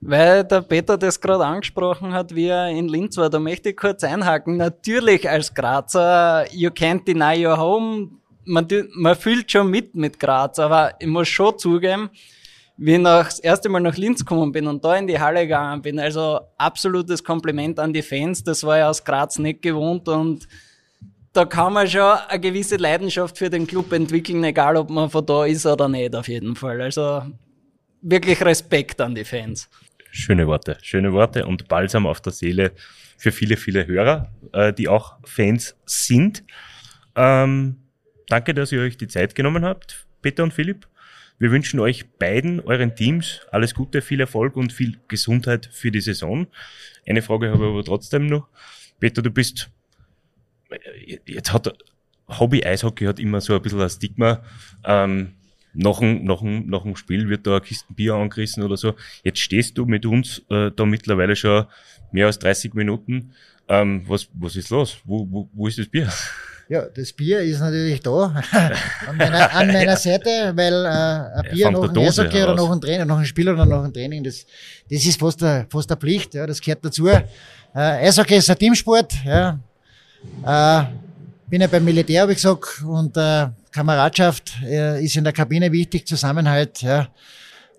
Weil 0.00 0.44
der 0.44 0.62
Peter 0.62 0.96
das 0.96 1.20
gerade 1.20 1.44
angesprochen 1.44 2.12
hat, 2.12 2.34
wie 2.34 2.46
er 2.46 2.68
in 2.68 2.88
Linz 2.88 3.16
war, 3.16 3.28
da 3.28 3.40
möchte 3.40 3.70
ich 3.70 3.76
kurz 3.76 4.04
einhaken. 4.04 4.56
Natürlich 4.56 5.28
als 5.28 5.52
Grazer, 5.52 6.46
you 6.52 6.70
can't 6.70 7.04
deny 7.04 7.44
your 7.44 7.58
home. 7.58 8.10
man, 8.44 8.66
man 8.94 9.16
fühlt 9.16 9.50
schon 9.50 9.70
mit 9.70 9.94
mit 9.94 10.18
Graz, 10.18 10.58
aber 10.58 10.94
ich 10.98 11.06
muss 11.06 11.28
schon 11.28 11.58
zugeben, 11.58 12.10
wie 12.78 12.92
ich 12.92 12.98
noch 13.00 13.24
das 13.24 13.40
erste 13.40 13.68
Mal 13.68 13.80
nach 13.80 13.96
Linz 13.96 14.20
gekommen 14.20 14.52
bin 14.52 14.68
und 14.68 14.84
da 14.84 14.96
in 14.96 15.08
die 15.08 15.18
Halle 15.18 15.42
gegangen 15.42 15.82
bin, 15.82 15.98
also 15.98 16.40
absolutes 16.56 17.22
Kompliment 17.24 17.78
an 17.80 17.92
die 17.92 18.02
Fans, 18.02 18.44
das 18.44 18.62
war 18.62 18.78
ja 18.78 18.88
aus 18.88 19.04
Graz 19.04 19.38
nicht 19.38 19.62
gewohnt 19.62 20.08
und 20.08 20.46
da 21.32 21.44
kann 21.44 21.72
man 21.72 21.88
schon 21.88 22.18
eine 22.28 22.40
gewisse 22.40 22.76
Leidenschaft 22.76 23.36
für 23.36 23.50
den 23.50 23.66
Club 23.66 23.92
entwickeln, 23.92 24.42
egal 24.44 24.76
ob 24.76 24.90
man 24.90 25.10
von 25.10 25.26
da 25.26 25.44
ist 25.44 25.66
oder 25.66 25.88
nicht, 25.88 26.14
auf 26.14 26.28
jeden 26.28 26.54
Fall. 26.54 26.80
Also 26.80 27.22
wirklich 28.00 28.40
Respekt 28.44 29.00
an 29.00 29.14
die 29.14 29.24
Fans. 29.24 29.68
Schöne 30.12 30.46
Worte, 30.46 30.78
schöne 30.80 31.12
Worte 31.12 31.46
und 31.46 31.66
Balsam 31.66 32.06
auf 32.06 32.20
der 32.20 32.32
Seele 32.32 32.72
für 33.16 33.32
viele, 33.32 33.56
viele 33.56 33.88
Hörer, 33.88 34.32
äh, 34.52 34.72
die 34.72 34.86
auch 34.86 35.16
Fans 35.24 35.76
sind. 35.84 36.44
Ähm, 37.16 37.76
danke, 38.28 38.54
dass 38.54 38.70
ihr 38.70 38.80
euch 38.80 38.96
die 38.96 39.08
Zeit 39.08 39.34
genommen 39.34 39.64
habt, 39.64 40.06
Peter 40.22 40.44
und 40.44 40.54
Philipp. 40.54 40.86
Wir 41.38 41.52
wünschen 41.52 41.78
euch 41.78 42.10
beiden, 42.18 42.60
euren 42.60 42.96
Teams, 42.96 43.42
alles 43.52 43.74
Gute, 43.74 44.02
viel 44.02 44.20
Erfolg 44.20 44.56
und 44.56 44.72
viel 44.72 44.98
Gesundheit 45.06 45.68
für 45.72 45.92
die 45.92 46.00
Saison. 46.00 46.48
Eine 47.06 47.22
Frage 47.22 47.50
habe 47.50 47.64
ich 47.64 47.70
aber 47.70 47.84
trotzdem 47.84 48.26
noch. 48.26 48.48
Peter, 48.98 49.22
du 49.22 49.30
bist, 49.30 49.70
jetzt 51.26 51.52
hat 51.52 51.72
Hobby-Eishockey 52.28 53.04
hat 53.06 53.20
immer 53.20 53.40
so 53.40 53.54
ein 53.54 53.62
bisschen 53.62 53.80
ein 53.80 53.88
Stigma. 53.88 54.42
Ähm, 54.84 55.34
nach 55.74 56.00
dem, 56.00 56.24
nach, 56.24 56.40
dem, 56.40 56.66
nach 56.68 56.82
dem 56.82 56.96
Spiel 56.96 57.28
wird 57.28 57.46
da 57.46 57.56
ein 57.56 57.62
Kisten 57.62 57.94
Bier 57.94 58.14
angerissen 58.14 58.64
oder 58.64 58.76
so. 58.76 58.94
Jetzt 59.22 59.38
stehst 59.38 59.78
du 59.78 59.86
mit 59.86 60.06
uns 60.06 60.44
äh, 60.50 60.72
da 60.74 60.84
mittlerweile 60.84 61.36
schon 61.36 61.66
mehr 62.10 62.26
als 62.26 62.38
30 62.40 62.74
Minuten. 62.74 63.32
Ähm, 63.68 64.02
was, 64.08 64.28
was 64.34 64.56
ist 64.56 64.70
los? 64.70 64.98
Wo, 65.04 65.26
wo, 65.30 65.48
wo 65.52 65.68
ist 65.68 65.78
das 65.78 65.86
Bier? 65.86 66.12
Ja, 66.70 66.82
das 66.82 67.14
Bier 67.14 67.40
ist 67.40 67.60
natürlich 67.60 68.00
da 68.00 68.10
an 69.08 69.16
meiner, 69.16 69.54
an 69.54 69.68
meiner 69.68 69.96
Seite, 69.96 70.52
weil 70.54 70.84
äh, 70.84 71.38
ein 71.38 71.42
Bier 71.50 71.64
ja, 71.64 71.70
noch 71.70 71.88
ein 71.88 71.96
Eishockey 71.96 72.42
oder 72.42 72.54
noch 72.54 72.70
ein 72.70 72.78
Training, 72.78 73.06
noch 73.06 73.16
ein 73.16 73.24
Spiel 73.24 73.48
oder 73.48 73.64
noch 73.64 73.84
ein 73.84 73.92
Training, 73.92 74.22
das, 74.22 74.44
das 74.90 75.02
ist 75.02 75.18
fast 75.18 75.42
eine, 75.42 75.66
fast 75.70 75.90
eine 75.90 75.98
Pflicht, 75.98 76.34
ja, 76.34 76.46
das 76.46 76.60
gehört 76.60 76.84
dazu. 76.84 77.08
Äh, 77.08 77.22
Eishockey 77.74 78.36
ist 78.36 78.50
ein 78.50 78.58
Teamsport, 78.58 79.14
ja. 79.24 79.58
Äh, 80.44 80.84
bin 81.48 81.62
ja 81.62 81.68
beim 81.68 81.86
Militär, 81.86 82.20
habe 82.20 82.32
ich 82.32 82.36
gesagt, 82.36 82.82
und 82.84 83.16
äh, 83.16 83.46
Kameradschaft 83.70 84.52
äh, 84.62 85.02
ist 85.02 85.16
in 85.16 85.24
der 85.24 85.32
Kabine 85.32 85.72
wichtig, 85.72 86.06
Zusammenhalt, 86.06 86.82
ja. 86.82 87.08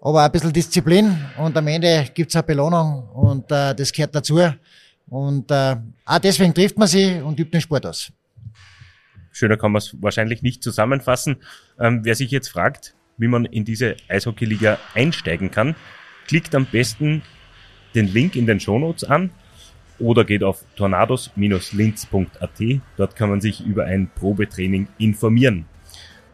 Aber 0.02 0.24
ein 0.24 0.32
bisschen 0.32 0.52
Disziplin 0.52 1.16
und 1.38 1.56
am 1.56 1.68
Ende 1.68 2.08
gibt's 2.12 2.36
eine 2.36 2.42
Belohnung 2.42 3.08
und 3.14 3.52
äh, 3.52 3.76
das 3.76 3.92
gehört 3.92 4.16
dazu. 4.16 4.40
Und 5.10 5.52
äh, 5.52 5.76
auch 6.06 6.20
deswegen 6.20 6.56
trifft 6.56 6.78
man 6.78 6.88
sie 6.88 7.22
und 7.22 7.40
übt 7.40 7.52
den 7.52 7.62
Sport 7.62 7.86
aus. 7.86 8.12
Schöner 9.32 9.58
kann 9.58 9.72
man 9.72 9.80
es 9.80 9.96
wahrscheinlich 10.02 10.42
nicht 10.42 10.64
zusammenfassen. 10.64 11.38
Ähm, 11.80 12.02
wer 12.04 12.16
sich 12.16 12.32
jetzt 12.32 12.50
fragt, 12.50 12.96
wie 13.18 13.28
man 13.28 13.46
in 13.46 13.66
diese 13.66 13.96
Eishockeyliga 14.08 14.80
einsteigen 14.94 15.52
kann, 15.52 15.76
klickt 16.28 16.56
am 16.56 16.66
besten 16.66 17.22
den 17.96 18.08
Link 18.08 18.36
in 18.36 18.46
den 18.46 18.60
Shownotes 18.60 19.04
an 19.04 19.32
oder 20.00 20.24
geht 20.24 20.44
auf 20.44 20.64
tornados-linz.at. 20.76 22.82
Dort 22.98 23.16
kann 23.16 23.30
man 23.30 23.42
sich 23.42 23.66
über 23.66 23.86
ein 23.86 24.10
Probetraining 24.16 24.88
informieren. 24.98 25.66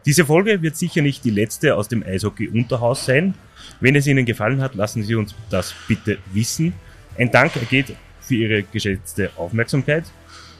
Diese 0.04 0.24
Folge 0.24 0.62
wird 0.62 0.76
sicher 0.76 1.02
nicht 1.02 1.24
die 1.24 1.30
letzte 1.30 1.74
aus 1.74 1.88
dem 1.88 2.04
Eishockey-Unterhaus 2.04 3.06
sein. 3.06 3.34
Wenn 3.80 3.96
es 3.96 4.06
Ihnen 4.06 4.24
gefallen 4.24 4.60
hat, 4.60 4.76
lassen 4.76 5.02
Sie 5.02 5.16
uns 5.16 5.34
das 5.50 5.74
bitte 5.88 6.18
wissen. 6.32 6.74
Ein 7.18 7.32
Dank 7.32 7.52
geht 7.68 7.96
für 8.20 8.36
Ihre 8.36 8.62
geschätzte 8.62 9.30
Aufmerksamkeit. 9.36 10.04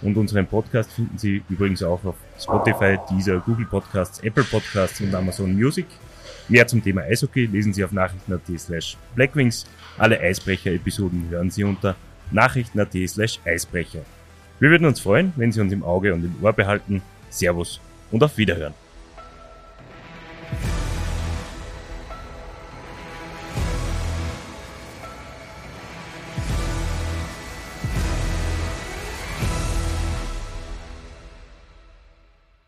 Und 0.03 0.17
unseren 0.17 0.47
Podcast 0.47 0.93
finden 0.93 1.17
Sie 1.17 1.43
übrigens 1.49 1.83
auch 1.83 2.05
auf 2.05 2.17
Spotify, 2.39 2.99
Deezer, 3.11 3.41
Google 3.41 3.67
Podcasts, 3.67 4.21
Apple 4.21 4.45
Podcasts 4.45 5.01
und 5.01 5.15
Amazon 5.15 5.55
Music. 5.55 5.87
Mehr 6.49 6.67
zum 6.67 6.83
Thema 6.83 7.03
Eishockey 7.03 7.47
lesen 7.47 7.73
Sie 7.73 7.85
auf 7.85 7.93
nachrichten.at 7.93 8.59
slash 8.59 8.97
blackwings. 9.15 9.67
Alle 9.99 10.21
Eisbrecher-Episoden 10.21 11.29
hören 11.29 11.51
Sie 11.51 11.65
unter 11.65 11.97
nachrichten.at 12.31 12.93
slash 13.09 13.41
Eisbrecher. 13.45 14.03
Wir 14.61 14.71
würden 14.71 14.87
uns 14.87 15.01
freuen, 15.01 15.33
wenn 15.37 15.53
Sie 15.53 15.61
uns 15.61 15.73
im 15.73 15.83
Auge 15.83 16.15
und 16.15 16.25
im 16.25 16.35
Ohr 16.43 16.53
behalten. 16.53 17.03
Servus 17.31 17.81
und 18.11 18.23
auf 18.23 18.39
Wiederhören. 18.39 18.75